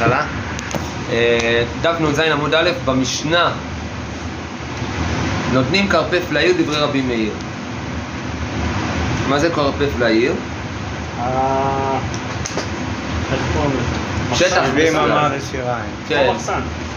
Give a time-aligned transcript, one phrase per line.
[0.00, 0.24] מההתחלה.
[1.12, 3.52] אה, דף נ"ז עמוד א', במשנה
[5.52, 7.32] נותנים כרפף לעיר דברי רבי מאיר.
[9.28, 10.32] מה זה כרפף לעיר?
[11.20, 11.98] אה?
[14.34, 14.62] שטח.
[16.08, 16.32] כן.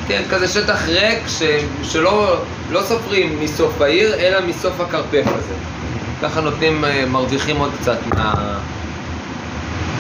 [0.08, 1.42] כן, כזה שטח ריק ש...
[1.84, 2.38] שלא
[2.72, 5.54] לא סופרים מסוף העיר, אלא מסוף הכרפף הזה.
[6.22, 8.34] ככה נותנים, אה, מרוויחים עוד קצת מה...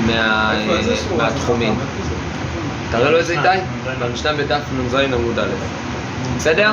[0.07, 0.53] מה...
[1.17, 1.75] מהתחומים.
[2.97, 3.63] תראה לו איזה איתי?
[3.99, 4.33] במשנה.
[4.33, 5.49] בדף נ"ז עמוד א'.
[6.37, 6.71] בסדר?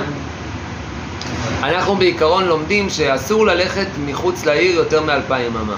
[1.63, 5.75] אנחנו בעיקרון לומדים שאסור ללכת מחוץ לעיר יותר מאלפיים אמה.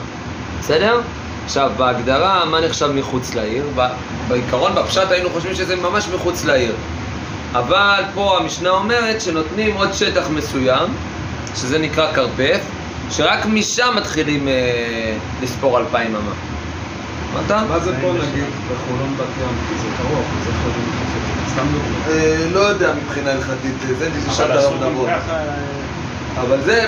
[0.61, 1.01] בסדר?
[1.45, 3.65] עכשיו, בהגדרה, מה נחשב מחוץ לעיר?
[4.29, 6.75] בעיקרון, בפשט היינו חושבים שזה ממש מחוץ לעיר.
[7.53, 10.89] אבל פה המשנה אומרת שנותנים עוד שטח מסוים,
[11.57, 12.61] שזה נקרא כרפף,
[13.11, 14.53] שרק משם מתחילים אה,
[15.43, 16.52] לספור אלפיים אמה.
[17.35, 17.51] אמרת?
[17.71, 19.57] מה זה פה נגיד בחולון בת ים?
[19.69, 20.93] כי זה קרוב, זה יכול להיות
[21.53, 22.15] סתם דוגמא.
[22.15, 25.09] אה, לא יודע מבחינה הלכתית, זה נשאר אבל את אסור הרב גם נבות.
[25.09, 25.55] אה,
[26.41, 26.85] אבל זה,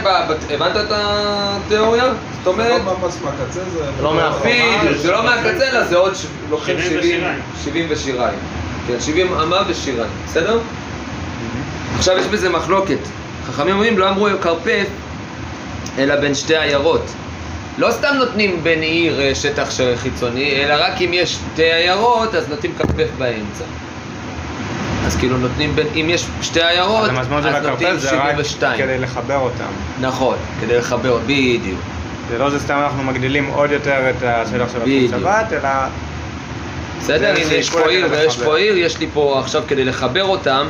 [0.50, 2.04] הבנת את התיאוריה?
[2.04, 2.92] זאת אומרת, לא
[3.52, 3.62] זה...
[4.02, 4.12] לא
[5.02, 7.40] זה לא מהקצה אלא זה עוד, ש- לוקחים 70 70 ושיריים.
[7.64, 8.38] 70 ושיריים.
[8.86, 10.58] כן, 70 אמה ושיריים, בסדר?
[11.98, 12.98] עכשיו יש בזה מחלוקת.
[13.46, 14.86] חכמים אומרים לא אמרו כרפף,
[15.98, 17.02] אלא בין שתי עיירות.
[17.78, 22.34] לא סתם נותנים בין עיר אה, שטח ש- חיצוני, אלא רק אם יש שתי עיירות,
[22.34, 23.64] אז נותנים כרפף באמצע.
[25.06, 28.78] אז כאילו נותנים בין, אם יש שתי עיירות, אז של נותנים הכרפף זה רק 72.
[28.78, 29.64] כדי לחבר אותם.
[30.00, 31.80] נכון, כדי לחבר, בדיוק.
[32.30, 35.68] זה לא זה סתם אנחנו מגדילים עוד יותר את השטח של שבת, אלא
[37.00, 37.28] בסדר?
[37.28, 38.36] הנה יש פה עיר ויש.
[38.36, 40.66] פה עיר, יש לי פה עכשיו כדי לחבר אותם,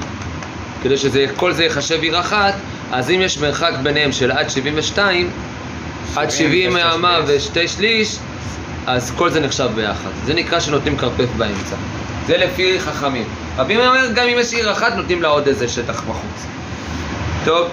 [0.83, 2.55] כדי שכל זה ייחשב עיר אחת,
[2.93, 5.31] אז אם יש מרחק ביניהם של עד 72,
[6.17, 7.43] עד 70 ושתי אמה שליש.
[7.43, 8.19] ושתי שליש,
[8.87, 10.11] אז כל זה נחשב ביחד.
[10.25, 11.77] זה נקרא שנותנים כרפף באמצע.
[12.27, 13.25] זה לפי חכמים.
[13.57, 16.47] רבי מאיר אומר, גם אם יש עיר אחת, נותנים לה עוד איזה שטח בחוץ.
[17.45, 17.69] טוב,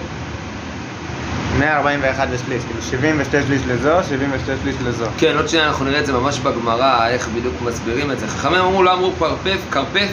[1.58, 5.04] 141 ושליש, כאילו 72 שליש לזו, 72 שליש לזו.
[5.18, 8.28] כן, עוד שנייה אנחנו נראה את זה ממש בגמרא, איך בדיוק מסבירים את זה.
[8.28, 10.08] חכמים אמרו, לא אמרו כרפף, כרפף,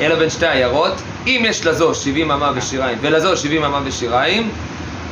[0.00, 1.02] אלא בין שתי עיירות.
[1.26, 4.50] אם יש לזו 70 אמה ושיריים, ולזו 70 אמה ושיריים,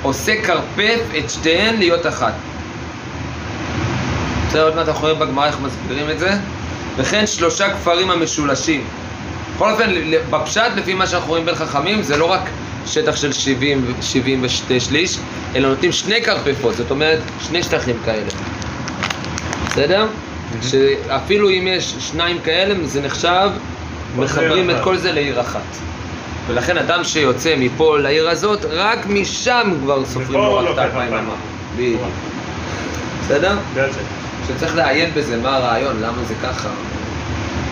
[0.02, 2.32] עושה כרפף את שתיהן להיות אחת.
[4.50, 6.30] בסדר, עוד מעט אנחנו רואים בגמרא איך מסבירים את זה.
[6.96, 8.84] וכן שלושה כפרים המשולשים.
[9.54, 9.90] בכל אופן,
[10.30, 12.40] בפשט, לפי מה שאנחנו רואים בין חכמים, זה לא רק
[12.86, 15.18] שטח של 70, ו- 70 ושתי שליש,
[15.54, 18.28] אלא נותנים שני כרפפות, זאת אומרת, שני שטחים כאלה.
[19.66, 20.06] בסדר?
[20.62, 23.50] שאפילו אם יש שניים כאלה, זה נחשב,
[24.16, 24.76] מחברים את.
[24.84, 25.60] כל זה לעיר אחת.
[26.46, 31.24] ולכן אדם שיוצא מפה לעיר הזאת, רק משם כבר סופרים לו רק את האלפיים אלפיים.
[31.24, 31.34] אמה.
[31.76, 32.00] בדיוק.
[33.24, 33.56] בסדר?
[34.52, 34.58] זה.
[34.58, 36.68] שצריך לעיין בזה, מה הרעיון, למה זה ככה.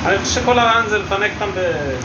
[0.06, 1.50] אני חושב שכל הרעיון זה לפנק אותם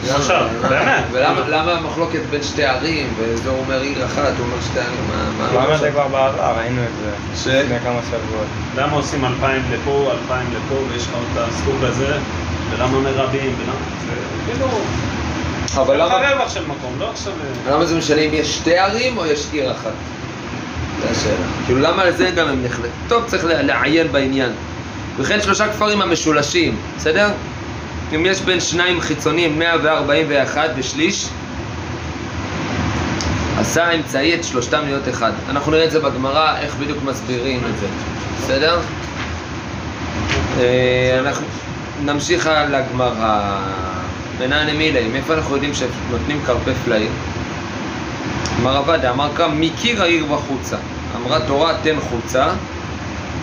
[0.04, 1.04] בשלושה, באמת.
[1.12, 5.44] ולמה למה המחלוקת בין שתי ערים, וזה אומר עיר אחת, הוא אומר שתי ערים, מה...
[5.44, 6.90] מה- אמרנו את זה כבר בעבר, ראינו את
[7.34, 8.46] זה לפני כמה שבועות.
[8.76, 12.16] למה עושים אלפיים לפה, אלפיים לפה, ויש לך את הסקופ הזה,
[12.70, 13.74] ולמה מרבים, ולמה...
[14.06, 14.12] זה
[14.52, 14.66] כאילו...
[15.76, 16.14] אבל למה...
[16.32, 17.32] רווח של מקום, לא עכשיו...
[17.70, 19.92] למה זה משנה אם יש שתי ערים או יש עיר אחת?
[21.04, 21.46] זו השאלה.
[21.66, 22.90] כאילו למה על זה גם הם נחלטים?
[23.08, 24.50] טוב, צריך לעיין בעניין.
[25.16, 27.28] וכן שלושה כפרים המשולשים, בסדר?
[28.14, 31.26] אם יש בין שניים חיצוניים 141 ושליש,
[33.58, 35.32] עשה האמצעי את שלושתם להיות אחד.
[35.48, 37.86] אנחנו נראה את זה בגמרא, איך בדיוק מסבירים את זה,
[38.38, 38.80] בסדר?
[40.60, 41.46] אה, אנחנו
[42.04, 43.60] נמשיך לגמרא.
[44.38, 47.10] בנן אמילי, מאיפה אנחנו יודעים שנותנים כרפף לעיר?
[48.64, 50.76] אמר עבדה, אמר קם מקיר העיר וחוצה.
[51.16, 52.46] אמרה תורה תן חוצה,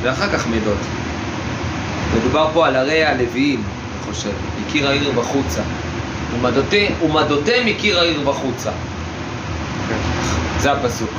[0.01, 0.77] ואחר כך מידות.
[2.17, 4.29] מדובר פה על ערי הלוויים, אני חושב,
[4.61, 5.61] מקיר העיר וחוצה.
[7.01, 8.69] ומדותי, מקיר העיר וחוצה.
[10.59, 11.09] זה הפסוק.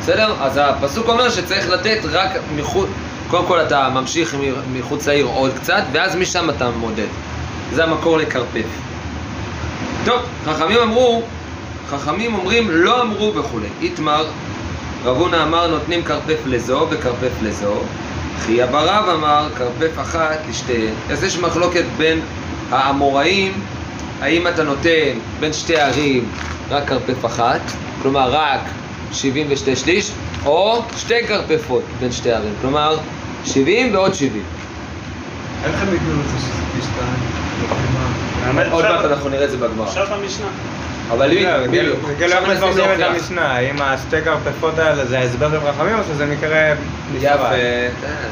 [0.00, 0.34] בסדר?
[0.40, 2.88] אז הפסוק אומר שצריך לתת רק מחוץ...
[3.30, 4.36] קודם כל אתה ממשיך
[4.72, 7.06] מחוץ לעיר עוד קצת, ואז משם אתה מודד.
[7.72, 8.66] זה המקור לכרפף.
[10.04, 11.22] טוב, חכמים אמרו,
[11.90, 13.68] חכמים אומרים לא אמרו וכולי.
[13.80, 14.26] איתמר,
[15.04, 17.74] רב הונא אמר נותנים כרפף לזו וכרפף לזו,
[18.40, 20.94] חי אבא רב אמר כרפף אחת לשתיהן.
[21.10, 22.20] אז יש מחלוקת בין
[22.70, 23.52] האמוראים,
[24.20, 26.28] האם אתה נותן בין שתי ערים
[26.70, 27.60] רק כרפף אחת,
[28.02, 28.60] כלומר רק
[29.12, 30.10] 72 שליש,
[30.46, 32.96] או שתי כרפפות בין שתי ערים, כלומר
[33.44, 34.42] 70 ועוד 70.
[35.64, 38.72] איך הם ייתנו את זה שזה פי שתיים?
[38.72, 39.86] עוד מעט אנחנו נראה את זה בגמרא.
[39.86, 40.46] עכשיו במשנה.
[41.10, 43.10] אבל בדיוק, בדיוק, בגלל עכשיו איך נסביר מפרסמים את.
[43.10, 46.74] המשנה, האם השתי כרפפות האלה זה ההסבר של חכמים או שזה מקרה
[47.14, 47.48] יפה?
[48.00, 48.28] כן,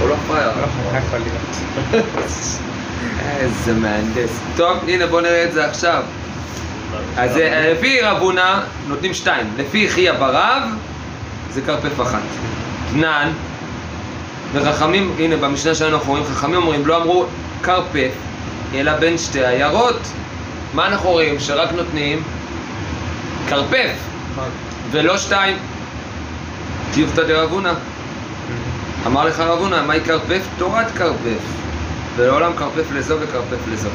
[0.00, 0.50] הוא לא פראייר.
[0.92, 2.04] לא יכול להיות.
[3.40, 4.40] איזה מהנדס.
[4.56, 6.02] טוב, הנה בוא נראה את זה עכשיו.
[7.16, 10.62] אז אה, לפי רב הונא נותנים שתיים, לפי חייא ברב
[11.50, 12.22] זה כרפף אחת.
[12.92, 13.28] תנן,
[14.52, 17.26] וחכמים, הנה במשנה שלנו אנחנו רואים חכמים אומרים לא אמרו
[17.62, 18.10] כרפף,
[18.74, 20.00] אלא בין שתי עיירות.
[20.74, 21.40] מה אנחנו רואים?
[21.40, 22.22] שרק נותנים
[23.48, 23.92] כרפף,
[24.90, 25.56] ולא שתיים.
[26.94, 27.72] טיובתא דרב הונא.
[29.06, 30.42] אמר לך רב הונא, מהי כרפף?
[30.58, 31.40] תורת כרפף.
[32.16, 33.88] ולעולם כרפף לזו וכרפף לזו.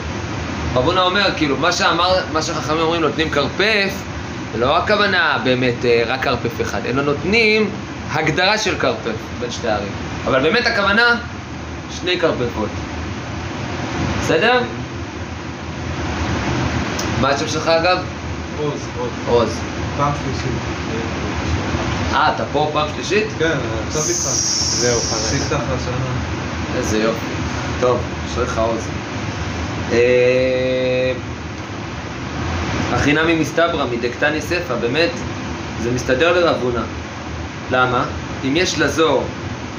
[0.75, 3.93] רב הונא אומר, כאילו, מה שאמר, מה שחכמים אומרים, נותנים כרפף,
[4.53, 7.69] זה לא הכוונה באמת אה, רק כרפף אחד, אלא נותנים
[8.11, 9.91] הגדרה של כרפף בין שתי ערים.
[10.25, 11.15] אבל באמת הכוונה,
[12.01, 12.69] שני כרפפות.
[14.21, 14.61] בסדר?
[17.25, 17.97] מה השם שלך אגב?
[18.59, 19.09] עוז, עוז.
[19.27, 19.59] עוז.
[19.97, 20.59] פעם שלישית.
[22.13, 23.27] אה, אתה פה פעם שלישית?
[23.39, 23.57] כן,
[23.87, 24.21] עכשיו איתך.
[24.21, 24.99] זהו.
[24.99, 26.11] ספתח לשנה.
[26.77, 27.25] איזה יופי.
[27.79, 28.87] טוב, אשריך עוז.
[29.91, 31.13] אה,
[32.93, 35.11] הכי נמי מסתברא מדקתני ספא, באמת,
[35.83, 36.83] זה מסתדר לרב הונא.
[37.71, 38.05] למה?
[38.43, 39.21] אם יש לזו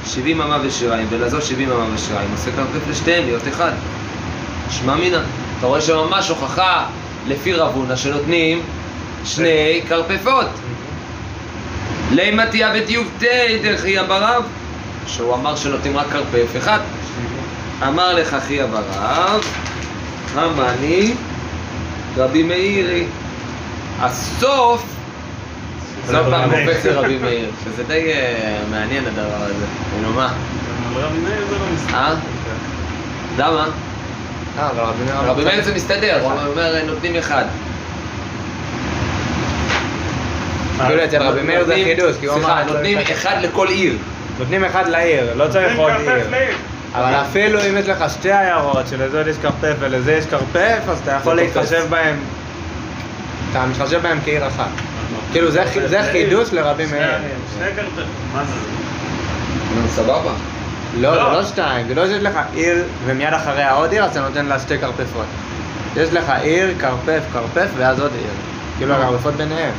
[0.05, 3.71] 70 אמה ושיריים ולזו 70 אמה ושיריים, עושה כרפף לשתיהם להיות אחד.
[4.69, 5.19] שמע מינא.
[5.59, 6.85] אתה רואה שממש הוכחה
[7.27, 8.61] לפי רב הונא שנותנים
[9.25, 10.47] שני כרפפות.
[12.11, 14.43] לימא תיה וטיובתי דרכיה ברב,
[15.07, 16.79] שהוא אמר שנותנים רק כרפף אחד.
[17.87, 19.45] אמר לך אחי ברב,
[20.35, 21.13] המאני
[22.17, 23.05] רבי מאירי.
[23.99, 24.85] הסוף,
[26.05, 29.65] זאת פעם קופץ לרבי מאיר, שזה די אה, מעניין הדבר הזה.
[30.01, 30.33] נו מה?
[30.95, 31.97] רבי מאיר זה לא מסתדר.
[31.97, 32.13] אה?
[33.37, 33.67] למה?
[34.59, 35.15] אה, אבל רבי מאיר...
[35.31, 37.43] רבי מאיר זה מסתדר, הוא אומר נותנים אחד.
[40.87, 42.73] כאילו אצל רבי מאיר זה נותנים- חידוש, כי הוא סליחה, אמר...
[42.73, 43.97] נותנים אחד לכל עיר.
[44.39, 46.55] נותנים אחד לעיר, לא צריך עוד עיר.
[46.93, 51.11] אבל אפילו אם יש לך שתי עיירות, שלזו יש כרפף ולזה יש כרפף, אז אתה
[51.11, 51.35] יכול.
[51.35, 52.15] להתחשב בהם,
[53.51, 54.69] אתה מתחשב בהם כעיר אחת.
[55.31, 57.07] כאילו זה חי- זה חידוש לרבי מאיר.
[57.57, 58.07] שני כרפף.
[58.33, 58.53] מה זה?
[59.95, 60.31] סבבה.
[60.95, 61.33] לא, זה לא.
[61.33, 64.59] לא שתיים, זה לא שיש לך עיר ומיד אחריה עוד עיר, אז אתה נותן לה
[64.59, 65.25] שתי כרפפות.
[65.95, 68.31] יש לך עיר, כרפף, כרפף, ואז עוד עיר.
[68.77, 69.73] כאילו הכרפפות ביניהם.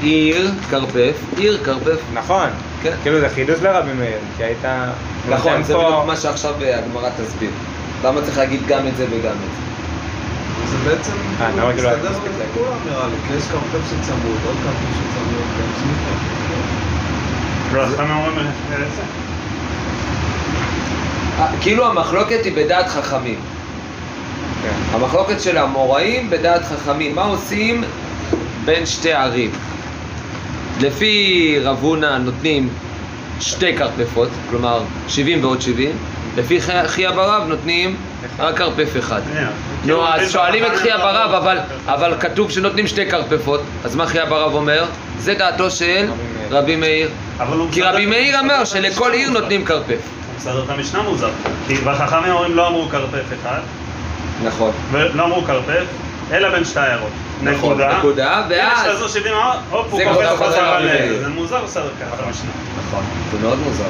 [0.00, 1.98] עיר, כרפף, עיר, כרפף.
[2.14, 2.48] נכון.
[2.82, 2.92] כן.
[3.02, 4.64] כאילו זה חידוש לרבי מאיר, כי היית...
[5.28, 7.50] נכון, זה בדיוק מה שעכשיו אה, הגמרא תסביר.
[8.04, 9.62] למה צריך להגיד גם את זה וגם את זה?
[10.70, 12.10] זה בעצם אה, כאילו כאילו מסתדר.
[12.10, 16.12] לכולם נראה לי, כי יש כרפף שצמוד, עוד כרפף שצמוד, גם סמיכה.
[17.72, 19.31] לא, אז אומרים את זה?
[21.38, 23.40] אה, כאילו המחלוקת היא בדעת חכמים.
[24.62, 24.68] כן.
[24.96, 27.14] המחלוקת של המוראים בדעת חכמים.
[27.14, 27.84] מה עושים
[28.64, 29.50] בין שתי ערים?
[30.80, 32.68] לפי רב הונא נותנים
[33.40, 35.90] שתי כרפפות, כלומר 70 ועוד 70.
[36.36, 37.96] לפי חי- חייא ברב נותנים
[38.38, 39.20] רק כרפף אחד.
[39.32, 39.46] שנייה.
[39.46, 39.50] נו,
[39.82, 41.34] כאילו, אז שואלים את חייא ברב,
[41.86, 44.84] אבל, כתוב שנותנים שתי כרפפות, אז מה חייא ברב אומר?
[45.18, 46.06] זה דעתו של
[46.50, 47.08] רבי מאיר.
[47.72, 49.30] כי רבי מאיר אמר שלכל עיר.
[49.30, 49.98] נותנים כרפף.
[50.32, 51.30] הוא מסדר את המשנה מוזר.
[51.66, 53.60] כי בחכמים אומרים לא אמרו כרפף אחד,
[54.44, 54.70] נכון.
[54.90, 55.84] ולא אמרו כרפף,
[56.32, 57.10] אלא בין שתי עיירות.
[57.42, 57.98] נכון, נקודה.
[57.98, 58.86] נקודה, יש ואז...
[58.86, 60.86] לזו 70 אמר, הופ, הוא זה קופץ חזרה רבי ל...
[60.86, 61.22] מאיר.
[61.22, 62.50] זה מוזר בסדר ככה המשנה.
[62.78, 63.04] נכון.
[63.32, 63.84] זה מאוד מוזר.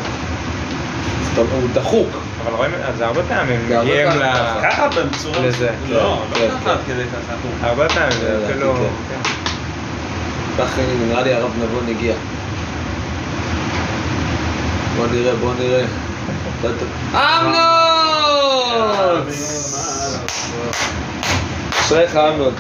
[1.37, 2.09] הוא דחוק.
[2.45, 4.35] אבל רואים, זה הרבה פעמים זה הרבה מגיעים פעמים ל...
[4.35, 4.71] ככה.
[4.71, 5.39] ככה בצורה...
[5.41, 5.71] לזה.
[5.89, 6.71] לא, לא כן, ככה כן.
[6.71, 7.67] עד כדי ככה.
[7.69, 8.75] הרבה פעמים, זה כאילו...
[8.75, 9.23] כן.
[9.25, 9.31] כן.
[10.59, 12.15] כך נראה לי הרב נבון הגיע.
[14.97, 15.85] בוא נראה, בוא נראה.
[17.15, 17.63] אמנון!
[21.81, 22.55] אשריך אמנון.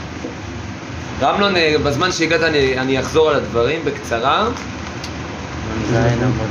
[1.22, 4.48] אמנון, אה, בזמן שהגעת אני, אני אחזור על הדברים בקצרה.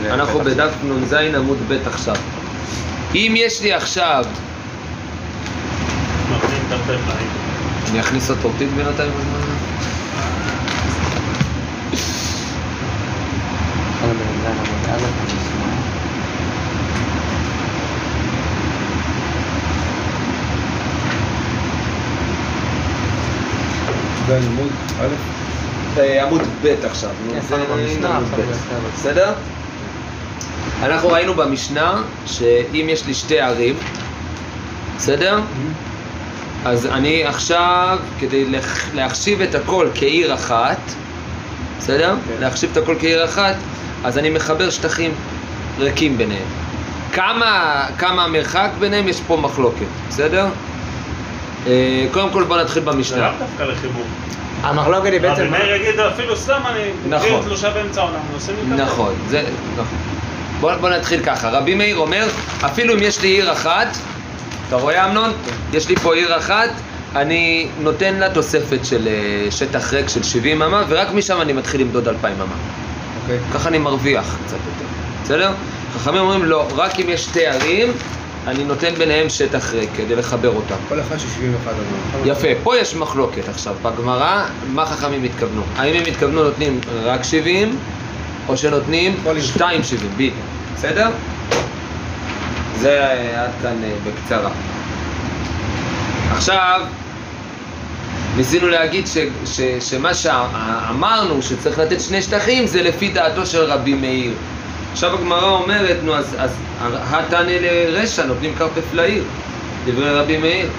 [0.10, 0.40] אנחנו.
[0.40, 2.16] בדף נ"ז עמוד ב' עכשיו.
[3.16, 4.26] אם יש לי עכשיו.
[7.92, 9.42] אני אכניס אותו אותי בינתיים בזמן
[24.32, 24.72] בזין עמוד
[25.02, 27.10] א', עמוד ב' עכשיו.
[27.28, 28.94] נו, כן, זה עמוד ב'.
[28.94, 29.34] בסדר.
[30.84, 33.76] אנחנו ראינו במשנה שאם יש לי שתי ערים,
[34.98, 35.40] בסדר?
[36.66, 38.46] אז אני עכשיו, כדי
[38.94, 40.80] להחשיב את הכל כעיר אחת,
[41.80, 42.16] בסדר?
[42.28, 42.42] כן.
[42.42, 43.56] להחשיב את הכל כעיר אחת,
[44.04, 45.12] אז אני מחבר שטחים
[45.80, 46.48] ריקים ביניהם.
[47.14, 50.48] כמה, כמה המרחק ביניהם יש פה מחלוקת, בסדר?
[51.68, 53.18] אה, קודם כל בוא נתחיל זה במשנה.
[53.18, 54.04] לאו דווקא לחיבור.
[54.62, 55.52] המחלוקת היא רבי בעצם...
[55.52, 56.84] מאיר יגיד אפילו סתם אני...
[57.10, 57.42] נכון.
[57.44, 58.84] תלושה באמצע העולם, עושים לי ככה.
[58.84, 59.98] נכון, זה, נכון.
[60.60, 62.28] בוא, בוא נתחיל ככה, רבי מאיר אומר,
[62.66, 63.98] אפילו אם יש לי עיר אחת,
[64.68, 65.32] אתה רואה אמנון?
[65.74, 66.70] יש לי פה עיר אחת,
[67.16, 71.82] אני נותן לה תוספת של אה, שטח ריק של 70 אמה, ורק משם אני מתחיל
[71.82, 72.46] למדוד 2,000 אמה.
[73.22, 73.40] אוקיי.
[73.54, 74.86] ככה אני מרוויח קצת יותר.
[75.24, 75.52] בסדר?
[75.94, 77.92] חכמים אומרים לא, רק אם יש שתי ערים,
[78.48, 80.76] אני נותן ביניהם שטח ריק כדי לחבר אותם.
[80.90, 82.32] כל אחד של 71 אמר.
[82.32, 85.62] יפה, פה יש מחלוקת עכשיו, בגמרא, מה חכמים התכוונו?
[85.76, 87.78] האם הם התכוונו נותנים רק 70,
[88.48, 89.46] או שנותנים כל עיר.
[89.56, 89.62] 2.70,
[90.16, 90.36] בדיוק,
[90.76, 91.10] בסדר?
[92.80, 94.52] זה אה, עד כאן אה, בקצרה.
[96.32, 96.82] עכשיו,
[98.38, 103.94] ניסינו להגיד ש, ש, שמה שאמרנו שצריך לתת שני שטחים זה לפי דעתו של רבי
[103.94, 104.34] מאיר.
[104.92, 106.52] עכשיו הגמרא אומרת, נו אז, אז
[107.10, 109.24] התנא לרשע נותנים כרפף לעיר,
[109.86, 110.70] דברי רבי מאיר.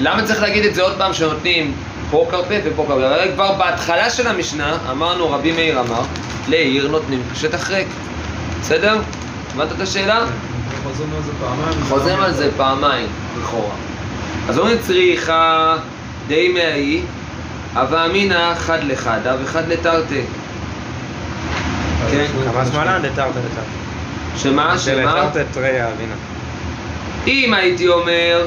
[0.00, 1.72] למה צריך להגיד את זה עוד פעם שנותנים
[2.10, 3.02] פה כרפף ופה כרפף?
[3.02, 6.00] הרי כבר בהתחלה של המשנה אמרנו, רבי מאיר אמר,
[6.48, 7.88] לעיר נותנים שטח ריק.
[8.60, 8.98] בסדר?
[9.54, 10.24] הבנת את השאלה?
[10.82, 11.84] חוזרים על זה פעמיים.
[11.88, 13.06] חוזרים על זה פעמיים,
[13.40, 13.74] לכאורה.
[14.48, 15.76] אז אומרים צריכה
[16.28, 17.00] די מהאי,
[17.74, 20.20] הווה אמינא חד לחדה וחד לתרתי.
[22.10, 23.62] כן, כמה שמאלן דתרתא דתרתא.
[24.36, 24.78] שמה?
[24.78, 25.02] שמה?
[25.02, 26.14] דתרתא תרי אבינה.
[27.26, 28.46] אם הייתי אומר,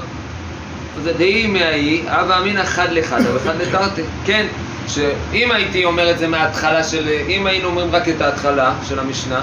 [1.03, 4.01] זה דהי מהאי, הווה אמינא חד לחדה וחד לתרתי.
[4.25, 4.45] כן,
[4.87, 7.09] שאם הייתי אומר את זה מההתחלה של...
[7.27, 9.39] אם היינו אומרים רק את ההתחלה של המשנה,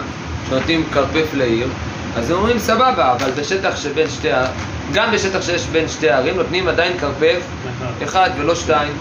[0.49, 1.69] שנותנים כרפף לעיר,
[2.17, 4.29] אז הם אומרים סבבה, אבל בשטח שבין שתי.
[4.93, 7.41] גם בשטח שיש בין שתי הערים נותנים עדיין כרפף
[8.05, 8.93] אחד ולא שתיים.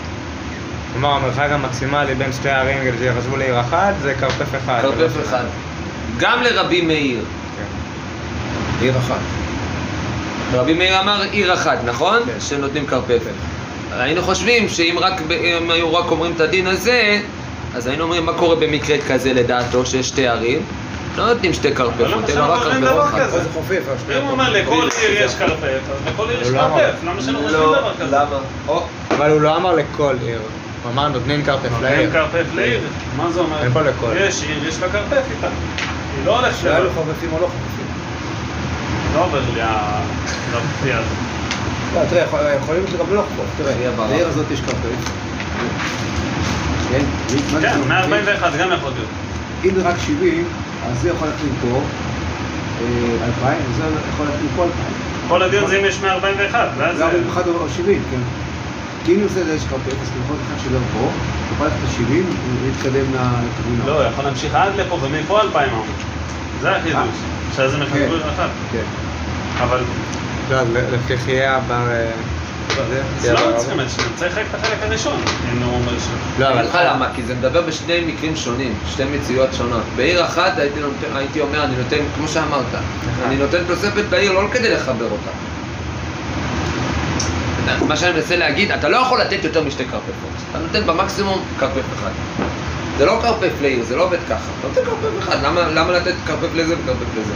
[1.00, 4.80] כלומר, המרחק המקסימלי בין שתי הערים כדי שיחשבו לעיר אחת זה כרפף אחד.
[4.82, 5.44] כרפף ולא אחד.
[6.20, 7.20] גם לרבי מאיר.
[7.58, 7.64] כן.
[8.82, 9.20] עיר אחת.
[10.54, 12.20] רבי מאיר אמר עיר אחת, נכון?
[12.26, 12.40] כן.
[12.40, 13.22] שנותנים כרפף.
[13.92, 15.22] היינו חושבים שאם רק,
[15.62, 17.20] אם היו רק אומרים את הדין הזה,
[17.76, 20.62] אז היינו אומרים מה קורה במקרה כזה לדעתו, שיש שתי ערים?
[21.18, 23.20] לא נותנים שתי אבל כרפפות, למה אלא שאנחנו רק דבר אחד.
[23.20, 23.44] כזה?
[23.44, 24.32] זה חופף, השנייה אם הוא.
[24.32, 26.60] אומר לכל עיר יש כרפף, אז לכל עיר יש לא.
[26.60, 28.16] כרפף, למה שלא נותנים לא, דבר כזה?
[28.16, 28.38] למה?
[28.68, 30.40] או, אבל הוא לא אמר לכל עיר.
[30.84, 32.12] הוא אמר נותנים כרפף נותנים לעיר.
[32.12, 32.82] כרפף לעיר,
[33.18, 33.64] מה זה אומר?
[33.64, 34.08] אין פה לכל.
[34.18, 35.48] יש עיר, יש לה כרפף איתה.
[35.48, 36.76] היא לא הולכת לבד.
[36.76, 37.86] אם חופפים או לא חופפים.
[39.16, 40.00] לא עובר לי ה...
[40.54, 40.60] לא,
[40.98, 41.16] הזה.
[41.96, 43.46] לא, תראה, יכול- יכולים להיות גם לא לחפוף.
[43.58, 43.74] תראה.
[44.10, 45.12] לעיר הזאת יש כרפף.
[46.90, 47.00] כן?
[47.54, 48.08] מה זה כן, אומר?
[48.08, 49.10] 141 גם יכול להיות.
[49.66, 50.46] אם זה רק 70,
[50.90, 51.28] אז זה יכול
[51.62, 51.82] פה
[52.82, 54.84] אה, 2,000, וזה יכול להתחיל פה 2,000.
[55.28, 56.98] כל הדיון זה אם יש 141, ואז...
[56.98, 58.18] זה ערוץ אחד או 70, כן.
[59.08, 61.10] כי אם נעשה את זה יש כרפף, אז יכול לקחת שגר פה,
[61.54, 62.12] יכול ללכת ל-70
[62.64, 65.86] ולהתקדם לכיוון לא, יכול להמשיך עד לפה ומפה 2,000 עמוד.
[66.62, 67.16] זה החידוש.
[67.56, 67.82] שזה כן.
[67.84, 68.48] מחבר אחד.
[68.72, 68.84] כן.
[69.64, 69.80] אבל
[70.50, 70.58] לא,
[70.94, 71.84] לפי חייה בר...
[73.20, 75.20] זה, לא צריכים את שניהם, צריך רק את החלק הראשון.
[75.54, 76.08] אם הוא אומר ש...
[76.40, 76.62] לא, אבל...
[76.62, 79.84] לך למה, כי זה מדבר בשני מקרים שונים, שתי מציאויות שונות.
[79.96, 80.54] בעיר אחת
[81.16, 82.66] הייתי, אומר, אני נותן, כמו שאמרת,
[83.26, 85.32] אני נותן תוספת לעיר לא כדי לחבר אותה.
[87.88, 90.30] מה שאני מנסה להגיד, אתה לא יכול לתת יותר משתי כרפפות.
[90.52, 92.12] אתה נותן במקסימום כרפף אחד.
[92.98, 94.52] זה לא כרפף לעיר, זה לא עובד ככה.
[94.60, 97.34] אתה נותן כרפף אחד, למה, למה לתת כרפף לזה וכרפף לזה?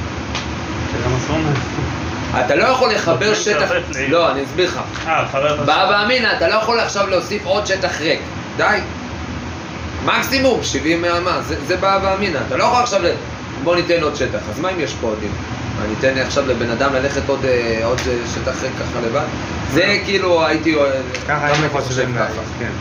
[2.45, 3.71] אתה לא יכול לחבר שטח...
[4.09, 4.79] לא, אני אסביר לך.
[5.07, 5.25] אה,
[5.65, 8.19] בא ואמינא, אתה לא יכול עכשיו להוסיף עוד שטח ריק.
[8.57, 8.79] די.
[10.05, 12.39] מקסימום 70 מהמה, זה, זה בא ואמינא.
[12.47, 13.01] אתה לא יכול עכשיו.
[13.63, 14.39] בוא ניתן עוד שטח.
[14.49, 15.17] אז מה אם יש פה עוד?
[15.79, 19.25] מה, ניתן עכשיו לבן אדם ללכת עוד, אה, עוד אה, שטח ככה לבד?
[19.71, 20.75] זה כאילו הייתי...
[20.75, 20.91] אה,
[21.27, 22.41] ככה היינו חושבים ככה.
[22.59, 22.71] כן.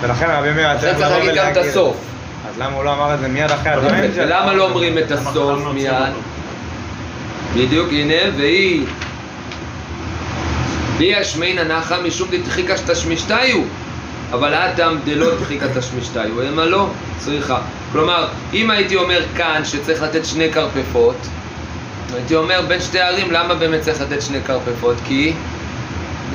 [0.00, 1.96] ולכן רבי מאיר צריך לבוא להגיד גם את הסוף.
[2.48, 4.24] אז למה הוא לא אמר את זה מיד אחרי הדברים שלו?
[4.24, 5.92] ולמה לא אומרים את הסוף לא מיד?
[7.54, 8.86] בדיוק, הנה, והיא...
[10.96, 13.62] והיא השמינא נחה משום דתחיקא תשמישתיו,
[14.32, 17.58] אבל אטם דלא תחיקא תשמישתיו, המה לא, צריכה.
[17.92, 21.16] כלומר, אם הייתי אומר כאן שצריך לתת שני כרפפות,
[22.14, 24.96] הייתי אומר בין שתי ערים, למה באמת צריך לתת שני כרפפות?
[25.04, 25.32] כי...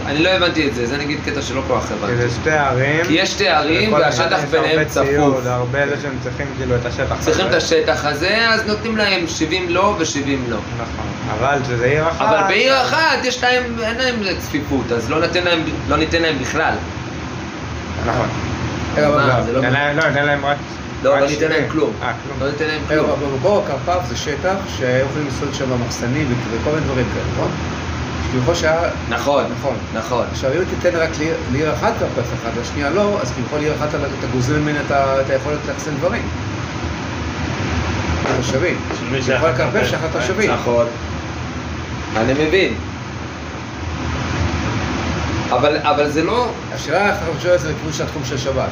[0.05, 2.15] אני לא הבנתי את זה, זה נגיד קטע שלא כל כך כי הבנתי.
[2.15, 3.05] זה שתי ערים.
[3.05, 5.07] כי יש שתי ערים והשטח יש ביניהם הרבה צפוף.
[5.07, 7.15] ציוד, הרבה זה שהם צריכים כאילו את השטח.
[7.19, 7.57] צריכים את הזה.
[7.57, 10.57] השטח הזה, אז נותנים להם 70 לא ו-70 לא.
[10.77, 11.05] נכון.
[11.39, 12.21] אבל שזה עיר אחת.
[12.21, 16.35] אבל בעיר אחת יש להם, אין להם צפיפות, אז לא ניתן להם, לא ניתן להם
[16.41, 16.73] בכלל.
[18.05, 18.27] נכון.
[18.95, 20.57] מה, אבל- זה לא- ניתן לא, ניתן להם רק...
[21.03, 21.63] לא, לא ניתן להם.
[21.71, 21.93] כלום.
[22.01, 22.37] אה, כלום.
[22.41, 23.09] לא ניתן להם כלום.
[23.09, 27.51] אבל במקור הכרפף זה שטח שהיו יכולים לעשות שם מחסנים וכל מיני דברים כאלה, נכון?
[28.31, 28.79] שכביכול שהיה...
[29.09, 29.75] נכון, נכון.
[29.93, 30.25] נכון.
[30.31, 31.09] עכשיו, אם תיתן רק
[31.51, 34.79] לעיר- אחת כרפף אחד, והשנייה לא, אז כביכול עיר אחת אתה גוזל ממנה
[35.21, 36.21] את היכולת לאחסן דברים.
[38.33, 38.77] התושבים.
[39.09, 39.87] כביכול הכרפף.
[39.89, 40.51] שייך לתושבים.
[40.51, 40.85] נכון.
[42.17, 42.73] אני מבין.
[45.51, 46.47] אבל, אבל זה לא...
[46.75, 48.69] השאלה איך אתה חושב על זה לכיוון של התחום של שבת.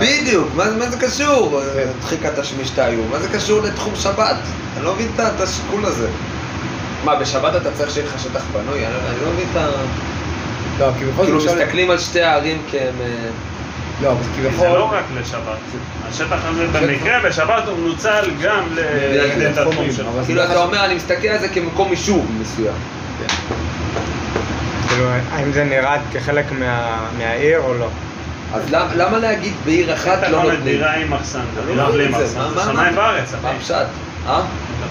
[0.00, 1.60] בדיוק, מה, מה זה קשור?
[1.74, 1.86] כן.
[2.00, 4.36] דחיקת השמישתיו, מה זה קשור לתחום שבת?
[4.76, 6.08] אני לא מבין את- השיקול הזה.
[7.04, 8.78] מה, בשבת אתה צריך שיהיה לך שטח פנוי?
[8.78, 9.68] אני אני לא מבין את ה...
[10.80, 11.38] לא, כי בכל כאילו.
[11.38, 12.94] מסתכלים על שתי הערים כהם...
[13.00, 13.28] אה,
[14.02, 14.68] לא, אבל כי זה כביכול...
[14.78, 15.58] לא רק לשבת.
[16.08, 18.64] השטח הזה במקרה בשבת הוא מנוצל גם
[19.56, 20.10] התחום שלו.
[20.26, 20.62] כאילו לא אתה.
[20.62, 22.74] אומר, אני מסתכל על זה כמקום יישוב מסוים.
[24.94, 27.88] כאילו, האם זה נראה כחלק מה- מהעיר או לא?
[28.54, 30.64] אז למה- למה להגיד בעיר אחת אתה לא קונה נותנים?
[30.76, 32.38] דירה עם מחסן, לא דירה מבין בלי את זה.
[32.40, 33.50] מחסן, זה שמיים וארץ, מה.
[33.50, 33.74] הפשט?
[33.74, 33.84] אה?
[34.38, 34.44] אתה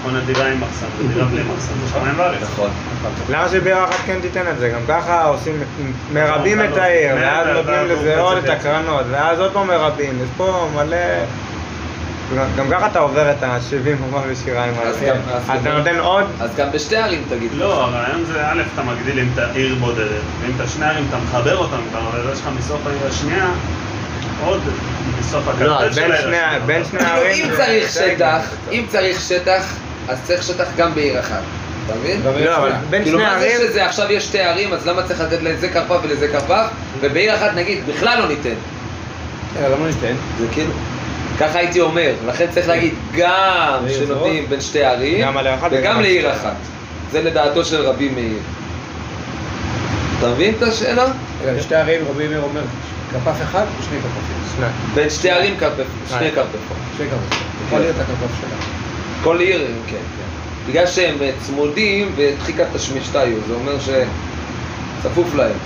[0.04, 2.42] קונה דירה עם מחסן, דירה בלי מחסן, זה שמיים וארץ.
[2.42, 2.70] נכון.
[3.30, 4.68] למה שבעיר אחת כן תיתן את זה?
[4.68, 5.62] גם ככה עושים,
[6.12, 6.80] מרבים את חלום.
[6.80, 10.68] העיר, מאה ואז נותנים לזה עוד את זה הקרנות, ואז עוד פעם מרבים, יש פה
[10.74, 10.96] מלא...
[12.56, 15.12] גם- ככה אתה עובר את ה-70 אומה ושיריים אז האלה.
[15.14, 17.50] גם- אז אז אתה נותן עוד, אז גם בשתי ערים תגיד.
[17.54, 20.08] לא, הרעיון זה, א', אתה מגדיל אם אתה עיר בודדת,
[20.40, 23.46] ואם אתה שני ערים, אתה מחבר אותם כבר, אבל יש לך מסוף העיר השנייה,
[24.46, 24.60] עוד
[25.20, 26.60] מסוף לא, אז של בין העיר.
[26.66, 27.44] בין שני כאילו, הערים...
[27.44, 28.40] אם צריך שטח,
[28.72, 29.74] אם צריך שטח,
[30.08, 31.42] אז צריך שטח גם בעיר אחת.
[31.86, 32.20] אתה מבין?
[32.44, 33.50] לא, אבל בין כאילו שני מה זה.
[33.68, 36.66] שזה עכשיו יש שתי ערים, אז למה צריך לתת לזה כרפף ולזה כרפף,
[37.00, 38.50] ובעיר אחת נגיד בכלל לא ניתן.
[39.62, 40.14] אה, למה ניתן?
[40.38, 40.70] זה כאילו,
[41.40, 44.46] ככה הייתי אומר, לכן צריך להגיד גם שנותנים?
[44.48, 45.28] בין שתי ערים, עיר
[45.70, 46.56] וגם לעיר אחת.
[47.12, 48.38] זה לדעתו של רבי מאיר.
[50.18, 51.04] אתה מבין את השאלה?
[51.60, 52.60] שתי ערים רבי מאיר אומר,
[53.12, 54.56] כרפף אחד או שני כרפפים?
[54.56, 54.66] שני.
[54.94, 55.54] בין שתי ערים
[56.08, 56.30] שני.
[56.34, 56.76] כרפפות.
[56.96, 57.46] שני כרפפים.
[57.66, 58.56] יכול להיות הכרפף שלה.
[59.24, 60.70] כל עיר, כן, כן.
[60.70, 65.56] בגלל שהם אה, צמודים ודחיקת תשמישתיו, זה אומר שצפוף להם.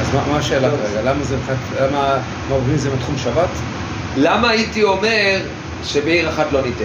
[0.00, 1.02] אז מה- השאלה כרגע?
[1.02, 1.24] למה
[2.76, 3.48] זה מתחום שבת?
[4.16, 5.40] למה הייתי אומר
[5.84, 6.84] שבעיר אחת לא ניתן?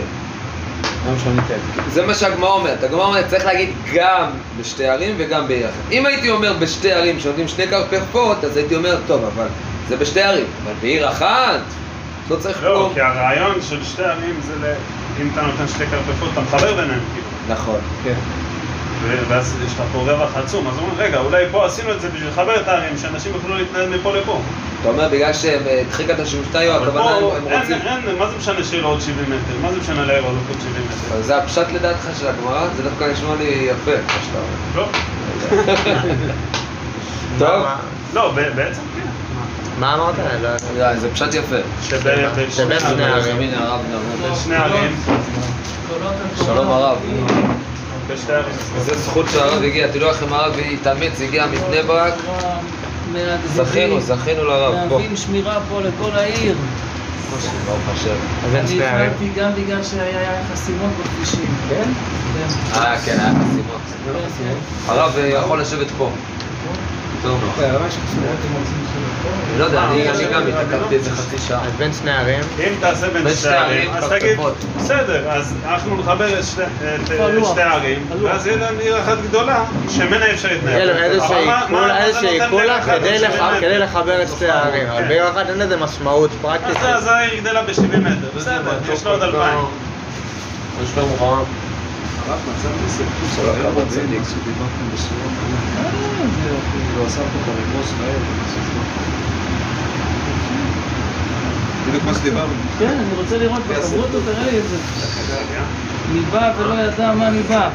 [1.07, 1.83] למה שלא ניתן?
[1.89, 2.83] זה מה שהגמרא אומרת.
[2.83, 4.25] הגמרא אומרת, צריך להגיד גם
[4.59, 5.91] בשתי ערים וגם בעיר אחת.
[5.91, 9.47] אם הייתי אומר בשתי ערים שנותנים שני כרפפות, אז הייתי אומר, טוב, אבל
[9.89, 10.45] זה בשתי ערים.
[10.63, 11.59] אבל בעיר אחת,
[12.29, 12.93] לא צריך לא, כלום.
[12.93, 14.73] כי הרעיון של שתי ערים זה ל...
[15.21, 17.27] אם אתה נותן שתי כרפפות, אתה מחבר ביניהם, כאילו.
[17.49, 17.79] נכון.
[18.03, 18.13] כן.
[19.27, 22.29] ואז יש לך פה רווח עצום, אז אומרים, רגע, אולי פה עשינו את זה בשביל
[22.29, 24.39] לחבר את הערים, שאנשים יוכלו להתנהל מפה לפה.
[24.81, 27.75] אתה אומר, בגלל שהם אה, דחיקת תשמישתיו, אבל הכוונה פה הם רוצים...
[27.87, 29.53] אין, מה זה משנה שיהיה לו עוד 70 מטר?
[29.61, 31.21] מה זה משנה לעיר עוד עוד 70 מטר?
[31.21, 32.67] זה הפשט לדעתך של הגמרא?
[32.77, 34.87] זה דווקא נשמע לי יפה, מה שאתה אומר.
[34.87, 34.87] לא,
[37.39, 37.65] טוב.
[38.13, 39.07] לא, בעצם כן.
[39.79, 40.15] מה אמרת?
[40.41, 41.55] לא- לא, זה פשט יפה.
[41.83, 42.29] שבין.
[44.43, 44.95] שני ערים,
[46.45, 46.97] שלום הרב.
[48.75, 52.13] איזה זכות שהרב הגיע, תדעו לכם הרב התאמץ, הגיע מבני ברק,
[53.45, 54.97] זכינו, זכינו לרב, בוא.
[54.99, 56.55] מהווים שמירה פה לכל העיר.
[57.65, 58.15] ברוך השם.
[58.55, 58.83] אני.
[58.83, 61.55] הפרעתי גם בגלל שהיה חסימות בכבישים.
[61.69, 61.89] כן?
[62.73, 63.81] אה, כן, היה חסימות.
[64.87, 66.09] הרב אה, יכול לשבת פה.
[67.23, 67.39] טוב.
[69.49, 70.03] אני לא יודע, אני
[70.33, 71.65] גם התעכבתי איזה חצי שעה.
[71.65, 74.37] אז בין שני הערים, אם תעשה בין שתי ערים, ערים, אז תגיד.
[74.77, 76.97] בסדר, אז אנחנו נחבר את שתי- אה.
[77.51, 78.31] שתי הערים, הלוח.
[78.31, 80.89] ואז יהיה להם עיר אחת גדולה, שממנה אפשר להתנהל.
[80.89, 83.83] איזושהי קולה כדי עוד לח- 70 כדי מטר?
[83.83, 85.07] לחבר את שתי הערים, אבל כן.
[85.07, 86.77] בעיר אחת אין לזה משמעות פרקטית.
[86.83, 89.59] אז העיר גדלה ב-70 מטר, בסדר, יש לו עוד אלפיים.
[90.83, 91.43] יש לו מוחמד.
[92.27, 94.21] הרב מצאתי איזה קורס כל על עיר הכבוד, רבים, צדיק.
[94.29, 95.31] שדיברתם בשורות.
[96.97, 98.17] הוא עשה פה הרמוס מהר.
[101.87, 102.53] בדיוק מה שדיברנו.
[102.79, 104.77] כן, אני רוצה לראות בחברות, תראה לי את זה.
[106.13, 107.69] ניבא ולא ידע מה ניבא.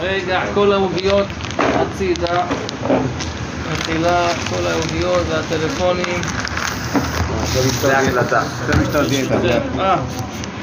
[0.00, 1.26] רגע, כל העוגיות
[1.58, 2.42] הצידה.
[3.72, 6.20] מחילה, כל העוגיות והטלפונים.
[8.66, 9.26] זה משתלבים
[9.80, 9.96] אה.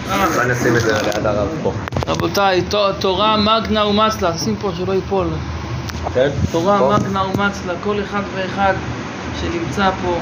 [0.10, 1.74] בוא נשים את זה ליד הרב פה.
[2.08, 2.64] רבותיי,
[3.00, 5.28] תורה מגנה ומצלה, שים פה שלא ייפול.
[6.14, 6.30] כן?
[6.52, 6.98] תורה.
[6.98, 8.74] מגנה ומצלה, כל אחד ואחד
[9.42, 10.18] שנמצא פה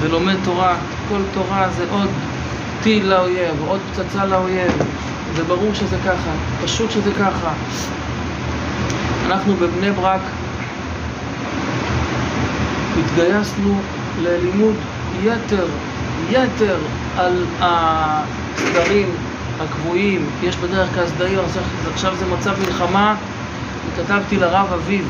[0.00, 0.76] ולומד תורה,
[1.08, 2.08] כל תורה זה עוד
[2.82, 4.72] טיל לאויב, עוד פצצה לאויב.
[5.36, 6.30] זה ברור שזה ככה,
[6.64, 7.52] פשוט שזה ככה.
[9.26, 10.20] אנחנו בבני ברק
[12.98, 13.80] התגייסנו
[14.22, 14.74] ללימוד
[15.22, 15.66] יתר,
[16.30, 16.76] יתר
[17.16, 17.44] על
[18.56, 19.08] הסדרים
[19.60, 21.62] הקבועים, יש בדרך כלל סדרים, עכשיו-
[21.92, 23.14] עכשיו זה מצב מלחמה,
[23.92, 25.04] וכתבתי לרב אביב,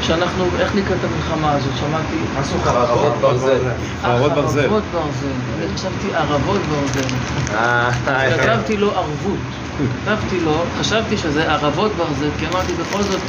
[0.00, 1.72] שאנחנו, איך נקראת המלחמה הזאת?
[1.80, 2.16] שמעתי...
[2.34, 3.58] מה סוג חרבות ברזל.
[4.02, 4.62] חרבות ברזל.
[4.62, 5.28] חרבות ברזל.
[5.58, 7.14] אני חשבתי ערבות ברזל.
[7.54, 9.38] אה, אז כתבתי לו ערבות.
[10.04, 13.20] כתבתי לו, חשבתי שזה ערבות ברזל, כי אמרתי בכל זאת,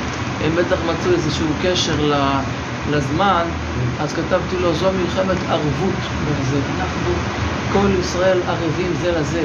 [0.45, 2.39] הם בטח מצאו איזשהו קשר ל-
[2.91, 3.43] לזמן,
[3.99, 6.61] אז כתבתי לו, זו מלחמת ערבות ברזל.
[6.79, 7.11] אנחנו,
[7.73, 9.43] כל ישראל ערבים זה לזה.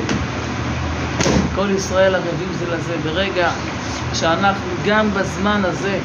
[1.55, 2.97] כל ישראל ערבים זה לזה.
[3.05, 3.51] ברגע
[4.14, 5.99] שאנחנו גם בזמן הזה,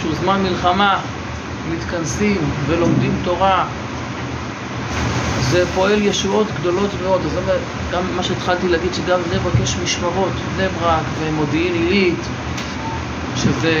[0.00, 1.00] שהוא זמן מלחמה,
[1.70, 3.64] מתכנסים ולומדים תורה,
[5.50, 7.20] זה פועל ישועות גדולות מאוד.
[7.36, 7.60] אומרת,
[7.92, 12.18] גם מה שהתחלתי להגיד, שגם בני ברק יש משמרות, בני ברק ומודיעין עילית,
[13.36, 13.74] שזה,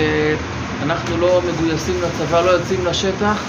[0.84, 3.42] אנחנו לא מגויסים לצבא, לא יוצאים לשטח,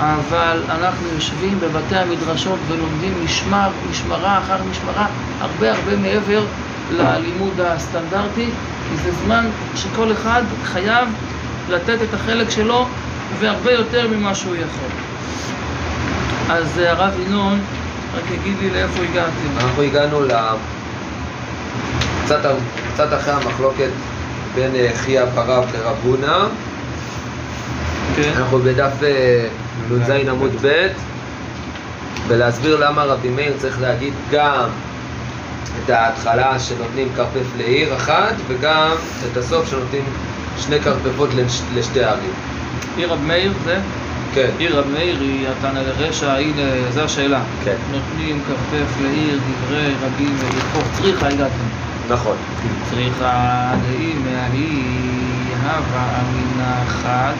[0.00, 5.06] אבל אנחנו יושבים בבתי המדרשות ולומדים משמר, משמרה אחר משמרה,
[5.40, 6.44] הרבה הרבה מעבר
[6.90, 8.50] ללימוד הסטנדרטי,
[8.90, 11.08] כי זה זמן שכל אחד חייב
[11.68, 12.86] לתת את החלק שלו
[13.38, 14.88] והרבה יותר ממה שהוא יכול.
[16.50, 17.60] אז אה, הרב ינון,
[18.16, 19.66] רק יגיד לי לאיפה הגעתם.
[19.66, 20.30] אנחנו הגענו ל...
[22.24, 22.40] קצת,
[22.94, 23.90] קצת אחרי המחלוקת
[24.54, 26.46] בין אה, חייא ברב לרב הונא.
[28.16, 28.32] כן.
[28.36, 29.48] אנחנו בדף אה,
[29.90, 30.86] נ"ז עמוד ב',
[32.28, 34.68] ולהסביר למה רבי מאיר צריך להגיד גם
[35.84, 38.90] את ההתחלה שנותנים כרפף לעיר אחת, וגם
[39.32, 40.04] את הסוף שנותנים
[40.58, 42.32] שני כרפפות לש, לשתי ערים.
[42.96, 43.78] עיר רב מאיר זה?
[44.34, 47.42] כן, עיר רב מאיר היא התנא לרשע, הנה, זו השאלה.
[47.64, 51.89] כן, נותנים כרפף לעיר דברי רבים ולכפור צריכה הגעתם.
[52.10, 52.36] נכון.
[52.90, 57.34] צריכה דאי מהי הווה אמינה חד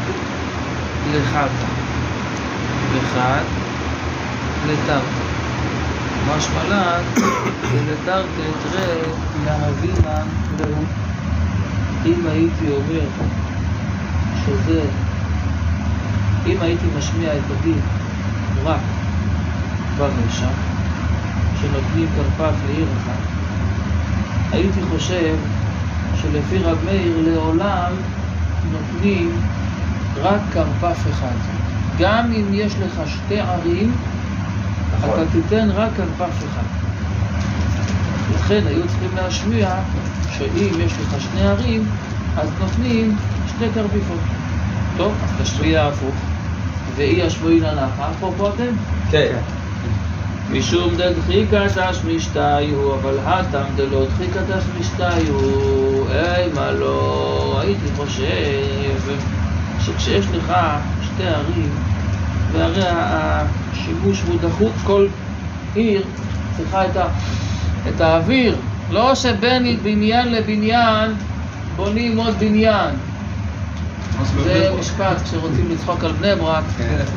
[1.13, 1.67] לחדה
[2.93, 3.43] וחד
[4.67, 5.25] לתרתא.
[6.29, 7.03] משמע לן
[7.73, 9.03] ולתרתא תראה
[9.45, 10.23] להבינה
[10.59, 10.77] לו.
[12.07, 13.07] אם הייתי אומר
[14.45, 14.83] שזה,
[16.47, 17.81] אם הייתי משמיע את הדין
[18.65, 18.81] רק
[19.97, 20.51] ברשע,
[21.61, 23.30] שנותנים כרפף לעיר אחת,
[24.53, 25.39] הייתי חושב
[26.15, 27.93] שלפי רב מאיר לעולם
[28.65, 29.41] נותנים
[30.17, 31.35] רק כרפף אחד.
[31.99, 33.93] גם אם יש לך שתי ערים,
[34.93, 35.11] נכון.
[35.11, 36.65] אתה תיתן רק כרפף אחד.
[38.35, 39.83] לכן היו צריכים להשמיע
[40.31, 41.83] שאם יש לך שני ערים,
[42.37, 44.21] אז נותנים שתי כרפיפות.
[44.97, 46.17] טוב, אז תשמיע הפוך.
[46.95, 48.73] ואי השבועין הנחה, פה פה אתם?
[49.11, 49.60] כן.
[50.53, 54.07] משום דדחיקא תשמישתיו, אבל הטם דלא
[54.49, 55.35] תשמישתיו,
[56.11, 59.11] אימה לא, הייתי חושב
[59.79, 60.53] שכשיש לך
[61.03, 61.71] שתי ערים,
[62.53, 65.07] והרי השימוש הוא דחוק, כל
[65.75, 66.03] עיר
[66.57, 67.09] צריכה את, ה,
[67.89, 68.57] את האוויר,
[68.91, 71.15] לא שבין בניין לבניין
[71.77, 73.10] בונים עוד בניין.
[74.45, 76.65] זה משפט, כשרוצים לצחוק על בני ברק,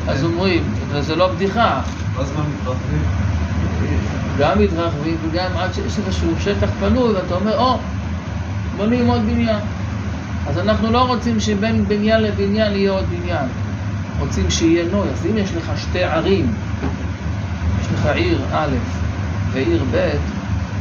[0.08, 1.80] אז אומרים, וזה לא בדיחה,
[2.16, 3.02] מה זמן מתרחבים?
[4.38, 7.78] גם מתרחבים וגם עד שיש איזשהו שטח פנוי ואתה אומר, או,
[8.76, 9.60] בונים עוד בניין.
[10.46, 13.48] אז אנחנו לא רוצים שבין בניין לבניין יהיה עוד בניין.
[14.18, 15.08] רוצים שיהיה נוי.
[15.08, 16.46] אז אם יש לך שתי ערים,
[17.80, 18.76] יש לך עיר א'
[19.52, 20.16] ועיר ב',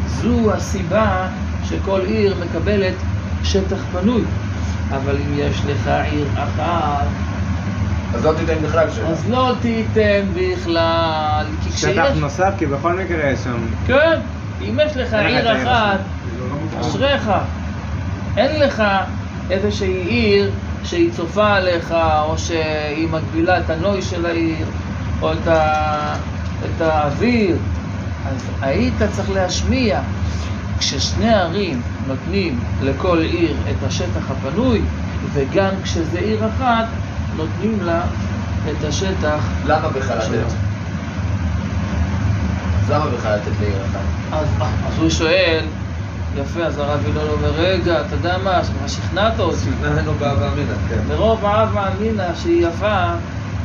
[0.06, 1.28] זו הסיבה
[1.64, 2.96] שכל עיר מקבלת
[3.44, 4.24] שטח פנוי.
[4.96, 7.08] אבל אם יש לך עיר אחת,
[8.14, 9.08] אז לא תיתן בכלל שלא.
[9.08, 11.46] אז לא תיתן בכלל.
[11.64, 12.12] כי שטח.
[12.16, 13.68] נוסף, כי בכל מקרה יש שם...
[13.88, 14.22] כן,
[14.62, 16.80] אם יש לך עיר אחת, הזאת.
[16.80, 17.32] אשריך.
[18.38, 18.84] אין לך
[19.50, 20.52] איזושהי עיר
[20.84, 24.68] שהיא צופה עליך, או שהיא מגבילה את הנוי של העיר,
[25.22, 26.16] או את, ה...
[26.66, 27.58] את האוויר.
[28.26, 30.02] אז היית צריך להשמיע.
[30.84, 34.82] כששני ערים נותנים לכל עיר את השטח הפנוי,
[35.34, 36.86] וגם כשזה עיר אחת,
[37.38, 38.02] נותנים לה
[38.72, 40.18] את השטח למה בכלל.
[40.18, 40.54] לתת?
[42.90, 44.00] למה בכלל לתת לעיר אחת?
[44.32, 44.48] אז,
[44.88, 45.66] אז הוא שואל,
[46.36, 49.70] יפה, אז הרב ינון אומר, רגע, אתה יודע מה, מה שכנעת אותי.
[49.82, 51.00] נהנו באהבה אמינא, כן.
[51.10, 53.06] מרוב אהבה אמינה שהיא יפה,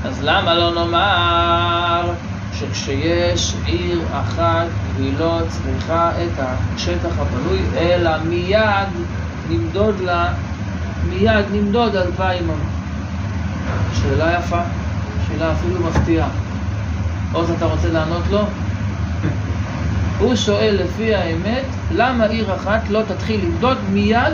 [0.05, 2.13] אז למה לא נאמר
[2.59, 4.67] שכשיש עיר אחת
[4.99, 8.89] היא לא צריכה את השטח הפנוי, אלא מיד
[9.51, 10.33] נמדוד לה,
[11.09, 12.59] מיד נמדוד אלפיים אמות.
[13.95, 14.61] שאלה יפה,
[15.29, 16.29] שאלה אפילו מפתיעה.
[17.33, 18.43] עוז, אתה רוצה לענות לו?
[20.19, 24.33] הוא שואל לפי האמת, למה עיר אחת לא תתחיל למדוד מיד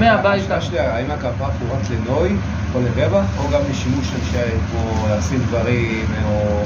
[0.00, 2.36] מהבית האם הכרפף הוא רק לנוי
[2.74, 6.64] או לרווח, או גם לשימוש אנשי העיר, כמו לשים דברים, או...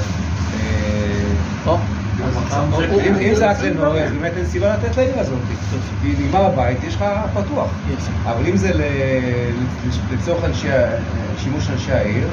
[3.21, 5.39] אם זה רק לנוי, אז באמת אין סיבה לתת לעיר הזאת.
[6.01, 7.67] כי נגמר הבית, יש לך פתוח.
[8.25, 8.71] אבל אם זה
[10.13, 10.45] לצורך
[11.37, 12.27] שימוש אנשי העיר,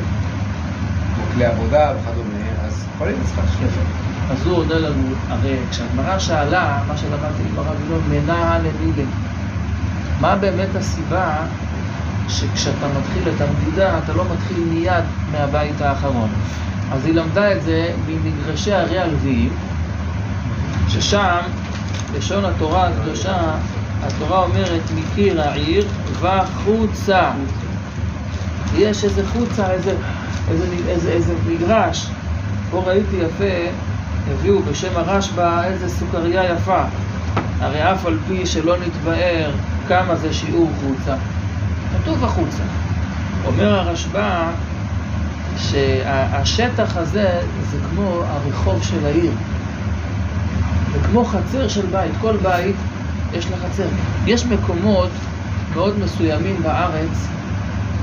[1.34, 3.70] כלי עבודה וכדומה, אז כל עיר צריכה לשבת.
[4.30, 9.04] אז הוא עונה לנו, הרי כשהגמרא שאלה, מה שלמדתי עם הרב ינון, מנע למילה.
[10.20, 11.44] מה באמת הסיבה
[12.28, 16.30] שכשאתה מתחיל את המדידה, אתה לא מתחיל מיד מהבית האחרון?
[16.92, 19.50] אז היא למדה את זה ממגרשי ערי הלוויים,
[20.88, 21.40] ששם,
[22.16, 23.56] לשון התורה הקדושה,
[24.02, 25.88] התורה אומרת מקיר העיר
[26.20, 27.30] וחוצה.
[28.76, 29.94] יש איזה חוצה, איזה,
[30.50, 32.10] איזה, איזה, איזה מגרש
[32.70, 33.70] פה ראיתי יפה,
[34.30, 36.82] הביאו בשם הרשב"א איזה סוכריה יפה.
[37.60, 39.50] הרי אף על פי שלא נתבאר
[39.88, 41.14] כמה זה שיעור חוצה,
[41.92, 42.62] כתוב החוצה.
[43.44, 44.50] אומר הרשב"א
[45.56, 49.32] שהשטח הזה זה כמו הרחוב של העיר.
[50.96, 52.76] זה כמו חצר של בית, כל בית
[53.32, 53.86] יש לה חצר.
[54.26, 55.10] יש מקומות
[55.74, 57.28] מאוד מסוימים בארץ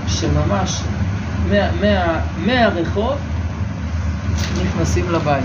[0.07, 0.83] שממש
[1.49, 3.17] מה, מה, מהרחוב
[4.63, 5.43] נכנסים לבית.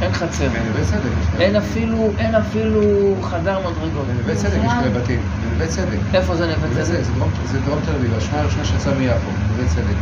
[0.00, 0.48] אין חצר.
[0.48, 1.02] בנווה צדק.
[1.20, 2.80] יש אין אפילו, אין אפילו
[3.22, 4.06] חדר מדרגות.
[4.06, 5.20] בנווה צדק יש להם בתים.
[5.40, 5.98] בנווה צדק.
[6.14, 7.02] איפה זה נווה צדק?
[7.44, 9.94] זה דרום- תל אביב, השכונה הראשונה שיצאה מיפו, נווה צדק.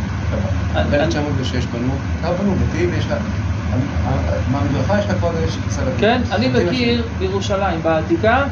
[0.75, 3.17] אני- ב-1906 בנו, כמה בנו בתים, יש לה...
[4.51, 6.01] מהמדרכה יש כבר יש כניסה לבית.
[6.01, 8.45] כן, אני מכיר בירושלים, בעתיקה,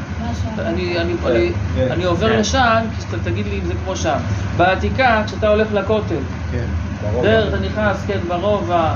[0.59, 2.39] אני, אני, אני, כן, אני עובר כן.
[2.39, 2.85] לשם,
[3.23, 4.17] תגיד לי אם זה כמו שם.
[4.57, 6.19] בעתיקה, כשאתה הולך לכותל,
[6.51, 6.65] כן.
[7.21, 8.95] דרך, אתה נכנס, כן, ברובע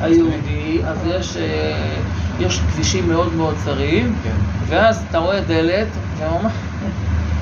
[0.00, 1.96] היהודי, אז יש, אה,
[2.40, 4.36] יש כבישים מאוד מאוד צרים, כן.
[4.66, 6.52] ואז אתה רואה דלת, וממש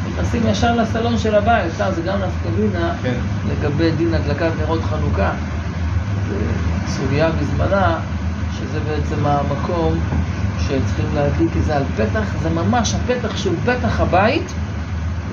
[0.09, 3.15] נכנסים ישר לסלון של הבית, שם זה גם נפקא מינה כן.
[3.49, 5.33] לגבי דין הדלקת נרות חנוכה.
[6.87, 8.01] סוגיה בזמנה,
[8.59, 9.99] שזה בעצם המקום
[10.59, 14.53] שצריכים להדליק את זה על פתח, זה ממש הפתח שהוא פתח הבית,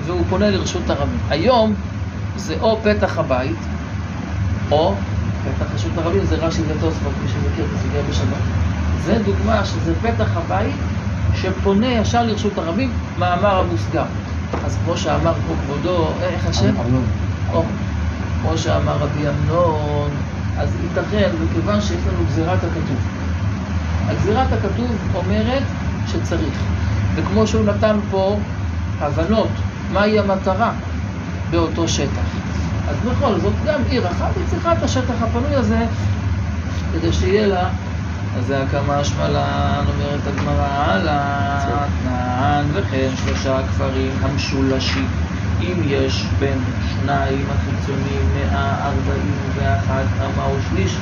[0.06, 1.18] והוא פונה לרשות הרבים.
[1.30, 1.74] היום
[2.36, 3.56] זה או פתח הבית,
[4.70, 4.94] או
[5.44, 8.42] פתח רשות הרבים, זה רש"י ותוספות, מי שמכיר את הסוגיה בשבת.
[9.04, 10.76] זה דוגמה שזה פתח הבית
[11.34, 14.04] שפונה ישר לרשות הרבים, מאמר המוסגר.
[14.64, 16.80] אז כמו שאמר פה כבודו, איך השם?
[16.80, 17.06] אמנון.
[18.42, 20.10] כמו שאמר רבי אמנון,
[20.60, 22.98] אז ייתכן, מכיוון שיש לנו גזירת הכתוב.
[24.08, 25.62] הגזירת הכתוב אומרת
[26.06, 26.62] שצריך.
[27.14, 28.40] וכמו שהוא נתן פה
[29.00, 29.50] הבנות,
[29.90, 30.72] מהי המטרה
[31.50, 32.22] באותו שטח.
[32.88, 35.86] אז בכל זאת, גם עיר אחת היא צריכה את השטח הפנוי הזה
[36.92, 37.70] כדי שיהיה לה.
[38.36, 45.29] אז זה הקמה שמלן, אומרת הגמרא, הלאה, תנען וכן שלושה כפרים המשולשים.
[45.62, 50.96] אם יש בין שניים החיצוניים מאה ארבעים ואחת אמה או שליש,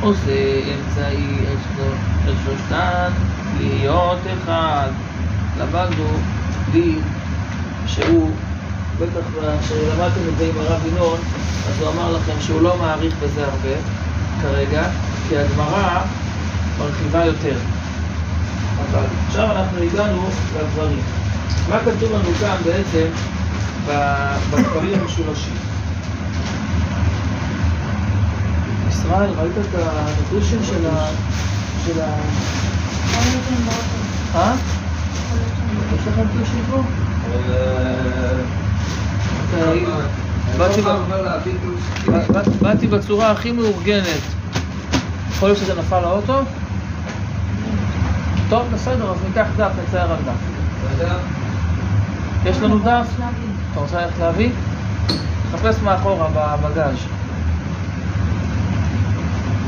[0.00, 0.32] עושה
[0.74, 3.10] אמצעי את שלוש- את שלושתן
[3.58, 4.90] להיות אחד.
[5.60, 6.04] למדנו
[6.72, 7.00] דין
[7.86, 8.30] שהוא,
[9.00, 9.26] בטח
[9.60, 11.18] כשלמדתם את זה עם הרב ינון,
[11.68, 13.74] אז הוא אמר לכם שהוא לא מעריך בזה הרבה
[14.42, 14.84] כרגע,
[15.28, 16.00] כי הגמרא
[16.78, 17.56] מרחיבה יותר.
[18.78, 20.28] אבל עכשיו אנחנו הגענו
[20.60, 21.00] לדברים.
[21.68, 23.06] מה כתוב לנו כאן בעצם
[24.50, 25.54] בכפרים המשולשים?
[28.88, 31.06] ישראל, ראית את הנטושים של ה...
[31.86, 32.06] של ה...
[34.34, 34.54] אה?
[35.94, 36.82] יש לך נטושים פה?
[42.06, 44.20] ב- באת- באתי בצורה הכי מאורגנת.
[45.30, 46.40] יכול להיות שזה נפל לאוטו?
[48.48, 50.32] טוב, בסדר, אז ניקח דף, נצייר על דף.
[52.44, 53.06] יש לנו דף?
[53.78, 54.50] אתה רוצה ללכת להביא?
[55.52, 56.96] תחפש מאחורה בבגאז'.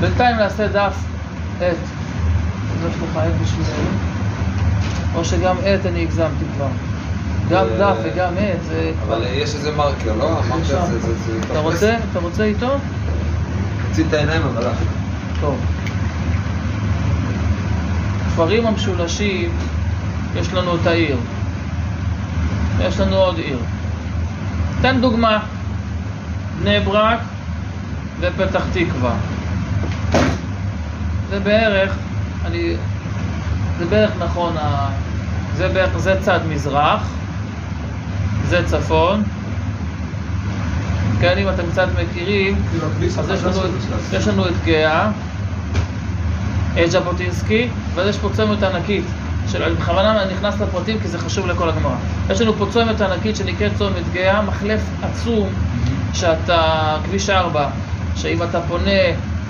[0.01, 0.94] בינתיים נעשה דף
[1.61, 1.77] עט.
[2.73, 3.90] אז יש לך עט בשבילנו?
[5.14, 6.66] או שגם עט אני הגזמתי כבר.
[7.51, 8.92] גם אה, דף וגם עט זה...
[9.07, 10.29] אבל יש איזה מרקר, לא?
[10.29, 10.85] המרקר.
[10.87, 11.38] זה...
[11.51, 11.96] אתה רוצה?
[12.11, 12.77] אתה רוצה איתו?
[13.88, 14.77] תוציא את העיניים אבל לך.
[15.40, 15.59] טוב.
[18.27, 19.51] כפרים המשולשים,
[20.37, 21.16] יש לנו את העיר.
[22.81, 23.59] יש לנו עוד עיר.
[24.83, 25.38] תן דוגמה.
[26.61, 27.21] בני ברק
[28.21, 29.14] ופתח תקווה.
[31.29, 31.93] זה בערך,
[32.45, 32.73] אני,
[33.79, 34.55] זה בערך נכון,
[35.57, 37.09] זה בערך, זה צד מזרח,
[38.49, 39.23] זה צפון.
[41.21, 42.62] כן, אם אתם קצת מכירים,
[43.19, 43.71] אז יש לנו, את-
[44.12, 45.11] יש לנו את גאה,
[46.85, 49.05] את ז'בוטינסקי, ואז יש פה צומת ענקית,
[49.53, 51.97] של, אני בכוונה נכנס לפרטים כי זה חשוב לכל הגמרא.
[52.31, 55.49] יש לנו פה צומת ענקית שנקראת צומת גאה, מחלף עצום,
[56.15, 57.69] שאתה, כביש 4,
[58.17, 59.01] שאם אתה פונה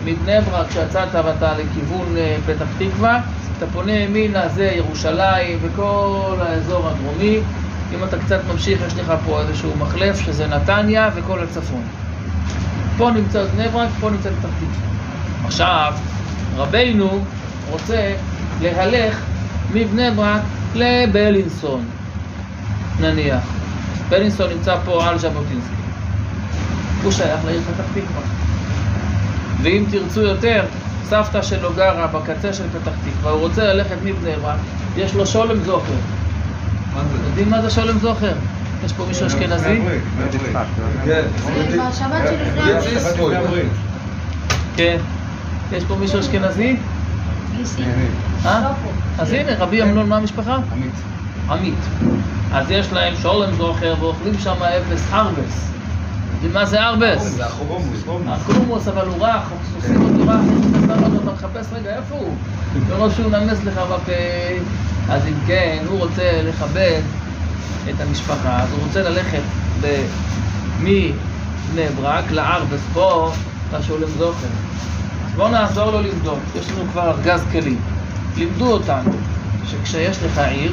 [0.04, 3.20] מבני ברק, כשיצאת ואתה לכיוון אה, פתח תקווה,
[3.58, 7.38] אתה פונה ימינה זה ירושלים וכל האזור הדרומי.
[7.94, 11.82] אם אתה קצת ממשיך, יש לך פה איזשהו מחלף שזה נתניה וכל הצפון.
[12.98, 15.46] פה נמצא בני ברק, פה נמצא פתח תקווה.
[15.46, 15.92] עכשיו,
[16.56, 17.24] רבינו
[17.70, 18.14] רוצה
[18.60, 19.24] להלך
[19.74, 20.42] מבני ברק
[20.74, 21.84] לבלינסון,
[23.00, 23.42] נניח.
[24.08, 25.74] בלינסון נמצא פה על ז'בוטינסקי.
[27.02, 28.22] הוא שייך לעיר פתח תקווה.
[29.62, 30.64] ואם תרצו יותר,
[31.08, 34.56] סבתא שלו גרה בקצה של פתח תקווה, הוא רוצה ללכת מבני ברק,
[34.96, 35.92] יש לו שולם זוכר.
[37.28, 38.32] יודעים מה זה שולם זוכר?
[38.84, 39.80] יש פה מישהו אשכנזי?
[44.76, 44.96] כן.
[45.72, 46.76] יש פה מישהו אשכנזי?
[48.46, 48.72] אה?
[49.20, 50.56] אז הנה, רבי אמנון, מה המשפחה?
[50.72, 50.94] עמית.
[51.50, 51.78] עמית.
[52.52, 55.70] אז יש להם שולם זוכר ואוכלים שם אפס ארבס.
[56.34, 57.22] יודעים מה זה ארבס?
[57.22, 58.04] זה החומוס.
[58.28, 59.42] הקרומוס, אבל הוא רך,
[59.76, 60.40] עושים אותו רך,
[60.84, 62.34] אתה שם אותו, אתה מחפש רגע איפה הוא?
[62.88, 64.12] מרוב שהוא נמס לך בפה.
[65.08, 67.00] אז אם כן, הוא רוצה לכבד
[67.90, 69.42] את המשפחה, אז הוא רוצה ללכת
[70.80, 73.32] מבני ברק לארבס פה,
[73.72, 74.46] לשולם זוכר.
[75.26, 77.99] אז בואו נעזור לו למדוד, יש לנו כבר ארגז כלים.
[78.36, 79.10] לימדו אותנו
[79.66, 80.72] שכשיש לך עיר,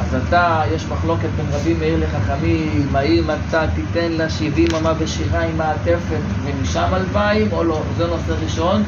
[0.00, 5.42] אז אתה, יש מחלוקת בין רבי מאיר לחכמים, האם אתה תיתן לה 70 אמה בשירה
[5.42, 8.82] עם מעטפת ומשם אלפיים או לא, זה נושא ראשון,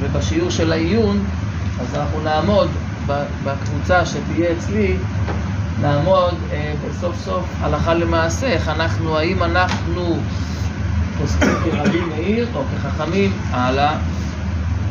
[0.00, 1.24] ובשיעור של העיון,
[1.80, 2.68] אז אנחנו נעמוד
[3.44, 4.96] בקבוצה שתהיה אצלי,
[5.80, 10.16] נעמוד אה, בסוף סוף הלכה למעשה, איך אנחנו, האם אנחנו
[11.18, 13.96] פוסקים כרבי מאיר או כחכמים, הלאה.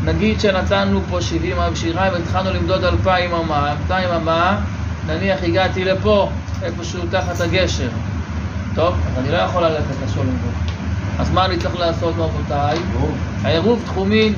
[0.06, 4.60] נגיד שנתנו פה 70 אמה בשירה והתחלנו למדוד 2,000 אמה, 200 אמה,
[5.08, 6.30] נניח הגעתי לפה,
[6.64, 7.90] איפשהו תחת הגשר.
[8.76, 10.48] טוב, אז אני לא יכול ללכת לשולם בו.
[11.20, 12.78] אז מה אני צריך לעשות רבותיי?
[13.44, 14.34] העירוב תחומין,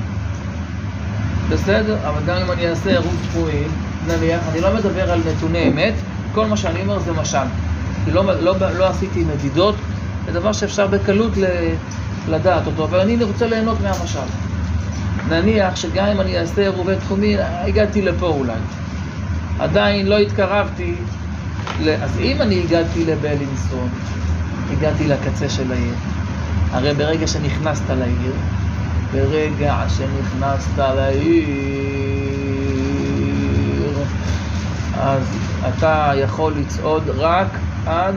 [1.49, 3.67] בסדר, אבל גם אם אני אעשה עירוב תחומין,
[4.07, 5.93] נניח, אני לא מדבר על נתוני אמת,
[6.33, 7.47] כל מה שאני אומר זה משל.
[8.05, 9.75] כי לא, לא, לא עשיתי מדידות,
[10.25, 11.45] זה דבר שאפשר בקלות ל,
[12.29, 14.19] לדעת אותו, אבל אני רוצה ליהנות מהמשל.
[15.29, 18.59] נניח שגם אם אני אעשה עירובי תחומין, הגעתי לפה אולי.
[19.59, 20.95] עדיין לא התקרבתי,
[21.81, 21.89] ל...
[21.89, 23.89] אז אם אני הגעתי לבלינסון,
[24.71, 25.95] הגעתי לקצה של העיר,
[26.71, 28.33] הרי ברגע שנכנסת לעיר,
[29.13, 31.45] ברגע שנכנסת לעיר,
[34.93, 37.47] אז אתה יכול לצעוד רק
[37.85, 38.15] עד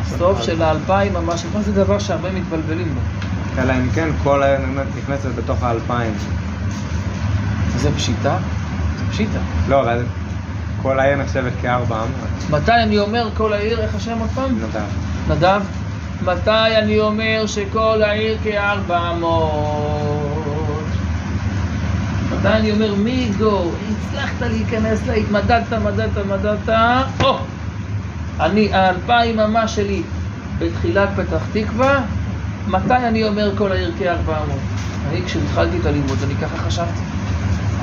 [0.00, 3.15] הסוף של האלפיים ממש, מה זה דבר שהרבה מתבלבלים בו.
[3.58, 4.60] אלא אם כן כל העיר
[4.98, 6.14] נכנסת בתוך האלפיים.
[7.76, 8.38] זה פשיטה?
[8.98, 9.38] זה פשיטה.
[9.68, 10.02] לא, אבל
[10.82, 12.50] כל העיר נחשבת כארבע אמות.
[12.62, 14.58] מתי אני אומר כל העיר, איך השם עוד פעם?
[14.58, 14.86] נדב.
[15.28, 15.62] נדב,
[16.22, 20.84] מתי אני אומר שכל העיר כארבע מאות?
[22.30, 26.68] מתי אני אומר מיגו, הצלחת להיכנס לה, התמדדת, מדדת, מדדת,
[27.22, 27.38] או!
[28.40, 30.02] אני, האלפיים אמה שלי
[30.58, 32.02] בתחילת פתח תקווה,
[32.66, 34.58] מתי אני אומר כל העיר כארבע מאות?
[35.10, 37.00] אני כשהתחלתי את הלימוד אני ככה חשבתי,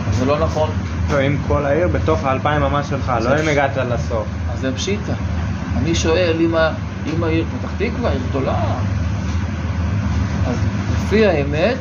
[0.04, 0.69] אבל זה לא נכון.
[1.12, 4.28] לא, אם כל העיר בתוך האלפיים ממש שלך, לא אם הגעת לסוף.
[4.54, 5.13] אז זה פשיטה.
[5.78, 6.38] אני שואל
[7.06, 8.56] אם, העיר פתח תקווה, עיר גדולה.
[10.48, 10.56] אז
[10.96, 11.78] לפי האמת,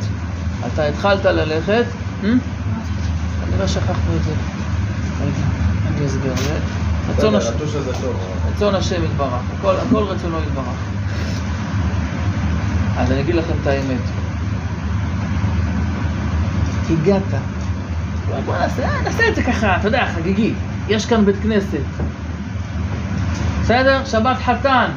[0.67, 1.85] אתה התחלת ללכת,
[2.25, 2.29] אה?
[3.47, 4.33] כנראה שכחנו את זה.
[5.21, 5.33] רגע,
[5.97, 6.33] אני אסביר.
[6.37, 6.59] זה
[8.55, 9.05] רצון השם.
[9.05, 10.67] יתברך, הכל רצונו יתברך.
[12.99, 14.01] אז אני אגיד לכם את האמת.
[16.91, 17.23] הגעת.
[18.45, 20.53] בוא נעשה, נעשה את זה ככה, אתה יודע, חגיגי.
[20.89, 21.79] יש כאן בית כנסת.
[23.63, 24.05] בסדר?
[24.05, 24.91] שבת חתן.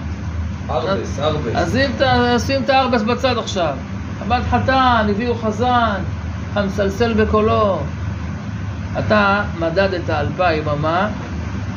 [0.69, 1.51] ארבס, ארבס.
[1.55, 3.75] אז ה- שים את הארבס בצד עכשיו.
[4.19, 5.95] שבת חתן, הביאו חזן,
[6.55, 7.79] המסלסל בקולו.
[8.99, 11.07] אתה מדדת אלפיים אמה,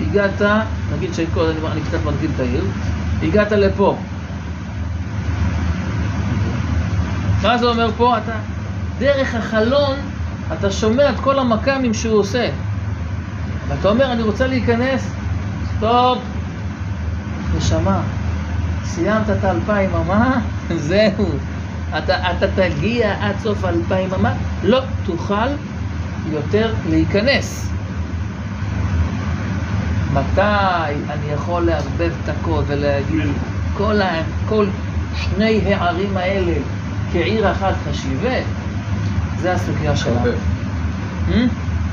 [0.00, 0.42] הגעת,
[0.96, 2.64] נגיד שקודם, אני- אני קצת מגדיל את העיר,
[3.22, 3.96] הגעת לפה.
[7.42, 8.18] מה זה אומר פה?
[8.18, 8.32] אתה,
[8.98, 9.96] דרך החלון,
[10.52, 12.50] אתה שומע את כל המכ"מים שהוא עושה.
[13.68, 15.10] ואתה אומר, אני רוצה להיכנס,
[15.76, 16.18] סטופ,
[17.56, 18.00] נשמה,
[18.84, 20.40] סיימת את האלפיים אמה,
[20.88, 21.26] זהו.
[21.98, 24.32] אתה, אתה תגיע עד סוף האלפיים אמה,
[24.64, 25.48] לא תוכל
[26.32, 27.72] יותר להיכנס.
[30.12, 30.40] מתי
[31.08, 33.30] אני יכול לערבב את הכל ולהגיד
[33.76, 34.00] כל,
[34.48, 34.66] כל
[35.14, 36.52] שני הערים האלה
[37.12, 38.36] כעיר אחת חשיבה?
[39.40, 40.30] זה הסוגיה שלנו.
[41.28, 41.32] Hmm?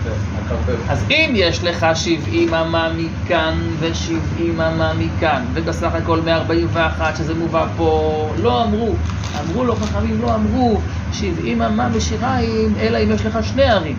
[0.03, 0.73] כן.
[0.89, 7.67] אז אם יש לך 70 אמה מכאן ו-70 אמה מכאן, ובסך הכל 141 שזה מובא
[7.77, 8.95] פה, לא אמרו,
[9.39, 10.79] אמרו לו חכמים, לא אמרו
[11.13, 13.95] 70 אמה בשיריים, אלא אם יש לך שני ערים.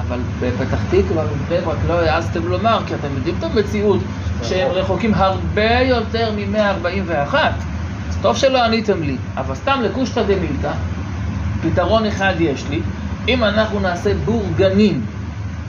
[0.00, 4.00] אבל בפתח תקווה ובבני ברק לא העזתם לומר, כי אתם יודעים את המציאות,
[4.42, 7.34] שהם רחוקים הרבה יותר מ-141.
[8.08, 10.72] אז טוב שלא עניתם לי, אבל סתם לקושטא דמילתא,
[11.60, 12.82] פתרון אחד יש לי,
[13.28, 15.00] אם אנחנו נעשה בורגנים,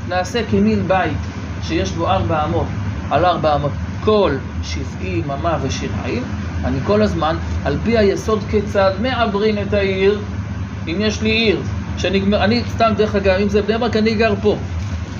[0.07, 1.17] נעשה כמין בית
[1.61, 2.67] שיש בו ארבע אמות
[3.09, 3.71] על ארבע אמות,
[4.03, 4.31] כל
[4.63, 6.23] שבעים אמה ושיריים,
[6.65, 7.35] אני כל הזמן,
[7.65, 10.19] על פי היסוד כיצד מעברים את העיר,
[10.87, 11.61] אם יש לי עיר,
[11.97, 14.57] שנגמר, אני סתם דרך אגב, אם זה בני ברק, אני גר פה,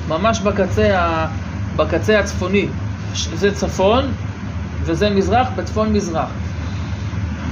[0.08, 1.28] ממש בקצה, ה,
[1.76, 2.68] בקצה הצפוני,
[3.14, 4.12] זה צפון
[4.82, 6.47] וזה מזרח, בצפון מזרח.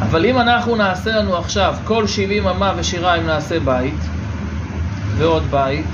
[0.01, 3.99] אבל אם אנחנו נעשה לנו עכשיו כל 70 אמה ושיריים נעשה בית,
[5.17, 5.85] ועוד בית,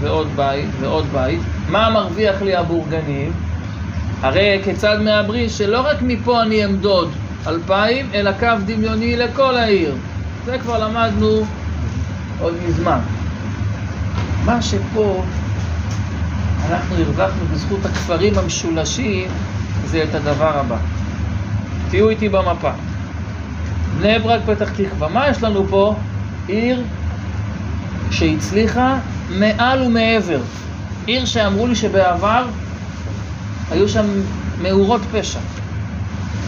[0.00, 1.40] ועוד בית, ועוד בית.
[1.68, 3.32] מה מרוויח לי הבורגנים?
[4.20, 7.10] הרי כיצד מהבריא שלא רק מפה אני אמדוד
[7.46, 9.94] אלפיים, אלא קו דמיוני לכל העיר.
[10.44, 11.44] זה כבר למדנו
[12.40, 12.98] עוד מזמן.
[14.44, 15.22] מה שפה
[16.68, 19.28] אנחנו הרווחנו בזכות הכפרים המשולשים
[19.84, 20.76] זה את הדבר הבא.
[21.90, 22.70] תהיו איתי במפה.
[24.04, 25.08] בני ברק, פתח תקווה.
[25.08, 25.94] מה יש לנו פה?
[26.46, 26.82] עיר
[28.10, 28.98] שהצליחה
[29.30, 30.40] מעל ומעבר.
[31.06, 32.46] עיר שאמרו לי שבעבר
[33.70, 34.06] היו שם
[34.62, 35.38] מאורות פשע.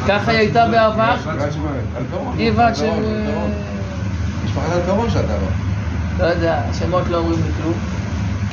[0.09, 1.17] ככה היא הייתה בעבר?
[1.17, 1.39] גבעת
[1.97, 2.37] אלפרון.
[2.39, 2.91] גבעת של...
[4.45, 6.25] משפחת אלפרון שאתה לא.
[6.25, 7.75] לא יודע, השמות לא אומרים לי כלום.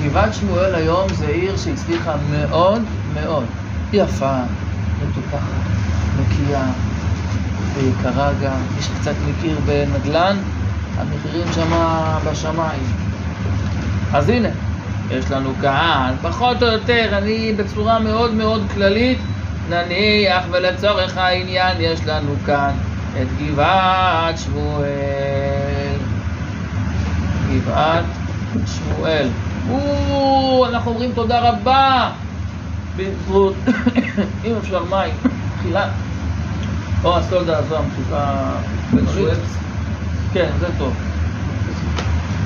[0.03, 2.81] גבעת שמואל היום זה עיר שהצליחה מאוד
[3.13, 3.45] מאוד.
[3.93, 4.35] יפה,
[5.01, 5.47] מטופחת,
[6.19, 6.65] נקייה,
[7.73, 8.57] ויקרה גם.
[8.75, 10.37] מי שקצת מכיר בנדל"ן,
[10.97, 12.83] המחירים שמה בשמיים.
[14.13, 14.49] אז הנה,
[15.09, 19.19] יש לנו כאן, פחות או יותר, אני בצורה מאוד מאוד כללית,
[19.69, 22.71] נניח ולצורך העניין יש לנו כאן
[23.21, 25.97] את גבעת שמואל.
[27.51, 28.05] גבעת
[28.65, 29.27] שמואל.
[29.69, 32.11] או, אנחנו אומרים תודה רבה.
[32.97, 33.53] בזכות,
[34.45, 35.13] אם אפשר מים,
[35.61, 35.87] חילה.
[37.03, 38.51] או הסודה הזו המתוקה.
[40.33, 40.93] כן, זה טוב.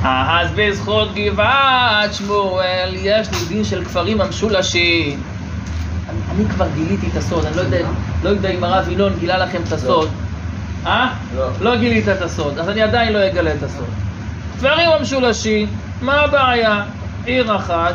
[0.03, 5.21] אז בזכות גבעת שמואל יש לי דין של כפרים המשולשים.
[6.09, 7.77] אני, כבר גיליתי את הסוד, אני לא יודע,
[8.23, 10.09] לא יודע אם הרב ינון גילה לכם את הסוד.
[10.85, 11.13] אה?
[11.35, 11.47] לא.
[11.61, 13.87] לא גילית את הסוד, אז אני עדיין לא אגלה את הסוד.
[14.57, 15.67] כפרים המשולשים,
[16.01, 16.83] מה הבעיה?
[17.25, 17.93] עיר אחת,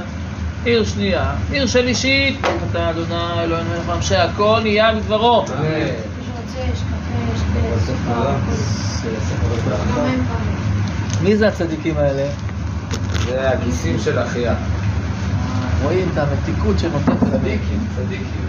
[0.65, 2.41] עיר שנייה, עיר שלישית,
[2.71, 5.45] אתה אדוני אלוהינו מלך שהכל נהיה בדברו.
[6.59, 7.41] יש קפה, יש.
[11.23, 12.29] מי זה הצדיקים האלה?
[13.27, 14.55] זה הכיסים של אחיה.
[15.83, 18.47] רואים את המתיקות שנותנת צדיקים, צדיקים.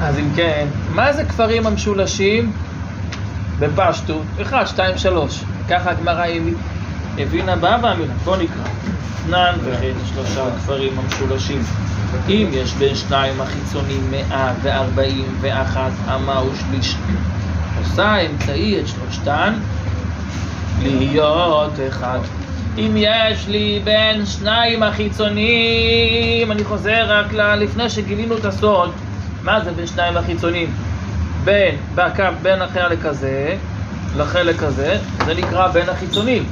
[0.00, 2.52] אז אם כן, מה זה כפרים המשולשים?
[3.58, 5.44] בפשטות, 1, 2, 3.
[5.68, 6.54] ככה הגמרא הביא-
[7.18, 8.14] הבינה בה ואמינה.
[8.24, 8.64] בוא נקרא.
[9.26, 11.62] תנן וכן שלושה כפרים המשולשים.
[12.28, 16.96] אם יש בין שניים החיצונים מאה וארבעים ואחת אמה ושליש.
[17.78, 19.54] עושה אמצעי את שלושתן
[20.82, 22.18] להיות אחד.
[22.78, 28.92] אם יש לי בין שניים החיצונים, אני חוזר רק לפני שגילינו את הסוד,
[29.42, 30.70] מה זה בין שניים החיצונים?
[31.44, 33.56] בין, בקו בין החלק הזה
[34.16, 36.44] לחלק הזה, זה נקרא בין החיצונים.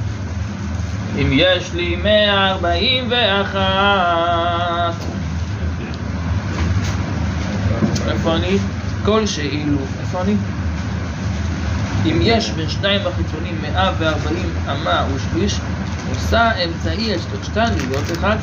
[1.19, 4.95] אם יש לי 141,
[8.11, 8.57] איפה אני?
[9.05, 10.35] כל שאילו, איפה אני?
[12.05, 14.37] אם יש בין שניים החיצונים 140
[14.71, 15.59] אמה ושליש,
[16.09, 18.37] עושה אמצעי את שלושתן להיות אחד.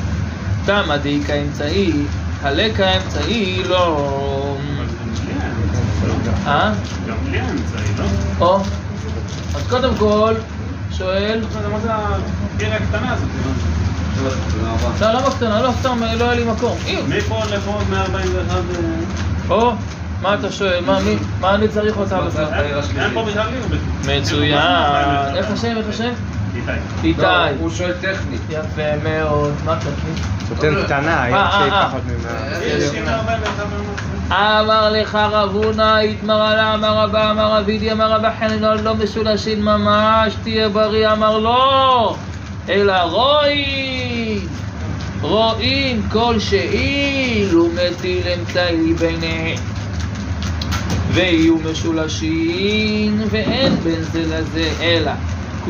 [0.65, 1.93] תמה דאיכא אמצעי,
[2.43, 4.57] הלקה אמצעי לא...
[6.47, 6.73] אה?
[7.09, 8.05] גם לי היה אמצעי, לא?
[8.47, 8.61] או.
[9.55, 10.35] אז קודם כל,
[10.99, 11.41] שואל,
[11.73, 13.29] מה זה העיר הקטנה הזאת?
[15.01, 15.61] לא, למה קטנה?
[15.63, 16.79] לא, סתם, לא היה לי מקום.
[17.09, 18.59] מפה לפה 141...
[19.49, 19.73] או,
[20.23, 20.81] מה אתה שואל?
[20.85, 22.47] מה, מי, מה אני צריך אותה בכלל?
[23.01, 23.79] אין פה בכלל עיר.
[24.21, 24.59] מצוין.
[25.35, 25.77] איך השם?
[25.77, 26.13] איך השם?
[27.05, 27.23] איתי.
[27.23, 28.41] לא, הוא שואל טכנית.
[28.51, 29.53] יפה מאוד.
[29.65, 30.25] מה תקנית?
[30.49, 32.65] סוטן קטנה, עיר אה, שהיא אה, פחות ממאה.
[32.67, 33.67] יש עיר 41
[34.31, 34.61] במאה.
[34.61, 38.95] אמר לך רב הונא, התמר לה, אמר רבא, אמר רב אידי, אמר רבא חנינון, לא
[38.95, 42.17] משולשים ממש, תהיה בריא, אמר לא,
[42.69, 44.49] אלא רואים,
[45.21, 49.59] רואים כל שאילו מטיל אמצעי ביניהם.
[51.13, 55.11] ויהיו משולשים, ואין בין זה לזה, אלא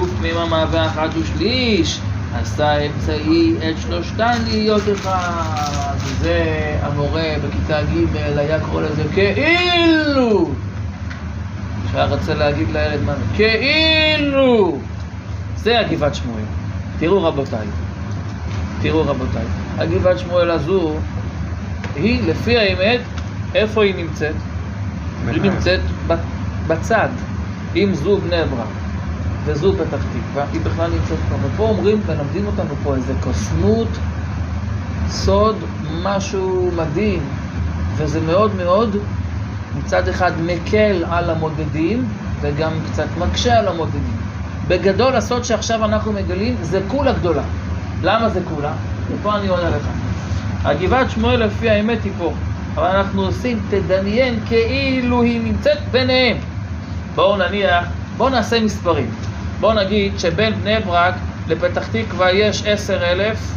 [0.07, 2.01] קמ"מה ואחת ושליש,
[2.34, 5.94] עשה אמצעי את שלושתן להיות אחד.
[6.20, 6.44] זה
[6.82, 10.51] המורה בכיתה ג' היה קורא לזה כאילו.
[11.92, 14.78] שהיה רוצה להגיד לילד מה זה, כאילו.
[15.57, 16.42] זה הגבעת שמואל.
[16.99, 17.66] תראו רבותיי,
[18.82, 19.44] תראו רבותיי,
[19.78, 20.94] הגבעת שמואל הזו,
[21.94, 23.01] היא לפי האמת,
[23.55, 24.34] איפה היא נמצאת?
[25.26, 25.80] היא נמצאת
[26.68, 27.09] בצד.
[27.76, 28.88] אם זו בני ברק
[29.49, 31.34] וזו פתח תקווה, היא בכלל נמצאת פה.
[31.42, 33.88] ופה אומרים, מלמדים אותנו פה איזה קוסמות,
[35.09, 35.57] סוד,
[36.03, 37.20] משהו מדהים.
[37.96, 38.96] וזה מאוד מאוד,
[39.78, 42.09] מצד אחד מקל על המודדים,
[42.40, 44.16] וגם קצת מקשה על המודדים.
[44.68, 47.42] בגדול, הסוד שעכשיו אנחנו מגלים זה כולה גדולה.
[48.03, 48.72] למה זה כולה?
[49.11, 49.88] ופה אני עונה לך.
[50.64, 52.32] הגבעת שמואל לפי האמת היא פה,
[52.74, 56.36] אבל אנחנו עושים תדמיין כאילו היא נמצאת ביניהם.
[57.14, 57.84] בואו נניח
[58.18, 59.11] בואו נעשה מספרים.
[59.61, 61.14] בואו נגיד שבין בני ברק
[61.48, 63.54] לפתח תקווה יש עשר אלף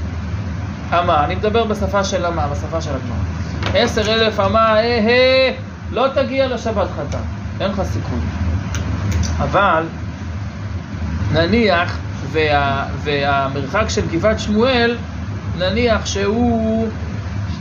[0.91, 1.25] אמה.
[1.25, 3.83] אני מדבר בשפה של אמה, בשפה של הגמרא.
[3.83, 5.51] עשר אלף אמה, אה, אה,
[5.91, 7.23] לא תגיע לשבת חתן.
[7.59, 8.19] אין לך סיכוי.
[9.37, 9.83] אבל
[11.31, 11.97] נניח
[12.31, 14.97] וה, והמרחק של גבעת שמואל,
[15.57, 16.87] נניח שהוא,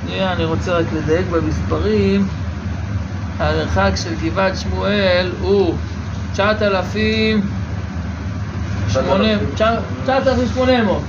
[0.01, 2.29] שנייה, אני רוצה רק לדייק במספרים,
[3.39, 5.77] המרחק של גבעת שמואל הוא
[6.33, 7.60] 9,000...
[8.93, 11.03] 9,800.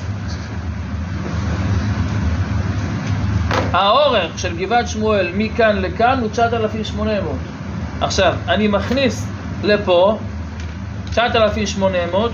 [3.73, 7.35] האורך של גבעת שמואל מכאן לכאן הוא 9,800.
[8.01, 9.27] עכשיו, אני מכניס
[9.63, 10.17] לפה
[11.11, 12.31] 9,800,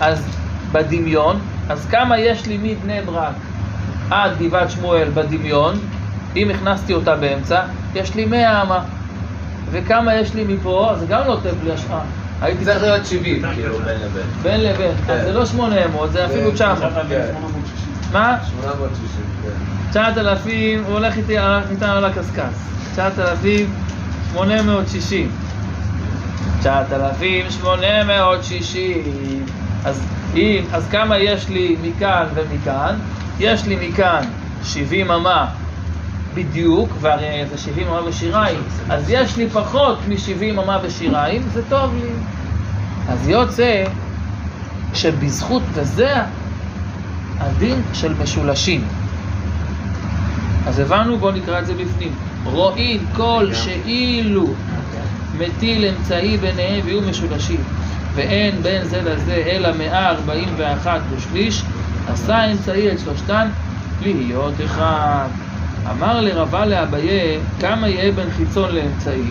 [0.00, 0.26] אז
[0.72, 3.34] בדמיון, אז כמה יש לי מבני ברק
[4.10, 5.74] עד גבעת שמואל בדמיון,
[6.36, 7.62] אם הכנסתי אותה באמצע,
[7.94, 8.80] יש לי 100 אמה.
[9.70, 12.02] וכמה יש לי מפה, זה גם לא נותן לי השפעה.
[12.42, 14.22] הייתי צריך להיות 70, כאילו, בין לבין.
[14.42, 15.12] בין לבין, כן.
[15.12, 16.92] אז זה לא 800, זה אפילו 900.
[18.12, 18.36] מה?
[18.50, 19.06] 860,
[19.42, 19.48] כן.
[19.90, 21.36] 9,000, הוא הולך איתי,
[21.70, 22.52] איתנו על הקשקש.
[22.94, 25.30] 9,860.
[26.60, 29.44] 9,860.
[29.84, 30.02] אז
[30.34, 32.94] אם, אז כמה יש לי מכאן ומכאן?
[33.40, 34.22] יש לי מכאן
[34.64, 35.46] 70 אמה
[36.34, 41.94] בדיוק, והרי זה 70 אמה בשיריים, אז יש לי פחות מ-70 אמה בשיריים, זה טוב
[41.94, 42.10] לי.
[43.08, 43.84] אז יוצא
[44.94, 46.14] שבזכות, וזה
[47.38, 48.84] הדין של משולשים.
[50.66, 52.12] אז הבנו, בואו נקרא את זה בפנים.
[52.44, 54.46] רואים כל שאילו
[55.38, 57.60] מטיל אמצעי ביניהם ויהיו משולשים,
[58.14, 61.62] ואין בין זה לזה אלא מאה ארבעים ואחת ושליש,
[62.08, 63.48] עשה אמצעי את שלושתן
[64.02, 65.28] להיות אחד.
[65.90, 69.22] אמר לרבה לאביי, כמה יהיה בין חיצון לאמצעי?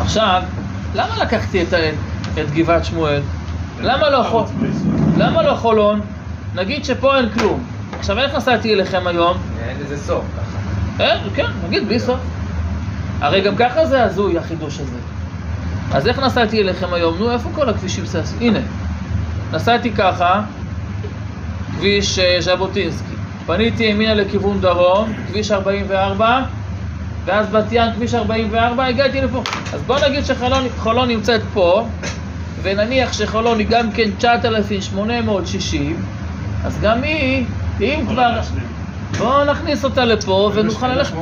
[0.00, 0.42] עכשיו,
[0.94, 1.74] למה לקחתי את,
[2.40, 3.20] את גבעת שמואל?
[3.80, 4.44] למה לא, חול...
[5.16, 6.00] למה לא חולון?
[6.54, 7.64] נגיד שפה אין כלום.
[7.98, 9.36] עכשיו, איך נסעתי אליכם היום?
[9.68, 11.04] אין לזה סוף, ככה.
[11.04, 12.20] אה, כן, נגיד בלי סוף.
[13.20, 14.98] הרי גם ככה זה הזוי החידוש הזה.
[15.92, 17.18] אז איך נסעתי אליכם היום?
[17.18, 18.04] נו, איפה כל הכבישים?
[18.40, 18.58] הנה,
[19.52, 20.42] נסעתי ככה,
[21.76, 23.13] כביש אה, ז'בוטינסקי.
[23.46, 26.40] פניתי ימינה לכיוון דרום, כביש 44,
[27.24, 29.42] ואז בת ים, כביש 44, הגעתי לפה.
[29.72, 31.86] אז בוא נגיד שחולון נמצאת פה,
[32.62, 35.96] ונניח שחולון היא גם כן 9,860,
[36.64, 37.44] אז גם היא,
[37.80, 38.40] אם כבר...
[39.18, 41.14] בואו נכניס אותה לפה ונוכל ללכת.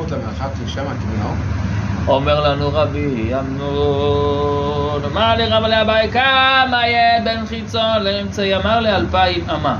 [2.08, 8.56] אומר לנו רבי אמנון, אמר לי רב לאביי, כמה יהיה בין חיצון לאמצעי?
[8.56, 9.78] אמר לי אלפיים אמה.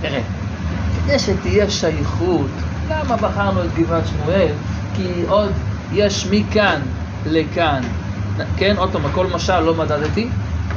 [0.00, 0.20] תראה,
[1.08, 2.50] כדי שתהיה שייכות,
[2.90, 4.52] למה בחרנו את גבעת שמואל?
[4.96, 5.52] כי עוד
[5.92, 6.80] יש מכאן
[7.26, 7.80] לכאן.
[8.56, 10.28] כן, עוד פעם, הכל משל, לא מדדתי.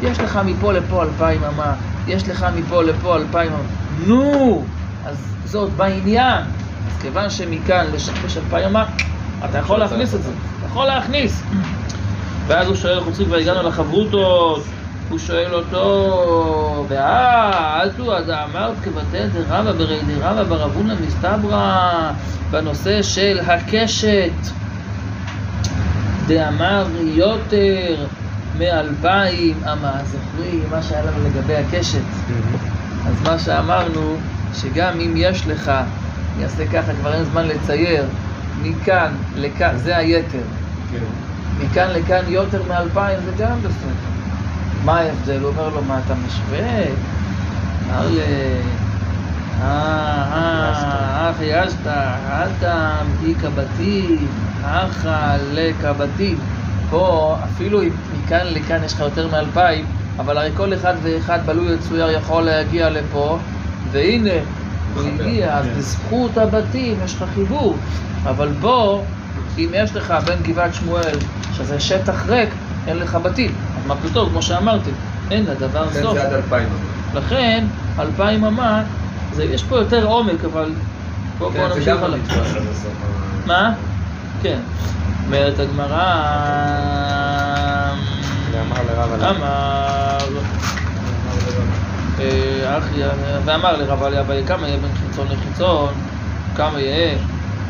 [0.01, 1.73] יש לך מפה לפה אלפיים אמה,
[2.07, 3.63] יש לך מפה לפה אלפיים אמה.
[4.07, 4.63] נו!
[5.45, 6.43] אז עוד בעניין.
[6.87, 8.85] אז כיוון שמכאן לשם יש אלפיים אמה,
[9.49, 10.29] אתה יכול להכניס את זה.
[10.29, 11.43] אתה יכול להכניס.
[12.47, 14.63] ואז הוא שואל, צריכים, והגענו לחברותות,
[15.11, 22.11] הוא שואל אותו, ואה, אל תו, אז אמרת כבתי דרבא ברי דרבא ברבונה מסתברא
[22.51, 24.31] בנושא של הקשת.
[26.27, 28.05] דאמר יותר
[28.57, 31.99] מאלפיים אמה, זוכרים מה שהיה לנו לגבי הקשת.
[33.07, 34.17] אז מה שאמרנו,
[34.53, 35.71] שגם אם יש לך,
[36.35, 38.05] אני אעשה ככה, כבר אין זמן לצייר,
[38.61, 40.43] מכאן לכאן, זה היתר.
[41.59, 44.10] מכאן לכאן יותר מאלפיים זה גם בסדר.
[44.85, 45.41] מה ההבדל?
[45.41, 46.83] הוא אומר לו, מה אתה משווה?
[47.87, 48.61] אמר לי, אה,
[49.61, 54.27] אה, אח ישת, אלתא איכא בתים,
[54.63, 56.37] אחא לקא בתים.
[56.89, 59.85] פה, אפילו אם מכאן לכאן יש לך יותר מאלפיים,
[60.19, 63.37] אבל הרי כל אחד ואחד בלוי יצויר יכול להגיע לפה,
[63.91, 64.39] והנה,
[64.95, 67.75] הוא הגיע, אז בזכות הבתים יש לך חיבור.
[68.23, 69.03] אבל פה,
[69.57, 71.15] אם יש לך בין גבעת שמואל,
[71.53, 72.49] שזה שטח ריק,
[72.87, 73.51] אין לך בתים.
[73.91, 74.91] מה פתאום, כמו שאמרתם,
[75.31, 76.13] אין לדבר סוף.
[76.13, 76.69] זה עד 2000.
[77.15, 77.65] לכן,
[77.99, 78.83] אלפיים אמה,
[79.33, 80.73] זה, יש פה יותר עומק, אבל
[81.37, 82.19] בואו בוא כן, נמשיך לא הלאה.
[83.45, 83.73] מה?
[84.43, 84.59] כן.
[85.25, 86.13] אומרת הגמרא...
[89.29, 90.17] אמר...
[92.19, 92.79] אה,
[93.45, 95.93] ואמר לרב עלי אביי, כמה יהיה בין חיצון לחיצון?
[96.55, 97.17] כמה יהיה?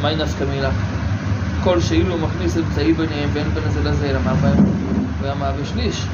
[0.01, 0.69] מהי נפקא מילה?
[1.63, 5.00] כל שאילו מכניס אמצעי ביניהם ואין בין זה לזה, אלא מה בהם?
[5.22, 6.05] הוא אמר בשליש.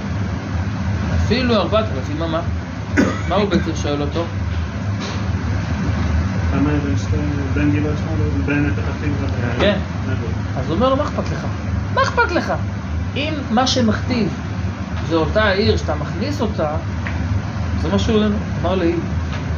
[1.16, 2.42] אפילו ארבעת אלפים אמה.
[3.30, 4.24] מה הוא בעצם שואל אותו?
[9.60, 9.80] כן.
[10.58, 11.46] אז הוא אומר לו, מה אכפת לך?
[11.96, 12.54] מה אכפת לך?
[13.16, 14.30] אם מה שמכתיב
[15.10, 16.70] זו אותה עיר שאתה מכניס אותה,
[17.82, 18.24] זה מה שהוא
[18.62, 18.96] אמר לי,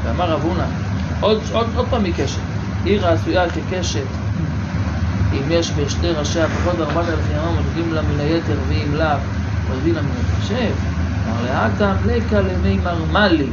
[0.04, 0.64] ואמר רב הונא,
[1.20, 2.40] עוד, עוד, עוד פעם מקשת,
[2.84, 4.06] עיר העשויה כקשת,
[5.34, 9.18] אם יש בשתי ראשיה פחות ארבעת אלפים ימם, מודדים לה מן היתר, ואם לאו,
[9.86, 10.74] מן המחשב.
[11.28, 13.48] אמר לאטם לקה למי מרמלי.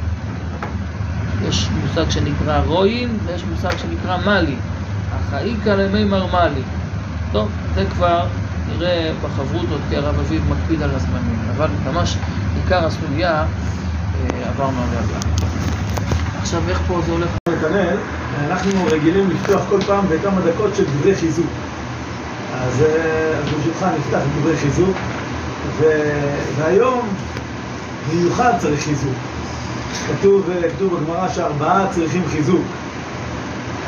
[1.48, 4.56] יש מושג שנקרא רואים, ויש מושג שנקרא מלי.
[5.12, 6.62] החאיקה למי מרמלי.
[7.32, 8.26] טוב, זה כבר
[8.68, 12.16] נראה בחברותות, כי הרב אביב מקפיד על הזמנים, אבל ממש
[12.62, 13.44] עיקר הסוגיה
[14.14, 15.46] אה, עברנו עליה גם.
[16.40, 17.30] עכשיו, איך פה זה הולך?
[17.48, 17.96] נתנאל,
[18.38, 21.46] אנחנו רגילים לפתוח כל פעם בכמה דקות של דברי חיזוק.
[22.54, 24.96] אז, אה, אז ברשותך נפתח דברי חיזוק,
[25.78, 25.84] ו...
[26.56, 27.08] והיום
[28.10, 29.14] במיוחד צריך חיזוק.
[30.08, 32.62] כתוב, אה, כתוב בגמרא שארבעה צריכים חיזוק.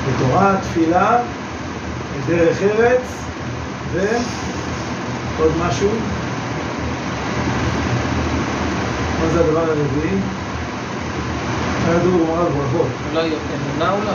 [0.09, 1.19] בתורה, תפילה,
[2.27, 3.01] דרך ארץ,
[3.93, 5.91] ועוד משהו.
[9.21, 10.19] מה זה הדבר הרביעי?
[11.87, 12.89] היה כתוב בגמרא בברכות.
[13.11, 14.11] אולי אמונה אולי?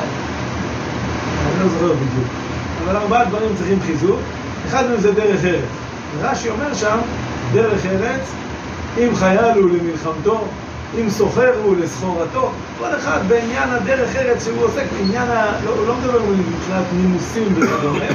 [1.52, 2.28] אני לא זוכר בדיוק.
[2.84, 4.20] אבל ארבעה דברים צריכים חיזוק,
[4.68, 5.64] אחד מהם זה דרך ארץ.
[6.22, 6.98] רש"י אומר שם,
[7.54, 8.32] דרך ארץ,
[8.98, 10.46] אם חייל הוא למלחמתו,
[11.02, 15.46] אם סוחר הוא לסחורתו, כל אחד בעניין הדרך ארץ שהוא עוסק, בעניין ה...
[15.66, 18.06] לא, הוא לא מדבר מבחינת נימוסים וכדומה,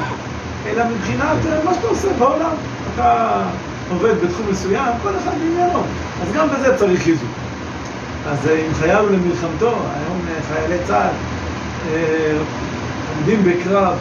[0.66, 2.50] אלא מבחינת אה, מה שאתה עושה בעולם.
[2.94, 3.42] אתה
[3.90, 5.82] עובד בתחום מסוים, כל אחד בעניינו.
[6.22, 7.28] אז גם בזה צריך חיזוק.
[8.30, 11.10] אז אה, אם חייל הוא למלחמתו, היום אה, חיילי צה"ל
[13.16, 13.98] עומדים בקרב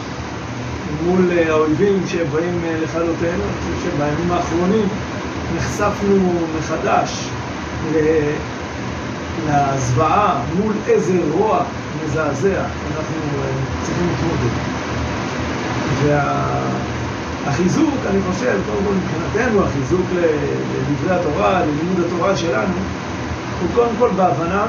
[1.04, 4.88] מול האויבים שבאים לכלותנו, אני חושב שבימים האחרונים
[5.56, 7.28] נחשפנו מחדש
[9.46, 11.64] לזוועה מול איזה רוע
[12.04, 13.50] מזעזע אנחנו אה,
[13.82, 14.54] צריכים להתמודד.
[17.44, 22.74] והחיזוק, אני חושב, קודם כל מבחינתנו, החיזוק לדברי התורה, ללימוד התורה שלנו,
[23.60, 24.66] הוא קודם כל בהבנה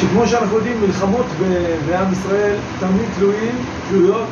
[0.00, 1.26] שכמו שאנחנו יודעים, מלחמות
[1.86, 3.54] בעם ישראל תמיד תלויים,
[3.88, 4.28] תלויות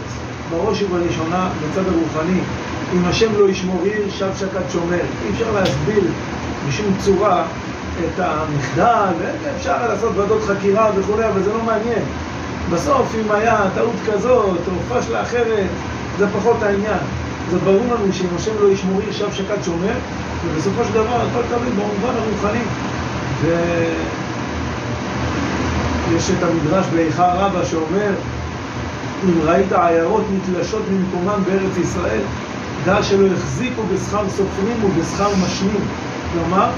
[0.50, 2.40] בראש ובראשונה בצד הרוחני.
[2.94, 5.00] אם השם לא ישמור עיר, שב שקד שומר.
[5.24, 6.04] אי אפשר להסביר
[6.68, 7.44] בשום צורה
[8.00, 12.02] את המחדל, ואפשר לעשות ועדות חקירה וכולי, אבל זה לא מעניין.
[12.70, 15.66] בסוף, אם היה טעות כזאת, או פשלה אחרת,
[16.18, 16.98] זה פחות העניין.
[17.50, 19.94] זה ברור לנו שאם השם לא ישמור עיר, שב שקד שומר,
[20.46, 22.62] ובסופו של דבר הכל תמיד במובן הרוחני.
[23.42, 23.56] ו...
[26.16, 28.10] יש את המדרש באיכה רבה שאומר
[29.24, 32.20] אם ראית עיירות נתלשות ממקומן בארץ ישראל,
[32.86, 35.80] דע שלא החזיקו בשכר סופרים ובשכר משנים.
[36.32, 36.70] כלומר,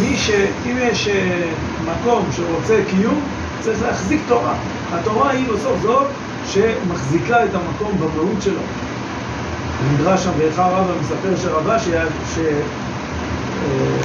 [0.00, 0.30] מי ש...
[0.66, 1.50] אם יש אה,
[1.84, 3.20] מקום שרוצה קיום,
[3.60, 4.54] צריך להחזיק תורה.
[4.92, 6.06] התורה היא בסוף זאת
[6.46, 8.60] שמחזיקה את המקום במהות שלו.
[9.80, 11.84] המדרש שם באיכה רבה מספר שרבה ש...
[12.34, 12.38] ש...
[12.38, 13.98] אה,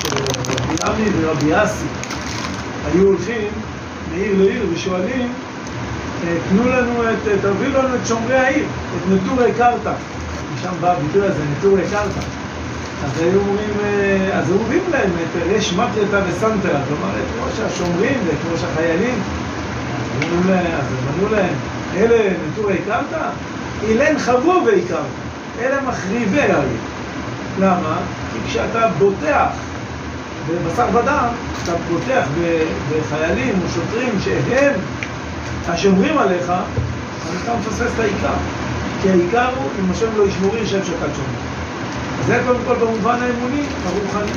[0.00, 1.86] שרבי עמי ורבי אסי
[2.86, 3.48] היו הולכים
[4.10, 5.32] מעיר לעיר ושואלים,
[6.48, 9.92] תנו לנו את, תביאו לנו את שומרי העיר, את נטורי קרתא.
[10.54, 12.20] משם בא הביטוי הזה, נטורי קרתא.
[13.04, 17.60] אז היו אומרים, אה, אז היו אומרים להם את ריש מטרתא וסנטרא, כלומר את ראש
[17.60, 19.22] השומרים ואת ראש החיילים.
[20.18, 20.74] אז אמרו הם
[21.18, 21.54] ענו להם,
[21.96, 23.28] אלה נטורי קרתא?
[23.82, 25.02] אילן חבובי קרתא,
[25.60, 26.80] אלה מחריבי העיר.
[27.60, 27.96] למה?
[28.32, 29.46] כי כשאתה בוטח
[30.48, 31.28] בבשר ודם,
[31.62, 32.26] אתה פותח
[32.90, 34.72] בחיילים או שוטרים שהם
[35.68, 38.34] השומרים עליך, אז אתה מפספס את העיקר.
[39.02, 41.56] כי העיקר הוא, אם השם לא ישמור עיר, שם שקד שומר.
[42.20, 44.30] אז זה קודם כל במובן האמוני, הרוחני.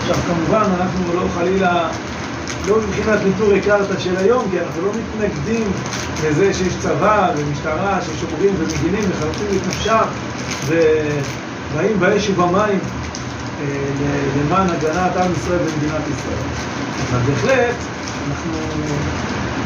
[0.00, 1.88] עכשיו כמובן אנחנו לא חלילה,
[2.68, 5.66] לא מבחינת ניטורי קרתא של היום, כי אנחנו לא מתנגדים
[6.24, 10.04] לזה שיש צבא ומשטרה ששומרים ומגינים וחרצים את נפשם
[10.66, 12.78] ובאים באש ובמים
[13.60, 13.66] אה,
[14.40, 16.44] למען הגנת עם ישראל ומדינת ישראל.
[17.10, 17.74] אבל בהחלט
[18.28, 18.52] אנחנו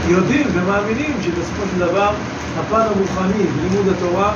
[0.09, 2.11] יודעים ומאמינים שבסופו של דבר
[2.59, 4.33] הפן הרוחני בלימוד התורה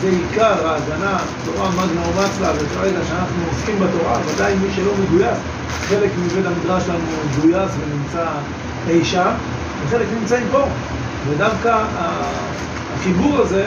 [0.00, 5.38] זה עיקר ההגנה, תורה מגנה ומצלה, וכרגע שאנחנו עוסקים בתורה, ודאי מי שלא מגויס,
[5.88, 6.98] חלק מבית המדרש שלנו
[7.30, 8.26] מגויס ונמצא
[8.88, 9.30] אי שם,
[9.84, 10.64] וחלק נמצאים פה.
[11.28, 13.66] ודווקא החיבור הזה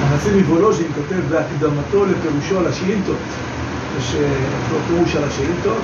[0.00, 3.16] הנשיא מוולוז'ין כותב בהקדמתו לפירושו על השאילתות,
[3.98, 4.28] יש אה,
[4.72, 5.82] לו פירוש על השאילתות,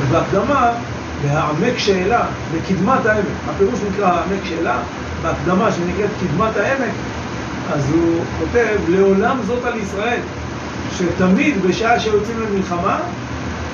[0.00, 0.70] ובהקדמה,
[1.26, 4.78] להעמק שאלה, בקדמת העמק, הפירוש נקרא העמק שאלה,
[5.22, 6.92] בהקדמה שנקראת קדמת העמק,
[7.72, 10.20] אז הוא כותב, לעולם זאת על ישראל,
[10.92, 13.00] שתמיד בשעה שיוצאים למלחמה,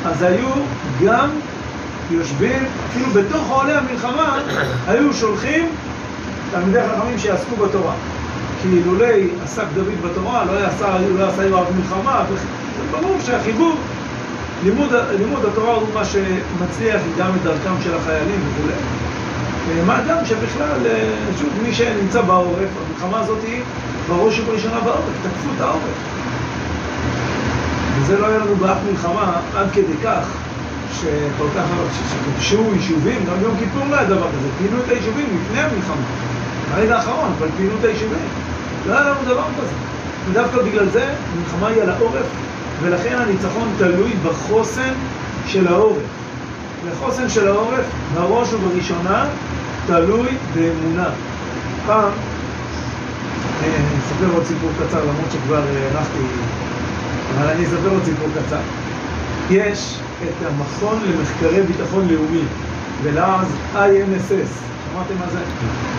[0.06, 0.48] אז היו
[1.04, 1.30] גם
[2.10, 4.38] יושבים, אפילו בתוך אוהלי המלחמה,
[4.88, 5.68] היו שולחים
[6.50, 7.94] תלמידי חכמים שיעסקו בתורה.
[8.62, 12.36] כי אילולי עסק דוד בתורה, לא היה עשה, לא עשה יואב מלחמה, זה
[12.90, 13.76] ברור שהחיבור,
[14.64, 18.74] לימוד, לימוד התורה הוא מה שמצליח גם את דרכם של החיילים וכולי.
[19.70, 23.62] אה, מה גם שבכלל, אה, שוב, מי שנמצא בעורף, המלחמה הזאת היא
[24.08, 26.10] בראש ובראשונה בעורף, תקפו את העורף.
[27.96, 30.24] וזה לא היה לנו באף מלחמה עד כדי כך
[30.92, 31.64] שכל כך,
[32.10, 36.02] שכבשו יישובים, גם יום כיפור לא היה דבר כזה, פינו את היישובים לפני המלחמה,
[36.74, 38.28] ברגע האחרון, אבל פינו את היישובים.
[38.86, 39.72] לא היה לנו דבר כזה.
[40.28, 42.26] ודווקא בגלל זה, המלחמה היא על העורף,
[42.82, 44.92] ולכן הניצחון תלוי בחוסן
[45.46, 46.02] של העורף.
[46.84, 49.26] וחוסן של העורף, בראש ובראשונה,
[49.86, 51.08] תלוי באמונה.
[51.86, 52.10] פעם,
[53.62, 56.18] אה, אני אספר עוד סיפור קצר, למרות שכבר הארכתי,
[57.34, 58.60] אבל אני אספר עוד סיפור קצר.
[59.50, 62.42] יש את המכון למחקרי ביטחון לאומי,
[63.04, 64.50] בלעז INSS,
[64.92, 65.38] שמעתם מה זה?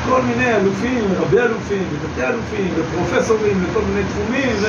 [0.09, 4.67] כל מיני אלופים, רבי אלופים, ותתי אלופים, ופרופסורים לכל מיני תחומים, ו...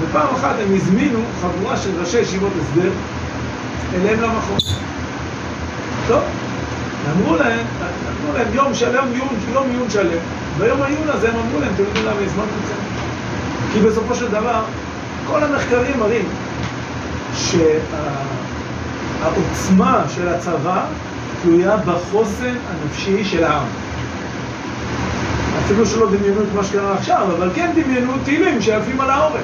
[0.00, 2.90] ופעם אחת הם הזמינו חבורה של ראשי ישיבות הסדר
[3.94, 4.58] אליהם למכון.
[6.08, 6.22] טוב,
[7.12, 7.66] אמרו להם,
[8.22, 10.18] אמרו להם יום שלם, יום, יום עיון שלם.
[10.58, 12.74] ביום העיון הזה הם אמרו להם, אתם יודעים למה הזמנתי אתכם?
[13.72, 14.62] כי בסופו של דבר,
[15.26, 16.24] כל המחקרים מראים
[19.22, 20.84] שהעוצמה של הצבא
[21.42, 23.66] תלויה בחוסן הנפשי של העם.
[25.64, 29.40] אפילו שלא דמיינו את מה שקרה עכשיו, אבל כן דמיינו טילים שעפים על העורף.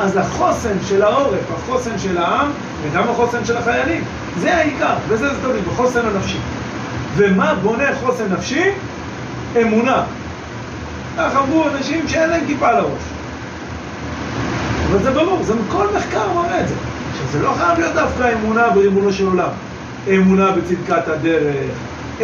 [0.00, 2.50] אז החוסן של העורף, החוסן של העם,
[2.82, 4.04] וגם החוסן של החיילים,
[4.38, 6.38] זה העיקר, וזה זה תלוי, בחוסן הנפשי.
[7.16, 8.64] ומה בונה חוסן נפשי?
[9.62, 10.02] אמונה.
[11.18, 13.02] כך אמרו אנשים שאין להם כיפה על הראש.
[14.90, 16.74] אבל זה ברור, זה כל מחקר מראה את זה.
[17.12, 19.50] עכשיו, זה לא חייב להיות דווקא אמונה בריבונו של עולם.
[20.08, 21.70] אמונה בצדקת הדרך,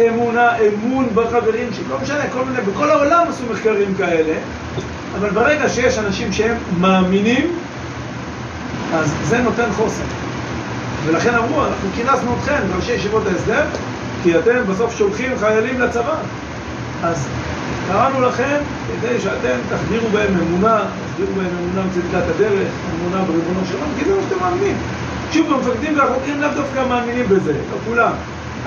[0.07, 4.33] אמונה, אמון בחברים, שלא משנה, כל מיני, בכל העולם עשו מחקרים כאלה,
[5.19, 7.51] אבל ברגע שיש אנשים שהם מאמינים,
[8.93, 10.03] אז זה נותן חוסן.
[11.05, 13.63] ולכן אמרו, אנחנו כינסנו אתכם, ראשי ישיבות ההסדר,
[14.23, 16.15] כי אתם בסוף שולחים חיילים לצבא.
[17.03, 17.27] אז
[17.87, 18.57] קראנו לכם
[18.87, 24.05] כדי שאתם תחדירו בהם אמונה, תחדירו בהם אמונה בצדקת הדרך, אמונה בריבונו של עולם, כי
[24.05, 24.77] זה מה שאתם מאמינים.
[25.31, 28.11] שוב, המפקדים והחוקרים לאו דווקא מאמינים בזה, לא כולם.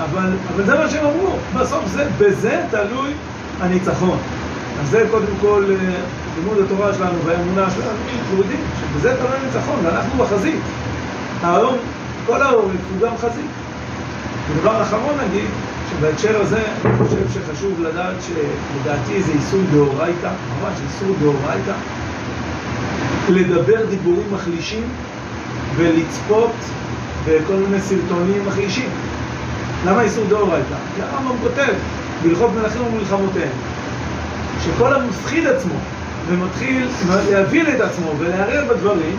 [0.03, 3.13] אבל, אבל זה מה שהם אמרו, בסוף זה, בזה תלוי
[3.59, 4.17] הניצחון.
[4.79, 6.01] אז זה קודם כל אה,
[6.37, 10.59] לימוד התורה שלנו והאמונה שלנו, אנחנו יודעים שבזה תלוי הניצחון, ואנחנו בחזית.
[11.43, 11.77] היום
[12.25, 13.51] כל העורף הוא גם חזית.
[14.51, 15.49] ודבר אחרון נגיד,
[15.89, 20.29] שבהקשר הזה אני חושב שחשוב לדעת שלדעתי זה איסור דאורייתא,
[20.61, 21.73] ממש איסור דאורייתא,
[23.29, 24.83] לדבר דיבורים מחלישים
[25.75, 26.51] ולצפות
[27.25, 28.89] בכל מיני סרטונים מחלישים.
[29.85, 30.75] למה איסור דאורייתא?
[30.95, 31.73] כי הרמב"ם כותב
[32.23, 33.51] בהלכות מלכים ומלחמותיהם,
[34.65, 35.73] שכל המפחיד עצמו
[36.27, 36.87] ומתחיל
[37.29, 39.17] להבין את עצמו ולערער בדברים,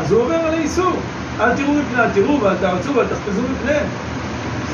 [0.00, 0.96] אז הוא עובר על האיסור.
[1.40, 3.86] אל תראו מפני, תראו ואל תארצו ואל תחפזו מפניהם.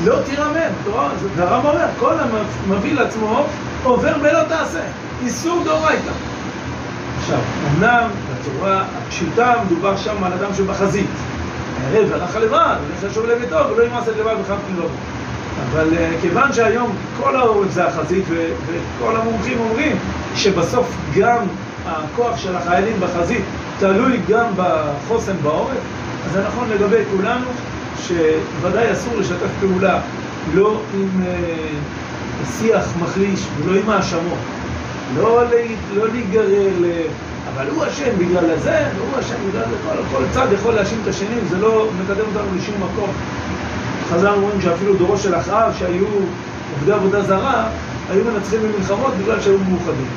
[0.05, 2.13] לא תירמם, תורה, והרב אומר, כל
[2.67, 3.45] המביא לעצמו
[3.83, 4.81] עובר בלא תעשה.
[5.23, 6.11] איסור דאורייתא.
[7.19, 11.09] עכשיו, אמנם בצורה הפשוטה מדובר שם על אדם שבחזית.
[11.81, 14.91] הערב הלך לבד, הולך לשוב לביתו, ולא ימאס את לבד בכלל כלום.
[15.63, 19.97] אבל uh, כיוון שהיום כל העורף זה החזית, וכל המומחים אומרים
[20.35, 21.45] שבסוף גם
[21.85, 23.41] הכוח של החיילים בחזית
[23.79, 25.77] תלוי גם בחוסן בעורף,
[26.25, 27.45] אז זה נכון לגבי כולנו,
[28.07, 29.99] שוודאי אסור לשתף פעולה
[30.53, 34.39] לא עם uh, שיח מחליש ולא עם האשמות.
[35.17, 35.43] לא,
[35.93, 36.85] לא להיגרר ל...
[37.53, 41.07] אבל הוא אשם בגלל הזה, והוא אשם בגלל זה, כל, כל צד יכול להאשים את
[41.07, 43.09] השני, וזה לא מקדם אותנו לשום מקום.
[44.09, 46.05] חז"ל אומרים שאפילו דורו של אחאב, שהיו
[46.73, 47.69] עובדי עבודה זרה,
[48.09, 50.07] היו מנצחים במלחמות בגלל שהיו מאוחדים.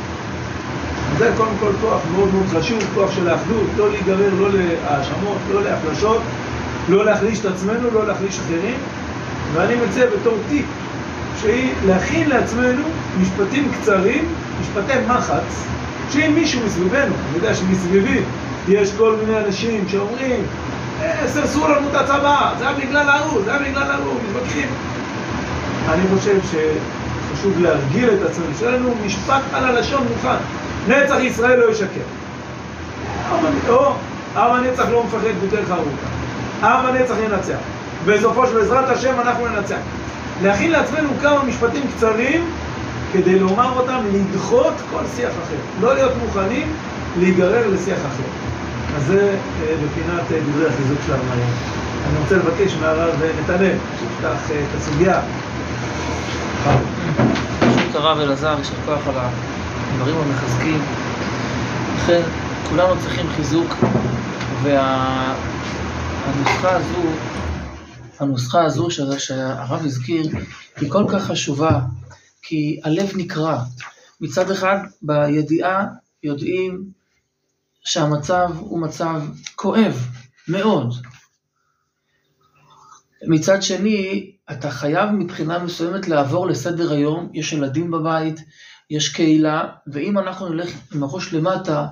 [1.18, 5.62] זה קודם כל כוח מאוד מאוד חשוב, כוח של האחדות, לא להיגרר לא להאשמות, לא
[5.62, 6.22] להחלשות,
[6.88, 8.76] לא להחליש את עצמנו, לא להחליש אחרים.
[9.52, 10.66] ואני מציע בתור טיפ,
[11.40, 12.82] שהיא להכין לעצמנו
[13.20, 14.24] משפטים קצרים,
[14.60, 15.64] משפטי מחץ,
[16.10, 18.20] שאם מישהו מסביבנו, אני יודע שמסביבי
[18.68, 20.40] יש כל מיני אנשים שאומרים
[21.26, 24.68] סרסו לנו את הצבא, זה היה בגלל ההוא, זה היה בגלל ההוא, מתווכחים.
[25.88, 30.36] אני חושב שחשוב להרגיל את עצמנו, שיהיה לנו משפט על הלשון מוכן.
[30.88, 32.00] נצח ישראל לא ישקר.
[33.68, 33.94] או
[34.36, 36.06] עם הנצח לא מפחד בדרך ארוכה.
[36.62, 37.58] עם הנצח ינצח.
[38.06, 39.76] בסופו של בעזרת השם אנחנו ננצח.
[40.42, 42.50] להכין לעצמנו כמה משפטים קצרים
[43.12, 45.56] כדי לומר אותם, לדחות כל שיח אחר.
[45.80, 46.72] לא להיות מוכנים
[47.18, 48.51] להיגרר לשיח אחר.
[48.96, 51.50] אז זה אה, בפינת אה, דברי החיזוק שלנו היום.
[52.10, 55.22] אני רוצה לבקש מהרב נתנאל, שיפתח אה, את הסוגיה.
[57.60, 60.80] ברשות הרב אלעזר, יישר כוח על הדברים המחזקים.
[61.96, 62.20] לכן
[62.68, 63.74] כולנו צריכים חיזוק,
[64.62, 65.36] והנוסחה
[66.76, 67.02] הזו,
[68.20, 70.26] הנוסחה הזו שה- שהרב הזכיר,
[70.80, 71.80] היא כל כך חשובה,
[72.42, 73.58] כי הלב נקרע.
[74.20, 75.84] מצד אחד, בידיעה
[76.22, 77.01] יודעים
[77.84, 79.22] שהמצב הוא מצב
[79.56, 80.06] כואב
[80.48, 80.94] מאוד.
[83.28, 88.40] מצד שני, אתה חייב מבחינה מסוימת לעבור לסדר היום, יש ילדים בבית,
[88.90, 91.86] יש קהילה, ואם אנחנו נלך עם הראש למטה,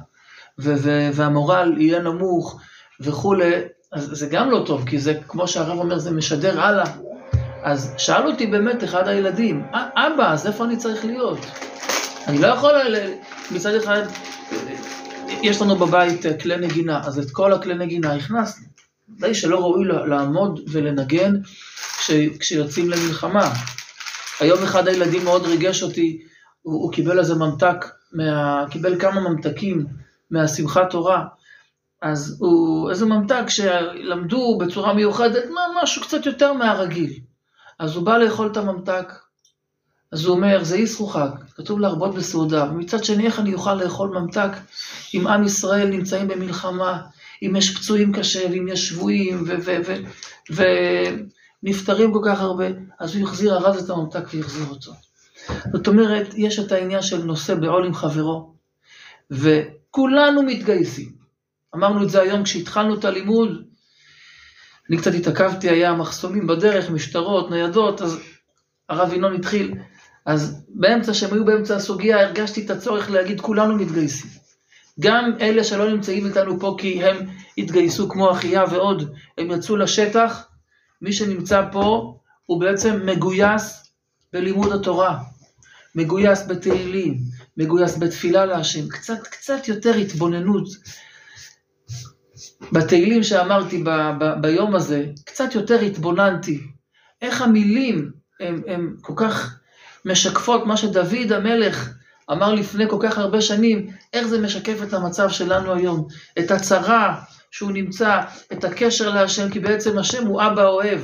[1.12, 2.60] והמורל יהיה נמוך
[3.00, 3.52] וכולי,
[3.92, 6.84] אז זה גם לא טוב, כי זה, כמו שהרב אומר, זה משדר הלאה.
[7.62, 11.38] אז שאל אותי באמת אחד הילדים, "א- אבא, אז איפה אני צריך להיות?
[12.26, 12.72] אני לא יכול,
[13.50, 14.02] מצד אחד,
[15.42, 18.66] יש לנו בבית אה, כלי נגינה, אז את כל הכלי נגינה הכנסנו.
[19.08, 21.32] ודאי שלא ראוי לעמוד ולנגן
[21.98, 22.10] כש,
[22.40, 23.52] כשיוצאים למלחמה.
[24.40, 26.22] היום אחד הילדים מאוד ריגש אותי,
[26.62, 29.86] הוא, הוא קיבל איזה ממתק, מה, קיבל כמה ממתקים
[30.30, 31.24] מהשמחת תורה,
[32.02, 37.12] אז הוא, איזה ממתק שלמדו בצורה מיוחדת, מה, משהו קצת יותר מהרגיל.
[37.78, 39.12] אז הוא בא לאכול את הממתק,
[40.12, 41.30] אז הוא אומר, זה איסרו חג,
[41.60, 44.50] כתוב להרבות בסעודה, ומצד שני, איך אני אוכל לאכול ממתק
[45.14, 47.00] אם עם ישראל נמצאים במלחמה,
[47.42, 49.44] אם יש פצועים קשה, ואם יש שבויים,
[51.62, 52.64] ונפטרים כל כך הרבה,
[53.00, 54.92] אז הוא החזיר, ארז את הממתק והחזיר אותו.
[55.72, 58.54] זאת אומרת, יש את העניין של נושא בעול עם חברו,
[59.30, 61.12] וכולנו מתגייסים.
[61.74, 63.64] אמרנו את זה היום כשהתחלנו את הלימוד,
[64.90, 68.18] אני קצת התעכבתי, היה מחסומים בדרך, משטרות, ניידות, אז
[68.88, 69.74] הרב ינון התחיל,
[70.26, 74.30] אז באמצע, שהם היו באמצע הסוגיה, הרגשתי את הצורך להגיד, כולנו מתגייסים.
[75.00, 77.16] גם אלה שלא נמצאים איתנו פה כי הם
[77.58, 80.46] התגייסו כמו אחיה ועוד, הם יצאו לשטח,
[81.02, 82.16] מי שנמצא פה
[82.46, 83.92] הוא בעצם מגויס
[84.32, 85.18] בלימוד התורה,
[85.94, 87.18] מגויס בתהילים,
[87.56, 90.68] מגויס בתפילה להשם, קצת, קצת יותר התבוננות.
[92.72, 93.90] בתהילים שאמרתי ב,
[94.20, 96.60] ב, ביום הזה, קצת יותר התבוננתי,
[97.22, 98.10] איך המילים
[98.40, 99.59] הן כל כך
[100.04, 101.90] משקפות מה שדוד המלך
[102.32, 106.06] אמר לפני כל כך הרבה שנים, איך זה משקף את המצב שלנו היום,
[106.38, 107.20] את הצרה
[107.50, 108.20] שהוא נמצא,
[108.52, 111.00] את הקשר להשם, כי בעצם השם הוא אבא אוהב.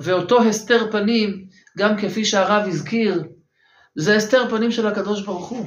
[0.00, 1.44] ואותו הסתר פנים,
[1.78, 3.22] גם כפי שהרב הזכיר,
[3.94, 5.66] זה הסתר פנים של הקדוש ברוך הוא.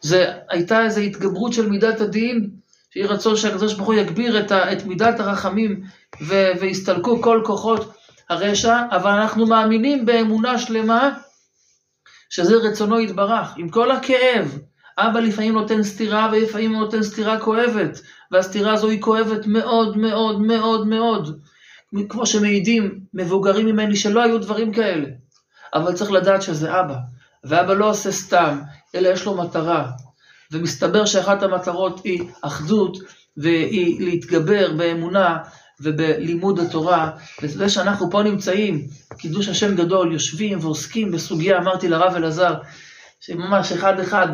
[0.00, 2.50] זה הייתה איזו התגברות של מידת הדין,
[2.90, 5.82] שיהי רצון שהקדוש ברוך הוא יגביר את, ה, את מידת הרחמים
[6.22, 7.92] ו, ויסתלקו כל כוחות
[8.30, 11.10] הרשע, אבל אנחנו מאמינים באמונה שלמה
[12.30, 14.58] שזה רצונו יתברך, עם כל הכאב.
[14.98, 18.00] אבא לפעמים נותן סתירה ולפעמים הוא נותן סתירה כואבת,
[18.30, 21.40] והסתירה הזו היא כואבת מאוד מאוד מאוד מאוד.
[22.08, 25.06] כמו שמעידים מבוגרים ממני שלא היו דברים כאלה.
[25.74, 26.96] אבל צריך לדעת שזה אבא,
[27.44, 28.58] ואבא לא עושה סתם,
[28.94, 29.90] אלא יש לו מטרה.
[30.52, 32.96] ומסתבר שאחת המטרות היא אחדות,
[33.36, 35.38] והיא להתגבר באמונה
[35.82, 37.10] ובלימוד התורה,
[37.42, 38.86] וזה שאנחנו פה נמצאים,
[39.18, 42.54] קידוש השם גדול, יושבים ועוסקים בסוגיה, אמרתי לרב אלעזר,
[43.20, 44.28] שממש אחד אחד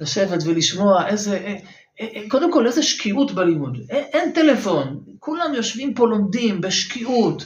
[0.00, 1.56] לשבת ולשמוע איזה, אה,
[2.00, 7.44] אה, קודם כל איזה שקיעות בלימוד, אין, אין טלפון, כולם יושבים פה לומדים בשקיעות,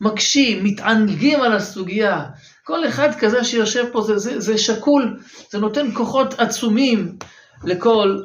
[0.00, 2.24] מקשים, מתענגים על הסוגיה,
[2.64, 5.18] כל אחד כזה שיושב פה זה, זה, זה שקול,
[5.50, 7.16] זה נותן כוחות עצומים
[7.64, 8.22] לכל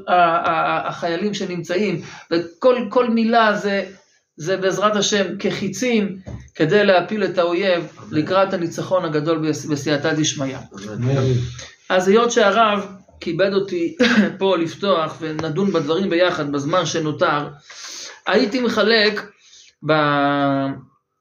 [0.85, 2.01] החיילים שנמצאים,
[2.31, 3.85] וכל כל מילה זה,
[4.35, 6.17] זה בעזרת השם כחיצים
[6.55, 10.57] כדי להפיל את האויב לקראת הניצחון הגדול בסייעתא דשמיא.
[11.89, 13.95] אז היות שהרב כיבד אותי
[14.39, 17.47] פה לפתוח ונדון בדברים ביחד בזמן שנותר,
[18.27, 19.31] הייתי מחלק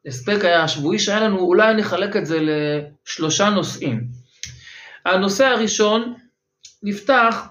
[0.04, 4.04] בהספק השבועי שהיה לנו, אולי נחלק את זה לשלושה נושאים.
[5.06, 6.14] הנושא הראשון
[6.82, 7.46] נפתח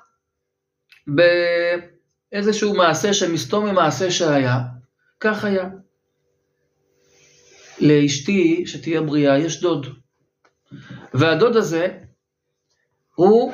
[2.31, 4.59] באיזשהו מעשה שמסתום ממעשה שהיה,
[5.19, 5.69] כך היה.
[7.79, 9.87] לאשתי, שתהיה בריאה, יש דוד.
[11.13, 11.87] והדוד הזה,
[13.15, 13.53] הוא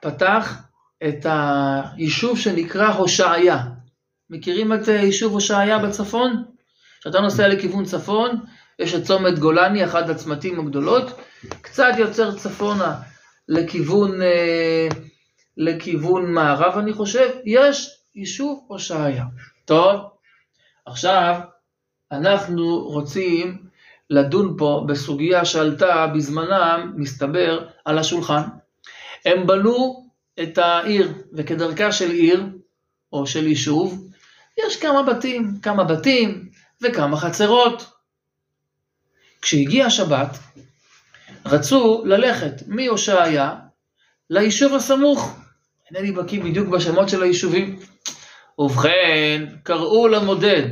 [0.00, 0.62] פתח
[1.08, 3.64] את היישוב שנקרא הושעיה.
[4.30, 6.44] מכירים את יישוב הושעיה בצפון?
[7.00, 8.40] כשאתה נוסע לכיוון צפון,
[8.78, 11.20] יש את צומת גולני, אחד הצמתים הגדולות,
[11.62, 13.00] קצת יוצר צפונה
[13.48, 14.20] לכיוון,
[15.56, 19.24] לכיוון מערב, אני חושב, יש יישוב הושעיה.
[19.64, 20.00] טוב,
[20.88, 21.40] עכשיו
[22.12, 23.58] אנחנו רוצים
[24.10, 28.42] לדון פה בסוגיה שעלתה בזמנם, מסתבר, על השולחן.
[29.24, 30.06] הם בנו
[30.42, 32.46] את העיר, וכדרכה של עיר,
[33.12, 34.08] או של יישוב,
[34.58, 36.48] יש כמה בתים, כמה בתים
[36.82, 37.90] וכמה חצרות.
[39.42, 40.38] כשהגיע השבת,
[41.46, 43.54] רצו ללכת מהושעיה
[44.30, 45.38] ליישוב הסמוך.
[45.90, 47.78] אינני בקיא בדיוק בשמות של היישובים.
[48.58, 50.68] ובכן, קראו למודד,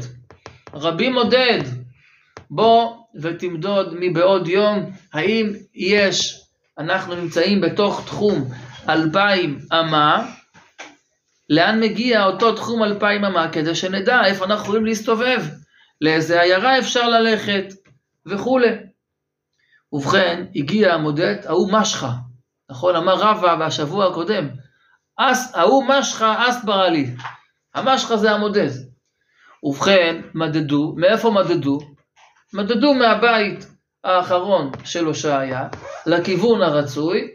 [0.74, 1.61] רבי מודד,
[2.51, 6.43] בוא ותמדוד מבעוד יום, האם יש,
[6.78, 8.51] אנחנו נמצאים בתוך תחום
[8.89, 10.32] אלפיים אמה,
[11.51, 15.43] לאן מגיע אותו תחום אלפיים אמה, כדי שנדע איפה אנחנו יכולים להסתובב,
[16.01, 17.64] לאיזה עיירה אפשר ללכת,
[18.26, 18.68] וכולי.
[19.93, 22.11] ובכן, הגיע המודד, ההוא משחה,
[22.70, 22.97] נכון?
[22.97, 24.49] אמר רבא בשבוע הקודם,
[25.55, 27.07] ההוא משחה אס ברא לי.
[27.77, 28.70] המשחה זה המודד.
[29.62, 31.79] ובכן, מדדו, מאיפה מדדו?
[32.53, 33.66] מדדו מהבית
[34.05, 35.68] האחרון של הושעיה
[36.07, 37.31] לכיוון הרצוי,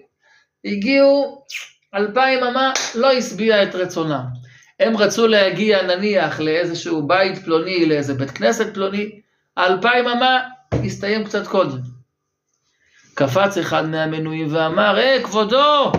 [0.66, 1.46] הגיעו
[1.96, 4.24] אלפיים אמה, לא השביע את רצונם.
[4.80, 9.22] הם רצו להגיע נניח לאיזשהו בית פלוני, לאיזה בית כנסת פלוני,
[9.58, 10.40] האלפיים אמה
[10.86, 11.80] הסתיים קצת קודם.
[13.14, 15.92] קפץ אחד מהמנויים ואמר, אה, כבודו,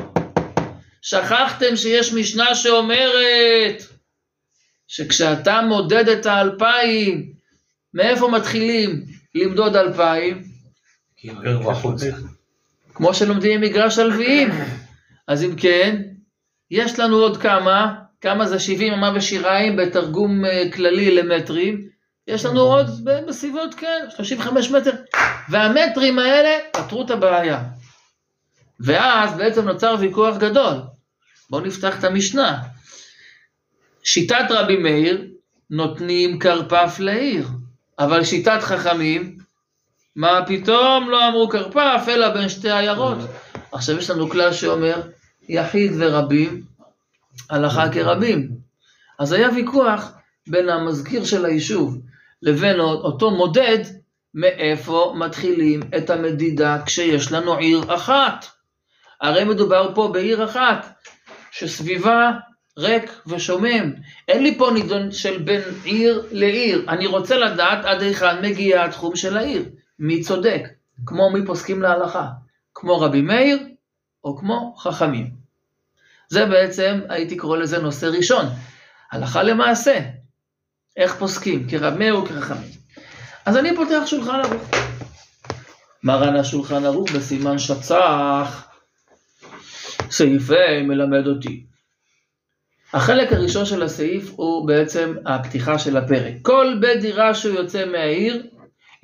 [1.03, 3.92] שכחתם שיש משנה שאומרת
[4.95, 7.33] שכשאתה מודד את האלפיים,
[7.95, 10.43] מאיפה מתחילים למדוד אלפיים?
[12.95, 14.49] כמו שלומדים מגרש הלוויים.
[15.29, 16.03] אז אם כן,
[16.71, 21.89] יש לנו עוד כמה, כמה זה 70 אמה ושיריים בתרגום אה, כללי למטרים,
[22.27, 22.87] יש לנו עוד
[23.29, 24.93] בסביבות, כן, 35 מטר,
[25.49, 27.63] והמטרים האלה פתרו את הבעיה.
[28.81, 30.75] ואז בעצם נוצר ויכוח גדול.
[31.51, 32.72] בואו נפתח את המשנה.
[34.05, 35.27] שיטת רבי מאיר,
[35.71, 37.49] נותנים כרפף לעיר,
[37.99, 39.39] אבל שיטת חכמים,
[40.17, 43.19] מה פתאום לא אמרו כרפף, אלא בין שתי עיירות.
[43.73, 45.03] עכשיו יש לנו כלל שאומר,
[45.49, 46.63] יחיד ורבים,
[47.51, 48.49] הלכה כרבים.
[49.19, 50.13] אז היה ויכוח
[50.49, 51.99] בין המזכיר של היישוב
[52.43, 53.79] לבין אותו מודד,
[54.35, 58.47] מאיפה מתחילים את המדידה כשיש לנו עיר אחת.
[59.21, 61.03] הרי מדובר פה בעיר אחת,
[61.51, 62.31] שסביבה
[62.79, 63.93] ריק ושומם.
[64.29, 66.85] אין לי פה נידון של בין עיר לעיר.
[66.89, 69.65] אני רוצה לדעת עד היכן מגיע התחום של העיר.
[69.99, 70.69] מי צודק,
[71.07, 72.29] כמו מי פוסקים להלכה.
[72.75, 73.59] כמו רבי מאיר,
[74.25, 75.31] או כמו חכמים.
[76.29, 78.47] זה בעצם, הייתי קורא לזה נושא ראשון.
[79.13, 80.01] הלכה למעשה.
[80.97, 82.71] איך פוסקים, כרב מאיר או כחכמים.
[83.47, 84.71] אז אני פותח שולחן ערוך.
[86.03, 88.69] מרן השולחן ערוך בסימן שצ"ח,
[90.11, 90.51] סעיף
[90.85, 91.72] מלמד אותי.
[92.95, 96.35] החלק הראשון של הסעיף הוא בעצם הפתיחה של הפרק.
[96.43, 98.47] כל בית דירה שהוא יוצא מהעיר,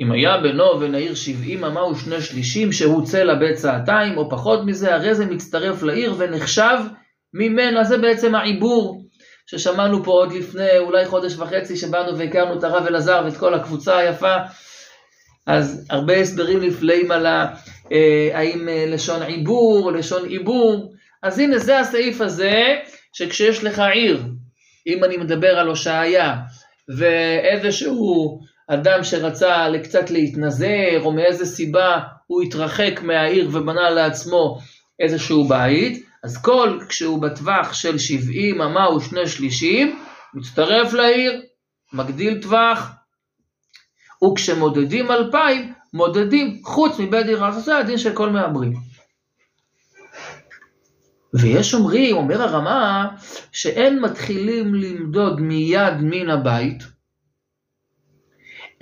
[0.00, 4.66] אם היה בינו ובין העיר שבעים אמה ושני שלישים שהוא צא לבית צעתיים או פחות
[4.66, 6.78] מזה, הרי זה מצטרף לעיר ונחשב
[7.34, 9.02] ממנה, זה בעצם העיבור
[9.46, 13.98] ששמענו פה עוד לפני אולי חודש וחצי שבאנו והכרנו את הרב אלעזר ואת כל הקבוצה
[13.98, 14.36] היפה.
[15.46, 17.48] אז הרבה הסברים נפלאים על אה,
[18.32, 20.92] האם אה, לשון עיבור לשון עיבור.
[21.22, 22.76] אז הנה זה הסעיף הזה,
[23.12, 24.24] שכשיש לך עיר,
[24.86, 26.36] אם אני מדבר על הושעיה,
[26.98, 34.58] ואיזשהו אדם שרצה קצת להתנזר, או מאיזה סיבה הוא התרחק מהעיר ובנה לעצמו
[35.00, 39.98] איזשהו בית, אז כל כשהוא בטווח של 70 אמה ושני שלישים,
[40.34, 41.42] מצטרף לעיר,
[41.92, 42.90] מגדיל טווח,
[44.24, 48.87] וכשמודדים אלפיים, מודדים חוץ מבית דירה, זה הדין של כל מהמרים.
[51.34, 53.08] ויש אומרים, אומר הרמה,
[53.52, 56.82] שאין מתחילים למדוד מיד מן הבית,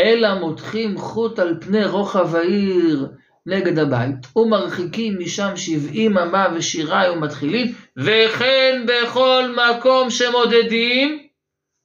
[0.01, 3.09] אלא מותחים חוט על פני רוחב העיר
[3.47, 11.27] נגד הבית, ומרחיקים משם שבעים אמה ושירה ומתחילים, וכן בכל מקום שמודדים,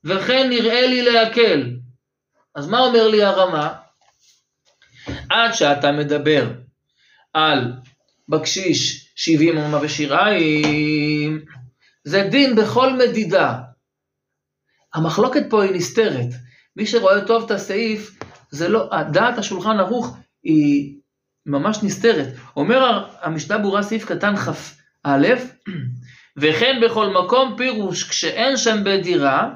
[0.03, 1.71] וכן נראה לי להקל.
[2.55, 3.73] אז מה אומר לי הרמה?
[5.29, 6.47] עד שאתה מדבר
[7.33, 7.73] על
[8.29, 11.45] בקשיש שבעים אמה ושיריים,
[12.03, 13.57] זה דין בכל מדידה.
[14.93, 16.27] המחלוקת פה היא נסתרת.
[16.75, 20.95] מי שרואה טוב את הסעיף, זה לא, דעת השולחן ערוך היא
[21.45, 22.27] ממש נסתרת.
[22.55, 25.27] אומר המשנה ברורה סעיף קטן כ"א,
[26.37, 29.49] וכן בכל מקום פירוש כשאין שם בית דירה,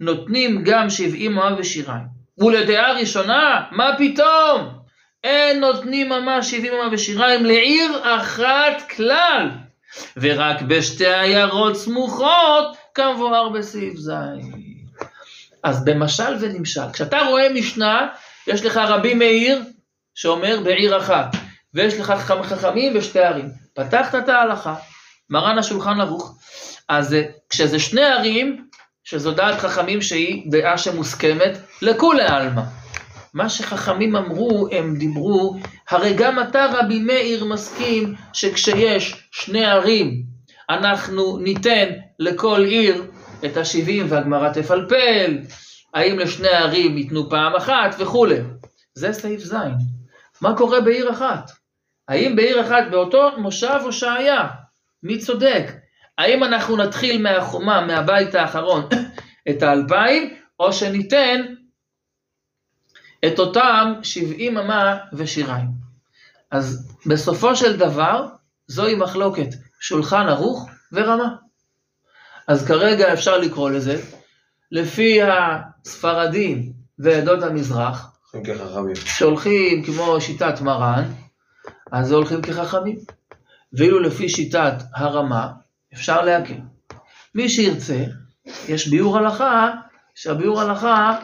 [0.00, 2.06] נותנים גם שבעים מאה ושיריים.
[2.38, 4.77] ולדעה ראשונה, מה פתאום?
[5.24, 9.50] אין נותנים ממש שבעים מאה ושיריים לעיר אחת כלל,
[10.16, 14.10] ורק בשתי עיירות סמוכות כמבואר בסעיף ז'.
[15.62, 18.08] אז במשל ונמשל, כשאתה רואה משנה,
[18.46, 19.62] יש לך רבי מאיר
[20.14, 21.36] שאומר בעיר אחת,
[21.74, 23.48] ויש לך חכמים בשתי ערים.
[23.74, 24.74] פתחת את ההלכה,
[25.30, 26.38] מרן השולחן ערוך,
[26.88, 27.16] אז
[27.50, 28.68] כשזה שני ערים,
[29.04, 32.62] שזו דעת חכמים שהיא דעה שמוסכמת לכולי עלמא.
[33.38, 35.56] מה שחכמים אמרו, הם דיברו,
[35.90, 40.22] הרי גם אתה רבי מאיר מסכים שכשיש שני ערים,
[40.70, 43.04] אנחנו ניתן לכל עיר
[43.44, 45.38] את השבעים והגמרא תפלפל,
[45.94, 48.36] האם לשני הערים ייתנו פעם אחת וכולי.
[48.94, 49.54] זה סעיף ז'.
[50.40, 51.50] מה קורה בעיר אחת?
[52.08, 54.46] האם בעיר אחת באותו מושב הושעיה?
[55.02, 55.72] מי צודק?
[56.18, 58.88] האם אנחנו נתחיל מהחומה, מהבית האחרון,
[59.50, 61.57] את האלפיים, או שניתן
[63.26, 65.68] את אותם שבעים אמה ושיריים?
[66.50, 68.26] אז בסופו של דבר,
[68.66, 69.48] זוהי מחלוקת
[69.80, 71.34] שולחן ערוך ורמה.
[72.48, 74.02] אז כרגע אפשר לקרוא לזה,
[74.72, 78.18] לפי הספרדים ועדות המזרח.
[78.94, 81.04] שהולכים כמו שיטת מרן,
[81.92, 82.98] אז הולכים כחכמים.
[83.72, 85.48] ואילו לפי שיטת הרמה,
[85.94, 86.54] אפשר להקל.
[87.34, 88.04] מי שירצה,
[88.68, 89.70] יש ביאור הלכה,
[90.14, 91.18] שהביאור הלכה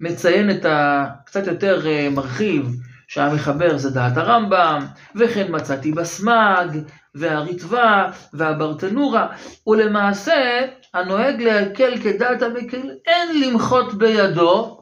[0.00, 1.06] מציין את ה...
[1.26, 2.76] קצת יותר אה, מרחיב,
[3.08, 4.86] שהמחבר זה דעת הרמב"ם,
[5.16, 6.78] וכן מצאתי בסמ"ג,
[7.14, 9.26] והריטב"א, והברטנורה,
[9.66, 14.80] ולמעשה הנוהג להקל כדעת המקל, אין למחות בידו.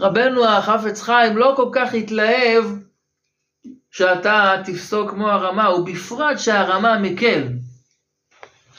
[0.00, 2.64] רבנו החפץ חיים לא כל כך התלהב
[3.90, 7.48] שאתה תפסוק כמו הרמה, ובפרט שהרמה מקל.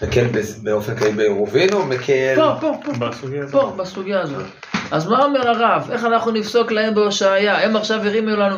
[0.01, 0.27] מקל
[0.63, 2.35] באופן כללי בעירובין או מקל...
[2.35, 3.61] פה, פה, פה, בסוגיה הזאת.
[3.61, 4.45] פה, בסוגיה הזאת.
[4.91, 5.91] אז מה אומר הרב?
[5.91, 7.65] איך אנחנו נפסוק להם בהושעיה?
[7.65, 8.57] הם עכשיו הרימו לנו,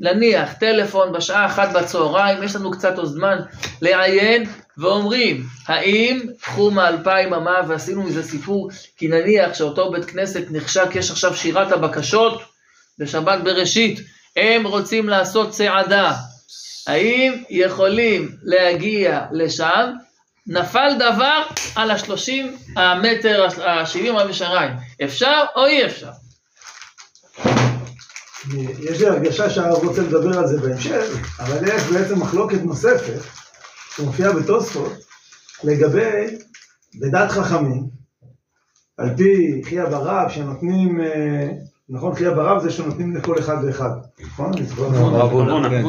[0.00, 3.38] נניח, טלפון בשעה אחת בצהריים, יש לנו קצת עוד זמן
[3.82, 4.44] לעיין,
[4.78, 11.10] ואומרים, האם תחום האלפיים אמה, ועשינו מזה סיפור, כי נניח שאותו בית כנסת נחשק, יש
[11.10, 12.42] עכשיו שירת הבקשות
[12.98, 14.00] בשבת בראשית,
[14.36, 16.12] הם רוצים לעשות צעדה.
[16.86, 19.90] האם יכולים להגיע לשם?
[20.46, 21.42] נפל דבר
[21.76, 24.70] על השלושים המטר, השבעים המשריים.
[25.04, 26.10] אפשר או אי אפשר?
[28.90, 31.04] יש לי הרגשה שהרב רוצה לדבר על זה בהמשך,
[31.40, 33.20] אבל יש בעצם מחלוקת נוספת,
[33.96, 34.92] שמופיעה בתוספות,
[35.64, 36.36] לגבי,
[37.00, 37.86] בדת חכמים,
[38.98, 41.48] על פי חייא ברב, שנותנים, אה,
[41.88, 43.90] נכון, חייא ברב זה שנותנים לכל אחד ואחד,
[44.20, 44.52] נכון?
[44.60, 45.70] נכון?
[45.70, 45.84] כן.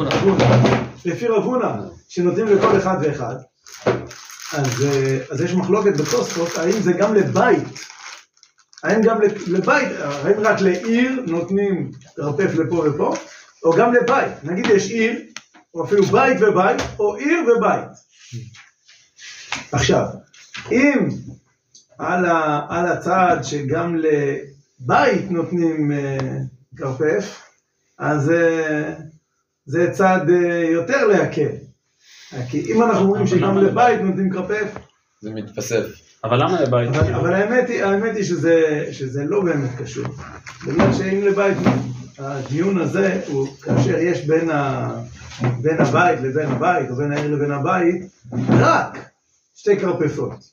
[1.04, 1.76] לפי רבונה,
[2.08, 3.34] שנותנים לכל אחד ואחד,
[4.52, 7.64] אז, אה, אז יש מחלוקת בתוספות, האם זה גם לבית,
[8.82, 13.14] האם גם לבית, האם רק לעיר נותנים כרפף לפה ופה,
[13.64, 15.20] או גם לבית, נגיד יש עיר,
[15.74, 17.88] או אפילו בית ובית, או עיר ובית.
[19.72, 20.04] עכשיו,
[20.72, 21.08] אם
[21.98, 26.18] על, ה, על הצעד שגם לבית נותנים אה,
[26.76, 27.42] כרפף,
[27.98, 28.94] אז אה,
[29.66, 31.67] זה אה, יותר להקל.
[32.50, 34.74] כי אם אנחנו אומרים שגם לבית נותנים כרפף,
[35.20, 35.84] זה מתווסף.
[36.24, 36.88] אבל למה לבית?
[36.88, 40.06] אבל, אבל האמת היא, האמת היא שזה, שזה לא באמת קשור.
[40.66, 41.56] בגלל שאם לבית,
[42.18, 44.90] הדיון הזה הוא כאשר יש בין, ה,
[45.62, 47.96] בין הבית לבין הבית, או בין העיר לבין הבית,
[48.48, 48.98] רק
[49.54, 50.50] שתי כרפפות.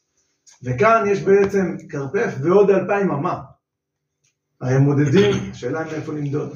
[0.63, 3.39] וכאן יש בעצם כרפף ועוד אלפיים אמה.
[4.61, 6.53] הרי הם מודדים, השאלה היא מאיפה למדוד.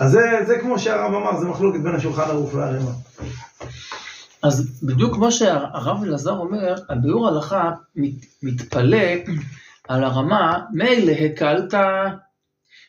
[0.00, 3.08] אז זה, זה כמו שהרב אמר, זה מחלוקת בין השולחן ערוך והרמ"א.
[4.42, 9.06] אז בדיוק כמו שהרב אלעזר אומר, הביאור הלכה מת- מתפלא
[9.88, 11.74] על הרמה, מילא הקלת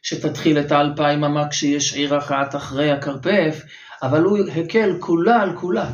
[0.02, 3.64] שתתחיל את האלפיים אמה כשיש עיר אחת אחרי הכרפף,
[4.04, 5.92] אבל הוא הקל כולה על כולה.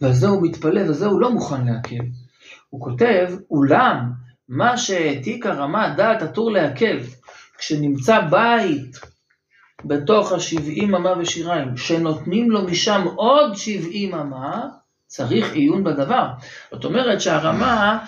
[0.00, 2.04] ועל זה הוא מתפלא, וזה הוא לא מוכן להקל.
[2.70, 4.10] הוא כותב, אולם
[4.48, 6.98] מה שהעתיק הרמה דעת הטור להקל,
[7.58, 9.13] כשנמצא בית
[9.84, 14.66] בתוך השבעים אמה ושיריים, שנותנים לו משם עוד שבעים אמה,
[15.06, 16.26] צריך עיון בדבר.
[16.72, 17.98] זאת אומרת שהרמה,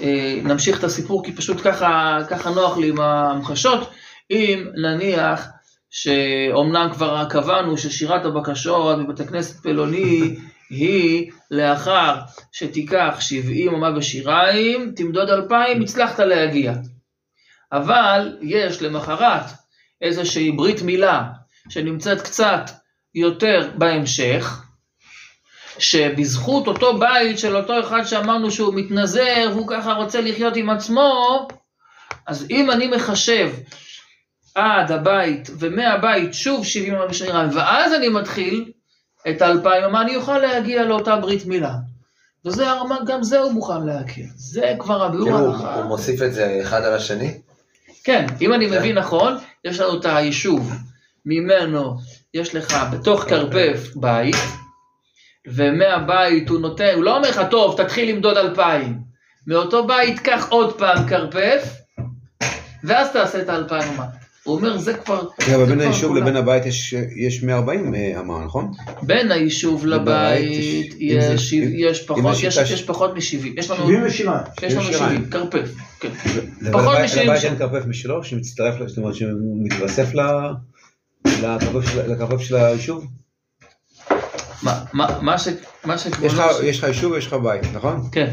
[0.00, 3.90] אה, נמשיך את הסיפור כי פשוט ככה, ככה נוח לי עם המחשות,
[4.30, 5.48] אם נניח
[5.90, 10.36] שאומנם כבר קבענו ששירת הבקשות בבית הכנסת פלוני
[10.70, 12.14] היא לאחר
[12.52, 16.72] שתיקח שבעים אמה ושיריים, תמדוד אלפיים, הצלחת להגיע.
[17.72, 19.44] אבל יש למחרת
[20.02, 21.22] איזושהי ברית מילה
[21.68, 22.70] שנמצאת קצת
[23.14, 24.62] יותר בהמשך,
[25.78, 31.48] שבזכות אותו בית של אותו אחד שאמרנו שהוא מתנזר והוא ככה רוצה לחיות עם עצמו,
[32.26, 33.52] אז אם אני מחשב
[34.54, 38.72] עד הבית ומהבית שוב 70 המשאיריים ואז אני מתחיל
[39.30, 41.72] את האלפיים, מה אני אוכל להגיע לאותה ברית מילה.
[42.44, 44.26] וזה הרמה, גם זה הוא מוכן להכיר.
[44.36, 45.74] זה כבר הביאור ההלכה.
[45.74, 47.40] הוא מוסיף את זה אחד על השני?
[48.04, 48.78] כן, אם אני כן.
[48.78, 50.72] מבין נכון, יש לנו את היישוב,
[51.26, 51.96] ממנו
[52.34, 54.36] יש לך בתוך כרפף בית,
[55.46, 58.98] ומהבית הוא נותן, הוא לא אומר לך, טוב, תתחיל למדוד אלפיים.
[59.46, 61.76] מאותו בית קח עוד פעם כרפף,
[62.84, 63.92] ואז תעשה את האלפיים.
[64.44, 65.22] הוא אומר, זה כבר...
[65.46, 66.16] רגע, אבל בין היישוב.
[66.16, 68.70] לבין הבית יש- יש 140 אה, אמה, נכון?
[69.02, 73.20] בין היישוב לבית יש- פחות, השיטה יש, ש- יש פחות מ-70.
[73.56, 74.42] יש לנו, 70 ושירה.
[74.62, 75.16] יש לנו יש שיריים.
[75.18, 75.70] 70, כרפף.
[76.00, 76.08] כן.
[76.72, 77.48] פחות לבית- משעים לבית שם.
[77.48, 79.30] אין כרפף משלו, שמצטרף, ל- זאת אומרת שהוא
[79.64, 80.22] מתווסף ל-
[82.06, 83.06] לכרפף של- היישוב?
[84.62, 85.48] מה- מה- מה ש-
[85.84, 86.62] מה יש לך- שכבודו...
[86.66, 88.00] יש לך יישוב ויש לך בית, נכון?
[88.12, 88.30] כן,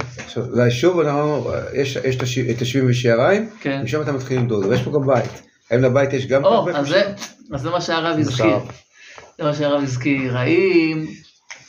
[0.53, 3.81] ליישוב אנחנו, יש יש את הש- את ה-70 ושיעריים, כן.
[3.83, 5.48] משם אתה מתחיל למדוד, ויש פה גם בית.
[5.71, 6.87] האם לבית יש גם או, כרפף אז?
[6.87, 7.13] זה,
[7.53, 8.57] אז זה מה שהרב הזכיר.
[9.37, 10.37] זה מה שהרב הזכיר.
[10.37, 11.05] האם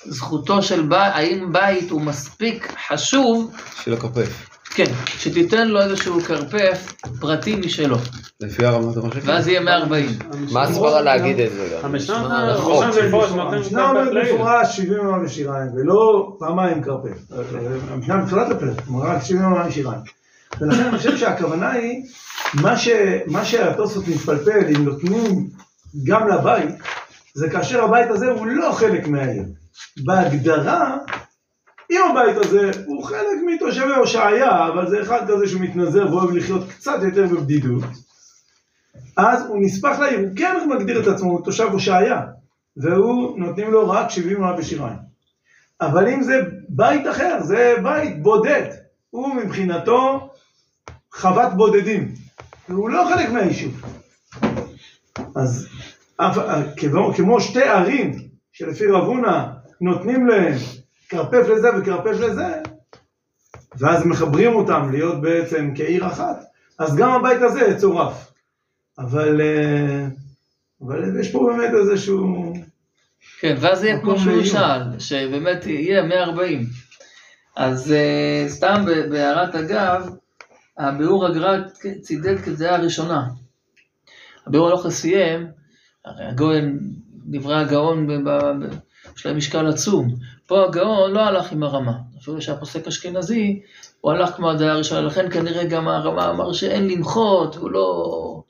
[0.05, 3.53] זכותו של בית, האם בית הוא מספיק חשוב,
[3.85, 4.47] של הכרפף.
[4.75, 7.97] כן, שתיתן לו איזשהו כרפף פרטי משלו,
[8.41, 9.21] לפי אתה חושב?
[9.25, 10.11] ואז יהיה 140.
[10.53, 11.79] מה הסברה להגיד את זה?
[11.83, 12.55] המשנה.
[13.03, 14.33] במפורש נותן המשנה אומרת כרפף לעיר.
[14.33, 17.35] במפורש 70 אמה ושיריים, ולא פעמיים כרפף.
[17.91, 20.20] המשנה בתחילת הפרק, אמרה רק 70 אמה ושיריים.
[20.61, 22.03] ולכן אני חושב שהכוונה היא,
[22.55, 22.89] מה ש-
[23.27, 25.49] מה שהתוספות מתפלפל, אם נותנים
[26.05, 26.75] גם לבית,
[27.35, 29.45] זה כאשר הבית הזה הוא לא חלק מהעיר.
[30.05, 30.97] בהגדרה,
[31.91, 36.99] אם הבית הזה הוא חלק מתושבי הושעיה, אבל זה אחד כזה שמתנזר ואוהב לחיות קצת
[37.03, 37.85] יותר בבדידות,
[39.17, 42.21] אז הוא נספח לעיר, הוא כן מגדיר את עצמו, הוא תושב הושעיה,
[42.77, 44.97] והוא, נותנים לו רק 70 אמה ושיריים.
[45.81, 48.67] אבל אם זה בית אחר, זה בית בודד,
[49.11, 50.31] הוא מבחינתו
[51.13, 52.15] חוות בודדים,
[52.69, 53.83] והוא לא חלק מהיישוב.
[55.37, 55.69] אז
[56.77, 58.13] כמו, כמו שתי ערים
[58.53, 59.47] שלפי רב הונא
[59.81, 60.55] נותנים להם
[61.09, 62.47] כרפף לזה וכרפף לזה,
[63.79, 66.45] ואז מחברים אותם להיות בעצם כעיר אחת,
[66.79, 68.31] אז גם הבית הזה יצורף.
[68.99, 70.07] אבל, אה,
[70.87, 72.53] אבל יש פה באמת איזשהו...
[73.41, 74.45] כן, ואז יהיה כמו שהוא.
[74.45, 76.67] שאל, שבאמת יהיה 140.
[77.57, 80.09] אז אה, סתם בהערת אגב,
[80.81, 81.59] הביאור הגר"א
[82.01, 83.29] צידד כדעה ראשונה.
[84.47, 85.47] הביאור הלוך סיים,
[86.05, 86.79] הרי הגאון,
[87.27, 88.07] דברי הגאון,
[89.17, 90.15] יש להם משקל עצום.
[90.47, 91.93] פה הגאון לא הלך עם הרמה.
[92.23, 93.63] אפילו שהפוסק אשכנזי,
[94.01, 98.43] הוא הלך כמו הדעה הראשונה, לכן כנראה גם הרמה אמר שאין למחות, הוא לא...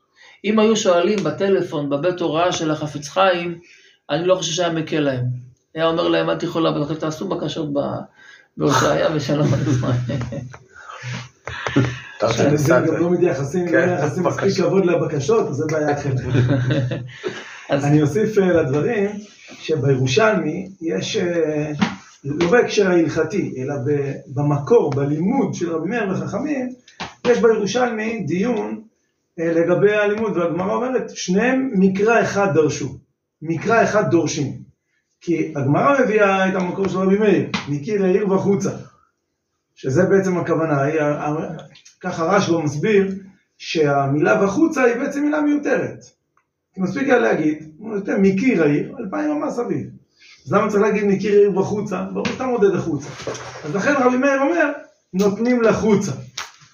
[0.44, 3.58] אם היו שואלים בטלפון, בבית הוראה של החפץ חיים,
[4.10, 5.24] אני לא חושב שהיה מקל להם.
[5.74, 7.68] היה אומר להם, אל תלכו לבית, תעשו בקשות
[8.56, 9.96] בהושעיה ושלום על ישראל.
[12.28, 14.66] זה גם לא מתייחסים, לא כן, מייחסים מספיק בקשות.
[14.66, 16.14] כבוד לבקשות, אז זה בעיה אחרת.
[17.70, 19.10] אני אוסיף אה, לדברים,
[19.52, 21.72] שבירושלמי יש, אה,
[22.24, 23.74] לא בהקשר ההלכתי, אלא
[24.26, 26.72] במקור, בלימוד של רבי מאיר וחכמים,
[27.26, 28.82] יש בירושלמי דיון
[29.40, 32.98] אה, לגבי הלימוד, והגמרא אומרת, שניהם מקרא אחד דרשו,
[33.42, 34.70] מקרא אחד דורשים.
[35.20, 38.70] כי הגמרא מביאה את המקור של רבי מאיר, מקיר העיר וחוצה,
[39.74, 40.82] שזה בעצם הכוונה,
[42.00, 43.14] ככה רשב"א מסביר
[43.58, 46.04] שהמילה וחוצה היא בעצם מילה מיותרת.
[46.74, 49.86] כי מספיק היה להגיד, הוא נותן מקיר העיר, אלפיים אמה סביב.
[50.46, 52.02] אז למה צריך להגיד מקיר העיר בחוצה?
[52.12, 53.08] ברור שאתה מודד החוצה.
[53.64, 54.72] אז לכן רבי מאיר אומר,
[55.14, 56.12] נותנים לחוצה.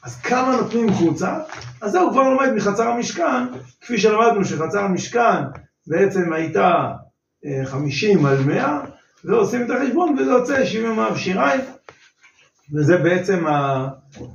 [0.03, 1.39] אז כמה נותנים חוצה?
[1.81, 3.47] אז זהו, כבר לומד מחצר המשכן,
[3.81, 5.43] כפי שלמדנו שחצר המשכן
[5.87, 6.93] בעצם הייתה
[7.47, 8.81] אה, 50 על 100,
[9.25, 11.61] ועושים את החשבון וזה יוצא 70 אמה ושיריים,
[12.75, 13.45] וזה בעצם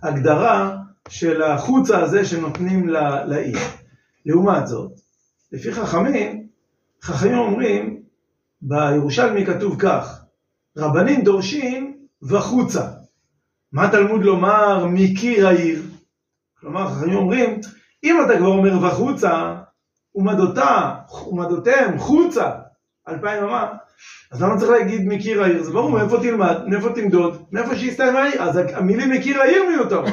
[0.04, 0.78] ההגדרה
[1.10, 3.58] של החוצה הזה שנותנים ל- לעיר.
[4.26, 4.92] לעומת זאת,
[5.52, 6.48] לפי חכמים,
[7.04, 8.02] חכמים אומרים,
[8.62, 10.24] בירושלמי כתוב כך,
[10.78, 12.88] רבנים דורשים וחוצה.
[13.72, 15.84] מה תלמוד לומר מקיר העיר?
[16.60, 17.60] כלומר, חכמים אומרים,
[18.04, 19.56] אם אתה כבר אומר וחוצה,
[20.16, 20.96] ומדותה,
[21.28, 22.52] ומדותיהם חוצה,
[23.08, 23.68] אלפיים אמה,
[24.32, 25.64] אז למה צריך להגיד מקיר העיר?
[25.64, 30.10] זה ברור, מאיפה תלמד, מאיפה תמדוד, מאיפה שיסתיים העיר, אז המילים מקיר העיר מיותרות.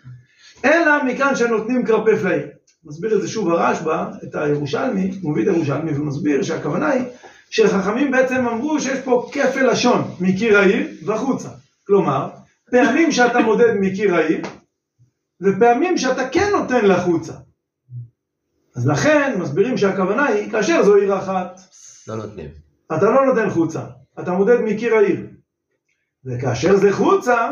[0.64, 2.46] אלא מכאן שנותנים כרפף לעיר.
[2.84, 7.04] מסביר את זה שוב הרשב"א, את הירושלמי, מביא את הירושלמי ומסביר שהכוונה היא
[7.50, 11.48] שחכמים בעצם אמרו שיש פה כפל לשון מקיר העיר והחוצה.
[11.86, 12.28] כלומר,
[12.70, 14.40] פעמים שאתה מודד מקיר העיר,
[15.42, 17.32] ופעמים שאתה כן נותן לחוצה.
[18.76, 21.60] אז לכן מסבירים שהכוונה היא כאשר זו עיר אחת,
[22.08, 22.48] לא נותנים.
[22.96, 23.80] אתה לא נותן חוצה,
[24.20, 25.26] אתה מודד מקיר העיר.
[26.24, 27.50] וכאשר זה חוצה,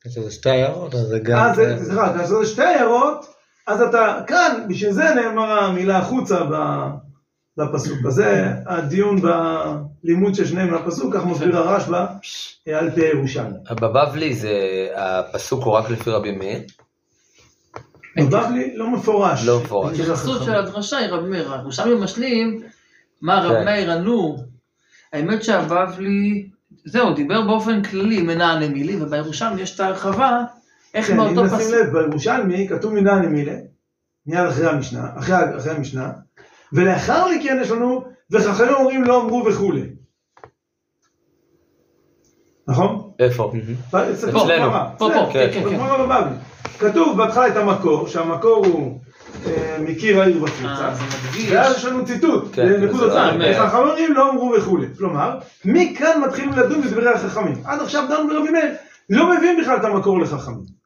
[0.00, 1.38] כאשר זה שתי עיירות, אז זה גם...
[1.38, 3.26] אז זה, סליחה, כאשר זה שתי עיירות,
[3.66, 6.90] אז אתה, כאן, בשביל זה נאמר המילה החוצה ב-
[7.56, 7.98] בפסוק.
[8.04, 9.20] וזה הדיון
[10.02, 12.06] בלימוד של שניהם מהפסוק, כך מסביר הרשב"א
[12.72, 13.58] על פי הירושלמי.
[13.70, 14.52] בבבלי זה,
[14.96, 16.60] הפסוק הוא רק לפי רבי מאיר?
[18.16, 19.46] בבבלי לא מפורש.
[19.46, 19.98] לא מפורש.
[20.00, 22.62] ההתייחסות של הדרשה היא רבי מאיר, ירושלמי משלים
[23.22, 23.48] מה כן.
[23.48, 24.36] רבי מאיר ענו.
[25.12, 26.48] האמת שהבבלי,
[26.84, 30.42] זהו, דיבר באופן כללי מנענה מילי, ובירושלמי יש את ההרחבה,
[30.94, 33.56] איך כן, אם מאותו נשים פסוק, לב, בירושלמי כתוב מנעני מילה,
[34.26, 36.12] מיד אחרי המשנה, אחרי, אחרי המשנה,
[36.72, 39.82] ולאחר מכן יש לנו, וחכמים אומרים לא אמרו וכולי.
[42.68, 43.10] נכון?
[43.18, 43.52] איפה?
[44.12, 44.70] אצלנו.
[44.98, 45.78] פה, פה, כן, כן, כן.
[46.78, 49.00] כתוב בהתחלה את המקור, שהמקור הוא
[49.78, 50.94] מקיר העיר וחוצה, אה.
[51.50, 53.52] ואז יש לנו ציטוט, נקודות אומר.
[53.52, 54.86] וחכמים לא אמרו וכולי.
[54.98, 57.62] כלומר, מכאן מתחילים לדון בדברי החכמים.
[57.64, 58.74] עד עכשיו דנו ברבי מאיר,
[59.10, 60.76] לא מביאים בכלל את המקור לחכמים.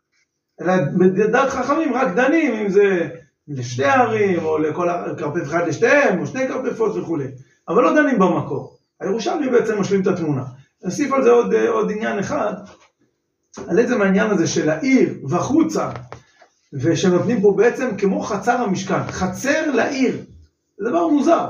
[0.60, 3.08] אלא בדעת חכמים רק דנים אם זה
[3.48, 4.88] לשתי ערים, או לכל
[5.18, 7.26] כרפף אחד לשתיהם, או שני כרפפות וכולי.
[7.68, 8.76] אבל לא דנים במקור.
[9.00, 10.42] הירושלמי בעצם משלים את התמונה.
[10.84, 12.52] נוסיף על זה עוד, אה, עוד עניין אחד,
[13.68, 15.90] על עצם העניין הזה של העיר וחוצה,
[16.72, 20.16] ושנותנים פה בעצם כמו חצר המשכן, חצר לעיר.
[20.78, 21.46] זה דבר מוזר.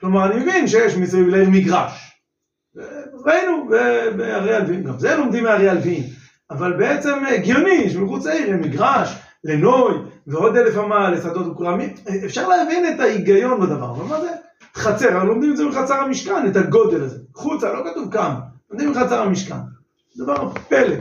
[0.00, 2.12] כלומר, אני מבין שיש מסביב לעיר מגרש.
[3.26, 6.02] ראינו ב- בארי הלווין, גם זה לומדים מארי הלווין.
[6.50, 9.94] אבל בעצם הגיוני שמחוץ לעיר יהיה מגרש, לנוי,
[10.26, 11.94] ועוד אלף אמה לשדות וכרמים.
[12.24, 14.28] אפשר להבין את ההיגיון בדבר, אבל מה זה
[14.74, 15.08] חצר?
[15.16, 17.18] אבל לומדים את זה מחצר המשכן, את הגודל הזה.
[17.34, 18.40] חוצה, לא כתוב כמה.
[18.70, 19.54] לומדים מחצר המשכן.
[20.16, 20.96] דבר פלא.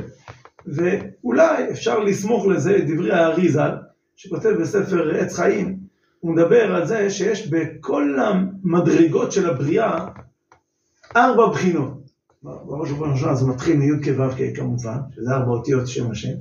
[0.66, 3.72] ואולי אפשר לסמוך לזה את דברי הארי ז"ל,
[4.16, 5.78] שכותב בספר עץ חיים,
[6.20, 10.08] הוא מדבר על זה שיש בכל המדרגות של הבריאה
[11.16, 12.02] ארבע בחינות.
[12.44, 16.34] בראש ובראשונה זה מתחיל מי"ק ו"ק כמובן, שזה ארבע אותיות שם השם,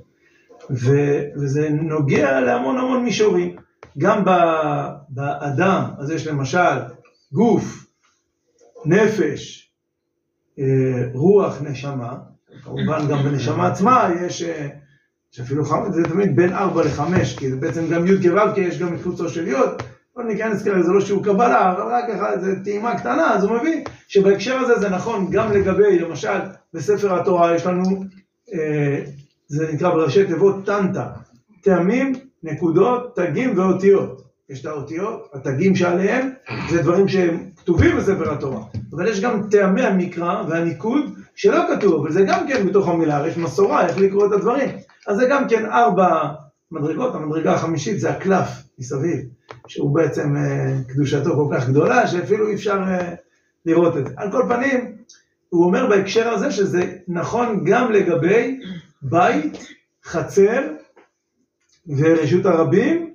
[0.70, 3.56] ו- וזה נוגע להמון המון מישורים.
[3.98, 6.78] גם ב- באדם, אז יש למשל
[7.32, 7.86] גוף,
[8.84, 9.70] נפש,
[10.58, 12.16] אה, רוח, נשמה,
[12.62, 14.68] כמובן גם בנשמה עצמה יש, אה,
[15.32, 18.60] יש אפילו חמש, זה תמיד בין ארבע לחמש, כי זה בעצם גם י' כו', כי
[18.60, 19.54] יש גם את חוצו של י',
[20.16, 23.58] לא ניכנס כרגע, זה לא שיעור קבלה, אבל רק ככה איזה טעימה קטנה, אז הוא
[23.58, 26.38] מביא שבהקשר הזה זה נכון גם לגבי, למשל,
[26.74, 28.04] בספר התורה יש לנו,
[28.54, 29.02] אה,
[29.48, 31.06] זה נקרא בראשי תיבות טנטה,
[31.62, 32.12] טעמים,
[32.42, 34.22] נקודות, תגים ואותיות.
[34.50, 36.30] יש את האותיות, התגים שעליהם,
[36.70, 38.62] זה דברים שהם כתובים בספר התורה.
[38.92, 43.36] אבל יש גם טעמי המקרא והניקוד שלא כתוב, אבל זה גם כן בתוך המילה, יש
[43.36, 44.68] מסורה איך לקרוא את הדברים.
[45.06, 46.32] אז זה גם כן ארבע
[46.70, 48.48] מדרגות, המדרגה החמישית זה הקלף
[48.78, 49.20] מסביב,
[49.66, 53.14] שהוא בעצם אה, קדושתו כל כך גדולה, שאפילו אי אפשר אה,
[53.66, 54.14] לראות את זה.
[54.16, 54.96] על כל פנים,
[55.48, 58.60] הוא אומר בהקשר הזה שזה נכון גם לגבי
[59.02, 59.66] בית,
[60.04, 60.60] חצר
[61.98, 63.14] ורשות הרבים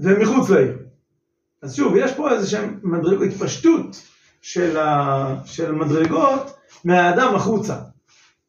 [0.00, 0.78] ומחוץ לעיר.
[1.62, 4.11] אז שוב, יש פה איזה שהם מדרגות, התפשטות
[4.42, 6.54] של, ה, של מדרגות
[6.84, 7.74] מהאדם החוצה.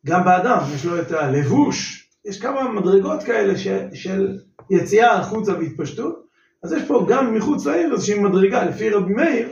[0.05, 4.37] גם באדם יש לו את הלבוש, יש כמה מדרגות כאלה ש, של
[4.69, 6.23] יציאה החוצה והתפשטות,
[6.63, 9.49] אז יש פה גם מחוץ לעיר איזושהי מדרגה, לפי רבי מאיר,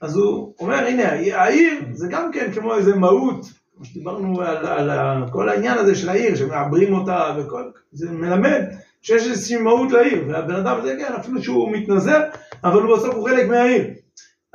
[0.00, 3.46] אז הוא אומר, הנה, העיר זה גם כן כמו איזה מהות,
[3.76, 7.62] כמו שדיברנו על, על כל העניין הזה של העיר, שמעברים אותה וכל,
[7.92, 8.62] זה מלמד
[9.02, 12.20] שיש איזושהי מהות לעיר, והבן אדם הזה, כן, אפילו שהוא מתנזר,
[12.64, 13.84] אבל הוא בסוף הוא חלק מהעיר.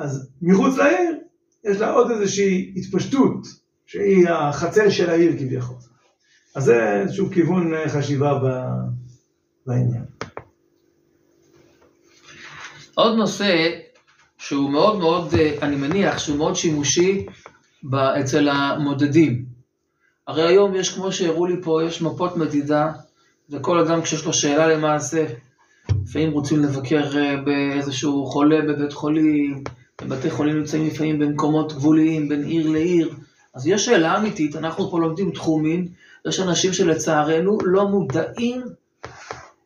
[0.02, 1.18] אז מחוץ לעיר,
[1.64, 3.48] יש לה עוד איזושהי התפשטות,
[3.86, 5.78] שהיא החצר של העיר כביכול.
[6.56, 8.40] אז זה איזשהו כיוון חשיבה.
[9.66, 10.04] בעניין.
[12.96, 13.70] עוד נושא
[14.38, 17.26] שהוא מאוד מאוד, אני מניח שהוא מאוד שימושי
[17.94, 19.46] אצל המודדים.
[20.28, 22.92] הרי היום יש, כמו שהראו לי פה, יש מפות מדידה,
[23.50, 25.26] וכל אדם כשיש לו שאלה למעשה,
[26.04, 29.64] לפעמים רוצים לבקר אה, באיזשהו חולה בבית חולים,
[30.02, 33.10] בבתי חולים נמצאים לפעמים במקומות גבוליים, בין עיר לעיר,
[33.56, 35.88] אז יש שאלה אמיתית, אנחנו פה לומדים תחומים,
[36.28, 38.62] יש אנשים שלצערנו לא מודעים,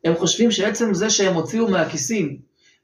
[0.04, 2.36] הם חושבים שעצם זה שהם הוציאו מהכיסים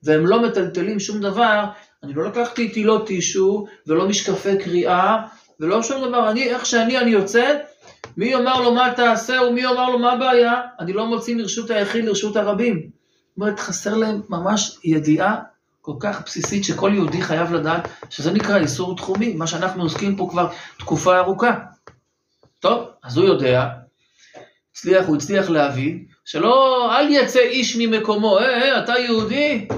[0.03, 1.65] והם לא מטלטלים שום דבר,
[2.03, 5.17] אני לא לקחתי איתי לא טישו ולא משקפי קריאה
[5.61, 7.59] ולא שום דבר, אני, איך שאני אני יוצא,
[8.17, 12.05] מי יאמר לו מה תעשה ומי יאמר לו מה הבעיה, אני לא מוציא לרשות היחיד
[12.05, 12.77] לרשות הרבים.
[12.77, 15.37] זאת אומרת, חסר להם ממש ידיעה
[15.83, 20.29] כל כך בסיסית שכל יהודי חייב לדעת, שזה נקרא איסור תחומי, מה שאנחנו עוסקים פה
[20.31, 20.49] כבר
[20.79, 21.55] תקופה ארוכה.
[22.61, 23.69] טוב, אז הוא יודע,
[24.73, 29.69] הצליח, הוא הצליח להבין, שלא, אל יצא איש ממקומו, אה, אה, אתה יהודי,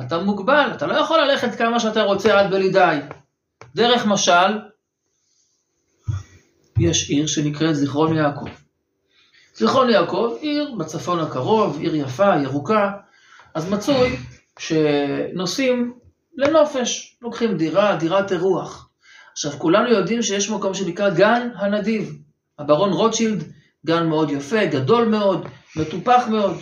[0.00, 2.98] אתה מוגבל, אתה לא יכול ללכת כמה שאתה רוצה עד בלי די.
[3.74, 4.58] דרך משל,
[6.78, 8.46] יש עיר שנקראת זיכרון יעקב.
[9.54, 12.90] זיכרון יעקב, עיר בצפון הקרוב, עיר יפה, ירוקה,
[13.54, 14.16] אז מצוי
[14.58, 15.94] שנוסעים
[16.36, 18.88] לנופש, לוקחים דירה, דירת אירוח.
[19.32, 22.16] עכשיו, כולנו יודעים שיש מקום שנקרא גן הנדיב.
[22.58, 23.44] הברון רוטשילד,
[23.86, 26.58] גן מאוד יפה, גדול מאוד, מטופח מאוד.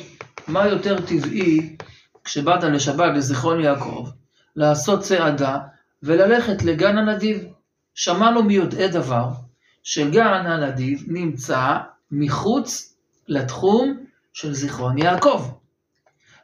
[0.49, 1.77] מה יותר טבעי
[2.25, 4.09] כשבאת לשבת לזיכרון יעקב,
[4.57, 5.59] לעשות צעדה
[6.03, 7.45] וללכת לגן הנדיב?
[7.95, 9.29] שמענו מיודעי דבר
[9.83, 11.77] שגן הנדיב נמצא
[12.11, 12.95] מחוץ
[13.29, 15.51] לתחום של זיכרון יעקב.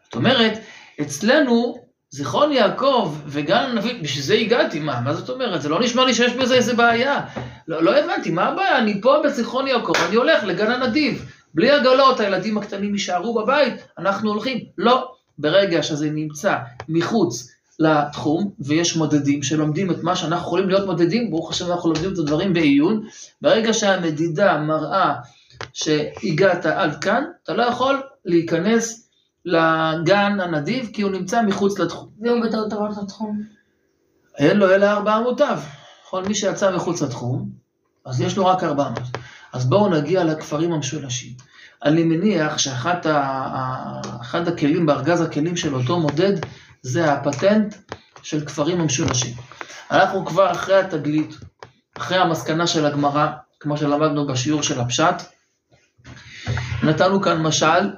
[0.04, 0.52] זאת אומרת,
[1.00, 5.62] אצלנו, זיכרון יעקב וגן הנביא, בשביל זה הגעתי, מה, מה זאת אומרת?
[5.62, 7.20] זה לא נשמע לי שיש בזה איזה בעיה.
[7.68, 8.78] לא, לא הבנתי, מה הבעיה?
[8.78, 11.24] אני פה בזיכרון יעקב, אני הולך לגן הנדיב.
[11.54, 14.58] בלי עגלות, הילדים הקטנים יישארו בבית, אנחנו הולכים.
[14.78, 16.56] לא, ברגע שזה נמצא
[16.88, 22.12] מחוץ לתחום, ויש מודדים שלומדים את מה שאנחנו יכולים להיות מודדים, ברוך השם אנחנו לומדים
[22.12, 23.06] את הדברים בעיון,
[23.42, 25.14] ברגע שהמדידה מראה
[25.72, 29.05] שהגעת עד כאן, אתה לא יכול להיכנס
[29.46, 32.08] לגן הנדיב, כי הוא נמצא מחוץ לתחום.
[32.20, 33.42] והוא בטעות עבר את התחום.
[34.38, 35.60] אין לו אלא ארבעה אמותיו.
[36.06, 37.48] נכון, מי שיצא מחוץ לתחום,
[38.04, 39.16] אז יש לו רק ארבעה אמות.
[39.52, 41.32] אז בואו נגיע לכפרים המשולשים.
[41.84, 44.00] אני מניח שאחד ה-
[44.32, 46.32] הכלים בארגז הכלים של אותו מודד,
[46.82, 47.74] זה הפטנט
[48.22, 49.34] של כפרים המשולשים.
[49.90, 51.34] אנחנו כבר אחרי התגלית,
[51.96, 53.26] אחרי המסקנה של הגמרא,
[53.60, 55.22] כמו שלמדנו בשיעור של הפשט,
[56.82, 57.90] נתנו כאן משל,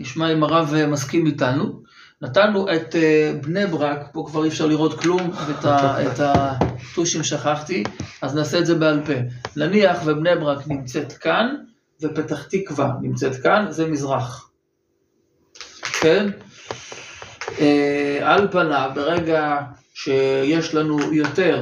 [0.00, 1.82] נשמע אם הרב אה, מסכים איתנו,
[2.22, 7.22] נתנו את אה, בני ברק, פה כבר אי אפשר לראות כלום, ואת ה- את הטושים
[7.22, 7.82] שכחתי,
[8.22, 9.12] אז נעשה את זה בעל פה.
[9.56, 11.54] נניח ובני ברק נמצאת כאן,
[12.02, 14.50] ופתח תקווה נמצאת כאן, זה מזרח.
[16.00, 16.26] כן?
[17.58, 19.58] אה, על פניו, ברגע
[19.94, 21.60] שיש לנו יותר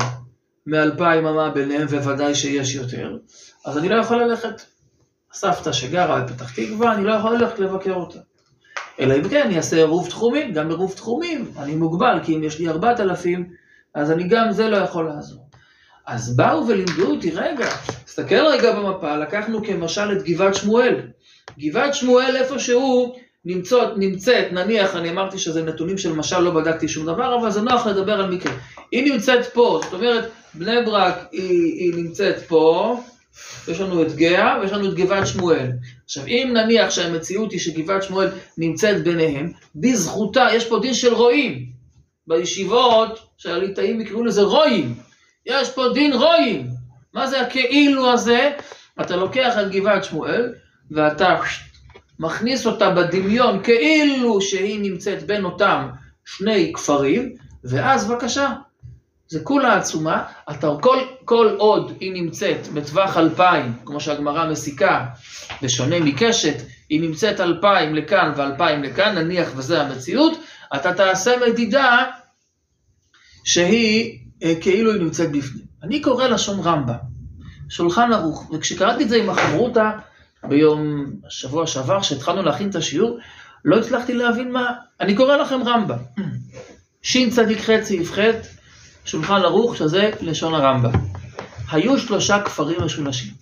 [0.67, 3.17] מאלפיים אמה ביניהם, וודאי שיש יותר,
[3.67, 4.63] אז אני לא יכול ללכת.
[5.33, 8.19] הסבתא שגרה בפתח תקווה, אני לא יכול ללכת לבקר אותה.
[9.01, 12.59] אלא אם כן, אני אעשה עירוב תחומים, גם עירוב תחומים, אני מוגבל, כי אם יש
[12.59, 13.49] לי ארבעת אלפים,
[13.95, 15.49] אז אני גם זה לא יכול לעזור.
[16.07, 17.69] אז באו ולימדו אותי, רגע,
[18.05, 20.95] תסתכל רגע במפה, לקחנו כמשל את גבעת שמואל.
[21.59, 23.15] גבעת שמואל איפשהו
[23.45, 27.61] נמצאת, נמצאת, נניח, אני אמרתי שזה נתונים של משל, לא בדקתי שום דבר, אבל זה
[27.61, 28.53] נוח לדבר על מקרה.
[28.93, 32.97] היא נמצאת פה, זאת אומרת, בני ברק היא, היא נמצאת פה,
[33.69, 35.71] יש לנו את גאה ויש לנו את גבעת שמואל.
[36.05, 38.29] עכשיו, אם נניח שהמציאות היא שגבעת שמואל
[38.59, 41.67] נמצאת ביניהם, בזכותה, יש פה דין של רועים.
[42.27, 44.95] בישיבות שהליטאים יקראו לזה רועים.
[45.47, 46.67] יש פה דין רועים.
[47.15, 48.51] מה זה הכאילו הזה?
[49.01, 50.53] אתה לוקח את גבעת שמואל,
[50.91, 51.41] ואתה
[52.19, 55.89] מכניס אותה בדמיון כאילו שהיא נמצאת בין אותם
[56.25, 57.35] שני כפרים,
[57.65, 58.53] ואז בבקשה,
[59.29, 65.07] זה כולה עצומה, אתה כל, כל עוד היא נמצאת בטווח אלפיים, כמו שהגמרא מסיקה,
[65.63, 66.55] בשונה מקשת,
[66.89, 70.39] היא נמצאת אלפיים לכאן ואלפיים לכאן, נניח וזה המציאות,
[70.77, 72.05] אתה תעשה מדידה
[73.45, 75.65] שהיא אה, כאילו היא נמצאת בפנים.
[75.83, 76.95] אני קורא לשון רמב"ם,
[77.69, 79.91] שולחן ערוך, וכשקראתי את זה עם החברותא
[80.49, 83.19] ביום, השבוע שעבר, כשהתחלנו להכין את השיעור,
[83.65, 85.99] לא הצלחתי להבין מה, אני קורא לכם רמב"ם.
[87.03, 88.58] שצ"ח סעיף ח'
[89.09, 90.91] שולחן ערוך, שזה לשון הרמב"ם.
[91.71, 93.33] היו שלושה כפרים משולשים.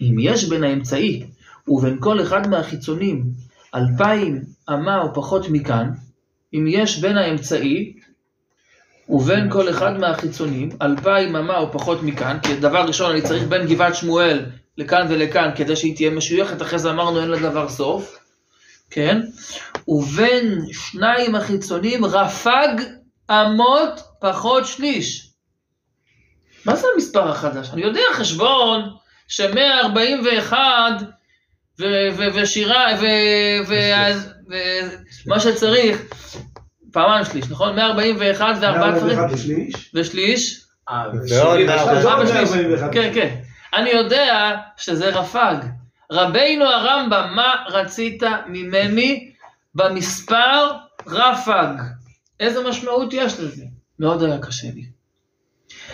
[0.00, 1.26] אם יש בין האמצעי
[1.68, 3.22] ובין כל אחד מהחיצונים
[3.74, 5.90] אלפיים אמה או פחות מכאן,
[6.54, 7.92] אם יש בין האמצעי
[9.08, 13.66] ובין כל אחד מהחיצונים אלפיים אמה או פחות מכאן, כי דבר ראשון אני צריך בין
[13.66, 14.44] גבעת שמואל
[14.78, 18.18] לכאן ולכאן כדי שהיא תהיה משויכת, אחרי זה אמרנו אין לה דבר סוף,
[18.90, 19.20] כן?
[19.88, 22.99] ובין שניים החיצונים רפג
[23.30, 25.30] אמות פחות שליש.
[26.64, 27.70] מה זה המספר החדש?
[27.72, 28.90] אני יודע חשבון
[29.28, 30.54] ש-141
[32.34, 32.86] ושירה
[35.26, 36.02] ומה שצריך,
[36.92, 37.76] פעמיים שליש, נכון?
[37.76, 39.16] 141 וארבעה כפרים.
[39.18, 39.38] 141
[39.94, 40.64] ושליש.
[40.90, 41.04] אה.
[41.30, 42.92] 141.
[42.92, 43.36] כן, כן.
[43.74, 45.56] אני יודע שזה רפג.
[46.12, 49.32] רבינו הרמב"ם, מה רצית ממני
[49.74, 50.70] במספר
[51.06, 51.99] רפג?
[52.40, 53.64] איזה משמעות יש לזה?
[53.98, 54.86] מאוד היה קשה לי.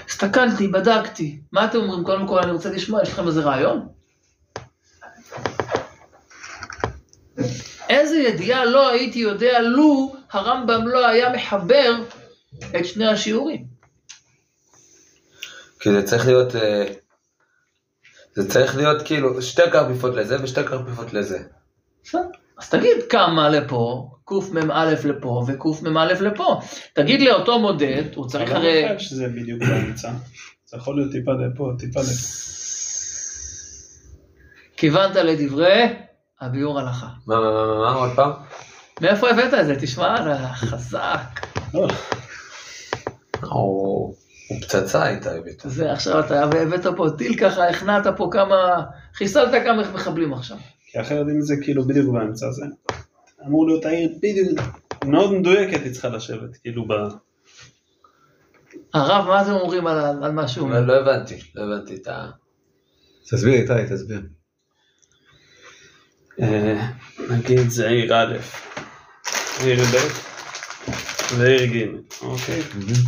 [0.08, 2.04] הסתכלתי, בדקתי, מה אתם אומרים?
[2.04, 3.88] קודם כל אני רוצה לשמוע, יש לכם איזה רעיון?
[7.88, 11.94] איזה ידיעה לא הייתי יודע לו הרמב"ם לא היה מחבר
[12.76, 13.66] את שני השיעורים.
[15.80, 16.92] כי זה צריך להיות, אה,
[18.34, 21.38] זה צריך להיות כאילו שתי כרפיפות לזה ושתי כרפיפות לזה.
[22.04, 22.20] בסדר.
[22.58, 26.60] אז תגיד כמה לפה, קמ"א לפה וקמ"א לפה.
[26.92, 28.82] תגיד לאותו מודד, הוא צריך הרי...
[28.82, 30.12] לא חייב שזה בדיוק באמצע.
[30.64, 32.46] זה יכול להיות טיפה לפה, טיפה לפה.
[34.76, 35.94] כיוונת לדברי
[36.40, 37.08] הביאור הלכה.
[37.26, 38.32] מה, מה, מה, מה, מה, עוד פעם?
[39.00, 39.76] מאיפה הבאת את זה?
[39.80, 40.14] תשמע,
[40.54, 41.46] חזק.
[41.74, 41.88] לא,
[43.42, 44.14] הוא
[44.60, 45.62] פצצה איתה הבאת.
[45.64, 48.82] זה עכשיו אתה הבאת פה טיל ככה, הכנעת פה כמה...
[49.14, 50.56] חיסלת כמה מחבלים עכשיו.
[50.86, 52.64] כי אחרת אם זה כאילו בדיוק באמצע זה
[53.44, 54.60] אמור להיות העיר בדיוק,
[55.04, 56.92] מאוד מדויקת היא צריכה לשבת, כאילו ב...
[58.94, 60.80] הרב, מה אתם אומרים על, על מה שהוא אומר?
[60.80, 62.30] לא לא הבנתי, לא הבנתי את ה...
[63.30, 64.20] תסביר איתי, תסביר.
[66.40, 66.88] אה,
[67.30, 68.36] נגיד זה עיר א',
[69.62, 70.26] עיר ב'
[71.38, 72.62] ועיר ג', אוקיי?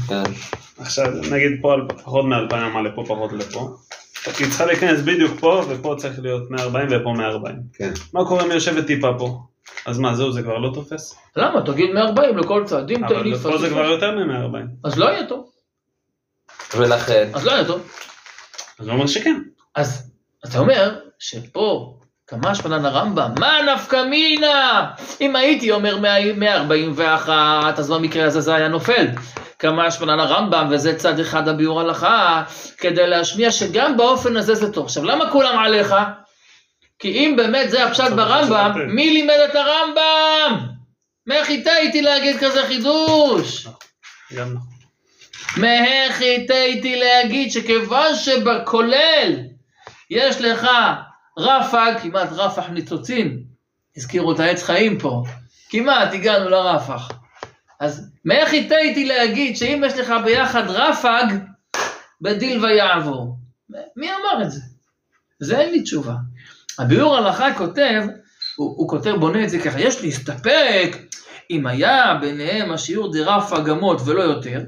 [0.08, 0.22] כן.
[0.78, 3.76] עכשיו נגיד פה על פחות מ-2,000 אמה לפה פחות לפה.
[4.26, 7.56] היא צריכה להיכנס בדיוק פה, ופה צריך להיות 140 ופה 140.
[7.72, 7.92] כן.
[8.12, 9.42] מה קורה אם היא יושבת טיפה פה?
[9.86, 11.14] אז מה, זהו, זה כבר לא תופס?
[11.36, 11.62] למה?
[11.62, 12.90] תגיד 140 לכל צד.
[12.90, 14.56] אם אבל תגיד פה זה כבר יותר מ-140.
[14.84, 15.50] אז לא יהיה טוב.
[16.76, 17.80] ולכן, אז לא יהיה טוב.
[18.78, 19.40] אז הוא אומר שכן.
[19.74, 20.12] אז
[20.44, 24.90] אתה אומר שפה כמה השפלן הרמב"ם, מה נפקא מינה?
[25.20, 29.06] אם הייתי אומר 100 141, אז במקרה הזה זה היה נופל.
[29.58, 32.42] כמה השפלן הרמב"ם, וזה צד אחד הביאור הלכה,
[32.78, 34.84] כדי להשמיע שגם באופן הזה זה טוב.
[34.84, 35.94] עכשיו, למה כולם עליך?
[36.98, 38.72] כי אם באמת זה הפשט ברמב"ם.
[38.88, 40.68] מי לימד את הרמב"ם?
[41.76, 43.68] איתי להגיד כזה חידוש?
[44.36, 44.78] גם נכון.
[46.96, 49.34] להגיד שכיוון שבכולל
[50.10, 50.66] יש לך
[51.38, 53.42] רפ"ג, כמעט רפ"ח ניצוצין,
[53.96, 55.22] הזכירו את העץ חיים פה,
[55.70, 57.08] כמעט הגענו לרפ"ח.
[57.80, 61.24] אז מהחיטאתי להגיד שאם יש לך ביחד רפ"ג,
[62.20, 63.36] בדיל ויעבור.
[63.96, 64.60] מי אמר את זה?
[65.40, 66.14] זה אין לי תשובה.
[66.78, 68.02] הביאור הלכה כותב,
[68.56, 70.96] הוא, הוא כותב, בונה את זה ככה, יש להסתפק
[71.50, 74.60] אם היה ביניהם השיעור דרף אגמות ולא יותר,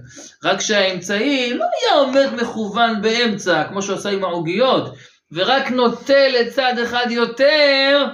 [0.44, 4.94] רק שהאמצעי לא היה עומד מכוון באמצע, כמו שהוא עשה עם העוגיות,
[5.32, 8.06] ורק נוטה לצד אחד יותר,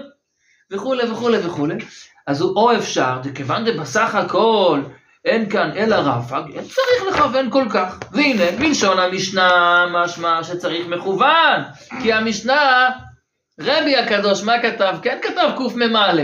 [0.71, 1.75] וכולי וכולי וכולי.
[2.27, 4.81] אז הוא או אפשר, כיוון דבסך הכל
[5.25, 7.99] אין כאן אלא רפ"ג, אין צריך לכוון כל כך.
[8.13, 11.63] והנה, מלשון המשנה משמע שצריך מכוון,
[12.03, 12.91] כי המשנה,
[13.61, 14.97] רבי הקדוש, מה כתב?
[15.03, 16.23] כן כתב קמ"א.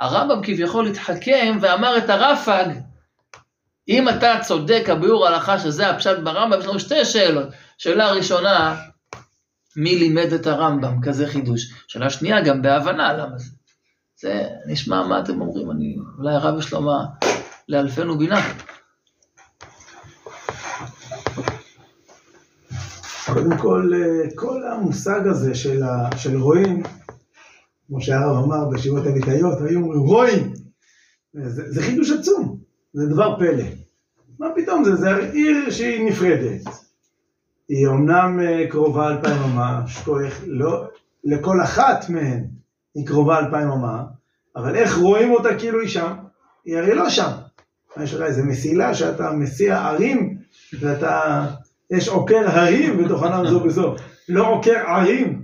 [0.00, 2.68] הרמב"ם כביכול התחכם ואמר את הרפ"ג.
[3.88, 7.48] אם אתה צודק, הביאור ההלכה שזה הפשט ברמב"ם, יש לנו שתי שאלות.
[7.78, 8.76] שאלה ראשונה,
[9.76, 11.00] מי לימד את הרמב"ם?
[11.02, 11.72] כזה חידוש.
[11.88, 13.50] שאלה שנייה, גם בהבנה, למה זה?
[14.16, 17.04] זה נשמע מה אתם אומרים, אני, אולי הרב יש לו מה
[17.68, 18.40] לאלפנו בינה.
[23.32, 26.82] קודם כל, אה, כל המושג הזה של, ה, של רואים,
[27.86, 30.52] כמו שהרב אמר בישיבות הליטאיות, היו אומרים רואים,
[31.34, 32.58] זה, זה חידוש עצום,
[32.92, 33.64] זה דבר פלא.
[34.38, 36.60] מה פתאום, זה, זה עיר שהיא נפרדת.
[37.68, 40.84] היא אומנם אה, קרובה אלפיים אמה, שכוח, לא,
[41.24, 42.44] לכל אחת מהן
[42.94, 44.02] היא קרובה אלפיים אמה,
[44.56, 46.12] אבל איך רואים אותה כאילו היא שם?
[46.64, 47.30] היא הרי לא שם.
[48.02, 50.38] יש לך איזה מסילה שאתה מסיע ערים,
[50.80, 51.46] ואתה,
[51.90, 53.94] יש עוקר הרים בתוכנם זו בזו,
[54.28, 55.42] לא עוקר ערים,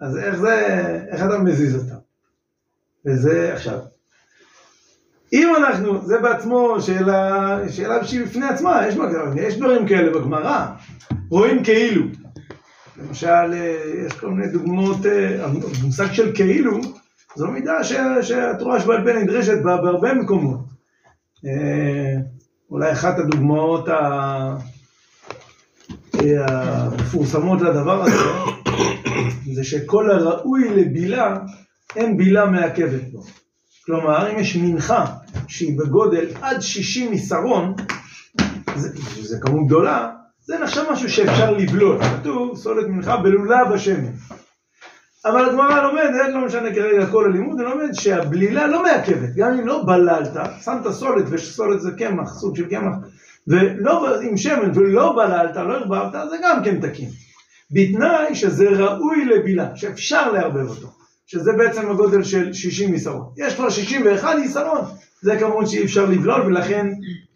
[0.00, 0.56] אז איך זה,
[1.08, 1.94] איך אתה מזיז אותה?
[3.06, 3.78] וזה עכשיו.
[5.32, 8.94] אם אנחנו, זה בעצמו שאלה, שאלה שהיא בפני עצמה, יש,
[9.36, 10.66] יש דברים כאלה בגמרא,
[11.30, 12.02] רואים כאילו.
[12.96, 13.76] למשל, אה,
[14.06, 16.80] יש כל מיני דוגמאות, אה, המושג של כאילו,
[17.34, 20.60] זו מידה ש- שהתורה שבעל פה נדרשת בה בהרבה מקומות.
[21.46, 22.14] אה,
[22.70, 24.56] אולי אחת הדוגמאות ה-
[26.38, 28.16] המפורסמות לדבר הזה,
[29.54, 31.36] זה שכל הראוי לבילה,
[31.96, 33.22] אין בילה מעכבת בו.
[33.86, 35.06] כלומר, אם יש מנחה
[35.48, 37.74] שהיא בגודל עד 60 מסרון,
[38.76, 38.88] זה,
[39.22, 40.10] זה כמות גדולה,
[40.44, 41.98] זה נחשב משהו שאפשר לבלול.
[42.04, 44.10] כתוב, סולת מנחה בלולה בשמן.
[45.24, 49.66] אבל הגמרא לומדת, לא משנה כרגע כל הלימוד, היא לומדת שהבלילה לא מעכבת, גם אם
[49.66, 50.32] לא בללת,
[50.64, 52.94] שמת סולת, וסולת זה קמח, סוג של קמח,
[53.48, 57.10] ולא עם שמן ולא בללת, לא ערבבת, זה גם כן תקין.
[57.70, 60.88] בתנאי שזה ראוי לבילה, שאפשר לערבב אותו,
[61.26, 63.26] שזה בעצם הגודל של 60 יסרון.
[63.36, 64.80] יש כבר 61 יסרון,
[65.22, 66.86] זה כמות שאי אפשר לבלול, ולכן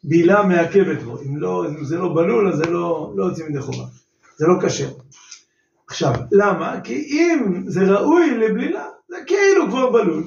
[0.05, 1.19] בילה מעכבת בו.
[1.21, 3.85] אם, לא, אם זה לא בלול, אז זה לא, לא יוצאים ידי חובה.
[4.37, 4.89] זה לא כשר.
[5.87, 6.81] עכשיו, למה?
[6.85, 10.25] כי אם זה ראוי לבלילה, זה כאילו כבר בלול.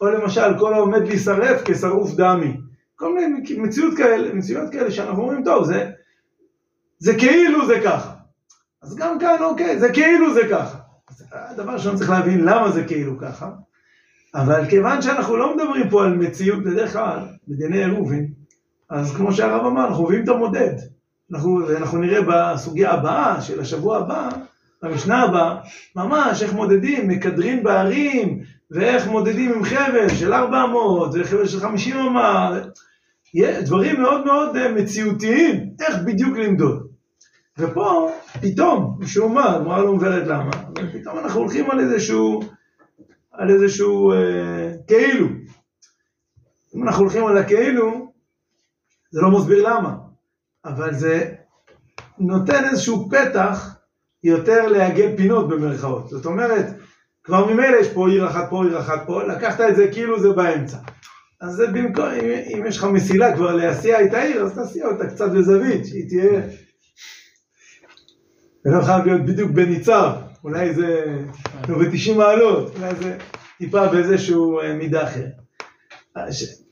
[0.00, 2.56] או למשל, כל העומד להישרף כשרוף דמי.
[3.02, 5.90] כל מיני מציאות כאלה, מציאות כאלה שאנחנו אומרים, טוב, זה,
[6.98, 8.12] זה כאילו זה ככה.
[8.82, 10.78] אז גם כאן, אוקיי, זה כאילו זה ככה.
[11.32, 13.50] הדבר ראשון צריך להבין למה זה כאילו ככה.
[14.34, 17.18] אבל כיוון שאנחנו לא מדברים פה על מציאות, בדרך כלל,
[17.48, 18.28] בדיני עירובין,
[18.90, 20.74] אז כמו שהרב אמר, אנחנו מביאים את המודד.
[21.32, 24.28] אנחנו, אנחנו נראה בסוגיה הבאה, של השבוע הבא,
[24.82, 25.56] במשנה הבאה,
[25.96, 32.60] ממש איך מודדים, מקדרים בערים, ואיך מודדים עם חבל של 400, וחבל של 50 אמה,
[33.36, 36.88] דברים מאוד מאוד אה, מציאותיים, איך בדיוק למדוד.
[37.58, 38.10] ופה,
[38.40, 40.50] פתאום, משום מה, הגמרא לא מבארת למה,
[40.92, 42.40] פתאום אנחנו הולכים על איזשהו,
[43.32, 45.26] על איזשהו אה, כאילו.
[46.74, 48.12] אם אנחנו הולכים על הכאילו,
[49.10, 49.94] זה לא מסביר למה,
[50.64, 51.34] אבל זה
[52.18, 53.74] נותן איזשהו פתח
[54.24, 56.08] יותר לעגל פינות במרכאות.
[56.08, 56.66] זאת אומרת,
[57.24, 60.32] כבר ממילא יש פה עיר אחת פה, עיר אחת פה, לקחת את זה כאילו זה
[60.32, 60.78] באמצע.
[61.42, 65.06] אז זה במקום, אם, אם יש לך מסילה כבר להסיע את העיר, אז תסיע אותה
[65.06, 66.42] קצת בזווית, שהיא תהיה...
[68.64, 70.12] זה לא חייב להיות בדיוק בניצב,
[70.44, 71.04] אולי זה
[71.68, 73.16] לא ב-90 מעלות, אולי זה
[73.58, 75.32] טיפה באיזשהו אה, מידה אחרת.
[76.30, 76.62] ש-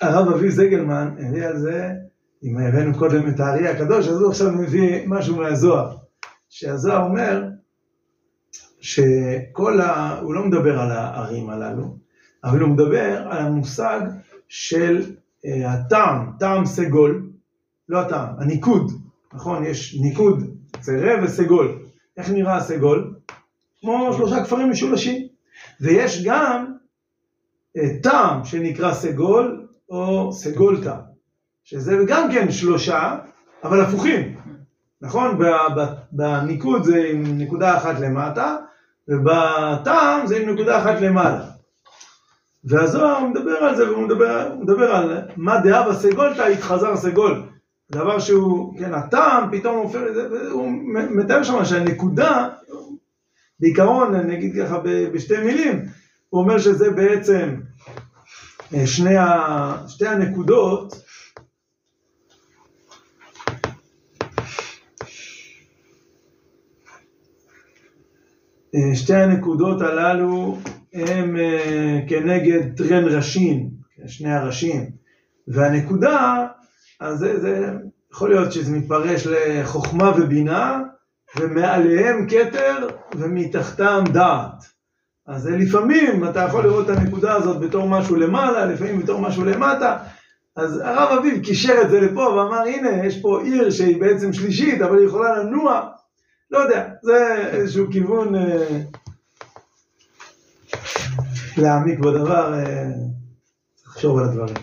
[0.00, 1.88] הרב אביב זגלמן הביא על זה,
[2.44, 5.96] אם הבאנו קודם את האריה הקדוש, אז הוא עכשיו מביא משהו מהזוהר.
[6.48, 7.44] שהזוהר אומר
[8.80, 10.18] שכל ה...
[10.20, 12.05] הוא לא מדבר על הערים הללו,
[12.44, 14.00] אבל הוא מדבר על המושג
[14.48, 15.02] של
[15.46, 17.30] אה, הטעם, טעם סגול,
[17.88, 18.92] לא הטעם, הניקוד,
[19.34, 19.64] נכון?
[19.64, 20.42] יש ניקוד
[20.80, 21.78] צרה וסגול.
[22.16, 23.14] איך נראה הסגול?
[23.80, 25.26] כמו שלושה כפרים משולשים.
[25.80, 26.72] ויש גם
[27.76, 30.94] אה, טעם שנקרא סגול או סגולתא,
[31.64, 33.18] שזה גם כן שלושה,
[33.64, 34.36] אבל הפוכים,
[35.02, 35.38] נכון?
[36.12, 38.56] בניקוד זה עם נקודה אחת למטה,
[39.08, 41.55] ובטעם זה עם נקודה אחת למעלה.
[42.66, 47.42] והזוהר מדבר על זה, והוא מדבר, מדבר על מה דעה בסגולתא התחזר סגול.
[47.90, 50.00] דבר שהוא, כן, הטעם פתאום הופך,
[50.50, 50.70] הוא
[51.10, 52.48] מתאר שם שהנקודה,
[53.60, 55.84] בעיקרון, נגיד ככה ב- בשתי מילים,
[56.28, 57.56] הוא אומר שזה בעצם
[58.74, 60.94] אה, שני ה, שתי הנקודות,
[68.74, 70.58] אה, שתי הנקודות הללו
[70.96, 73.70] הם אה, כנגד טרן ראשין,
[74.06, 74.90] שני הראשים,
[75.48, 76.46] והנקודה,
[77.00, 77.72] אז זה, זה
[78.12, 80.82] יכול להיות שזה מתפרש לחוכמה ובינה,
[81.38, 84.76] ומעליהם כתר ומתחתם דעת.
[85.26, 89.98] אז לפעמים אתה יכול לראות את הנקודה הזאת בתור משהו למעלה, לפעמים בתור משהו למטה.
[90.56, 94.82] אז הרב אביב קישר את זה לפה ואמר, הנה, יש פה עיר שהיא בעצם שלישית,
[94.82, 95.88] אבל היא יכולה לנוע.
[96.50, 98.80] לא יודע, זה איזשהו כיוון אה,
[101.58, 102.84] להעמיק בדבר, אה,
[103.74, 104.56] צריך לחשוב על הדברים.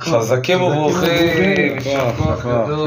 [0.00, 2.80] חזקים וברוכים, יישר כוח גדול.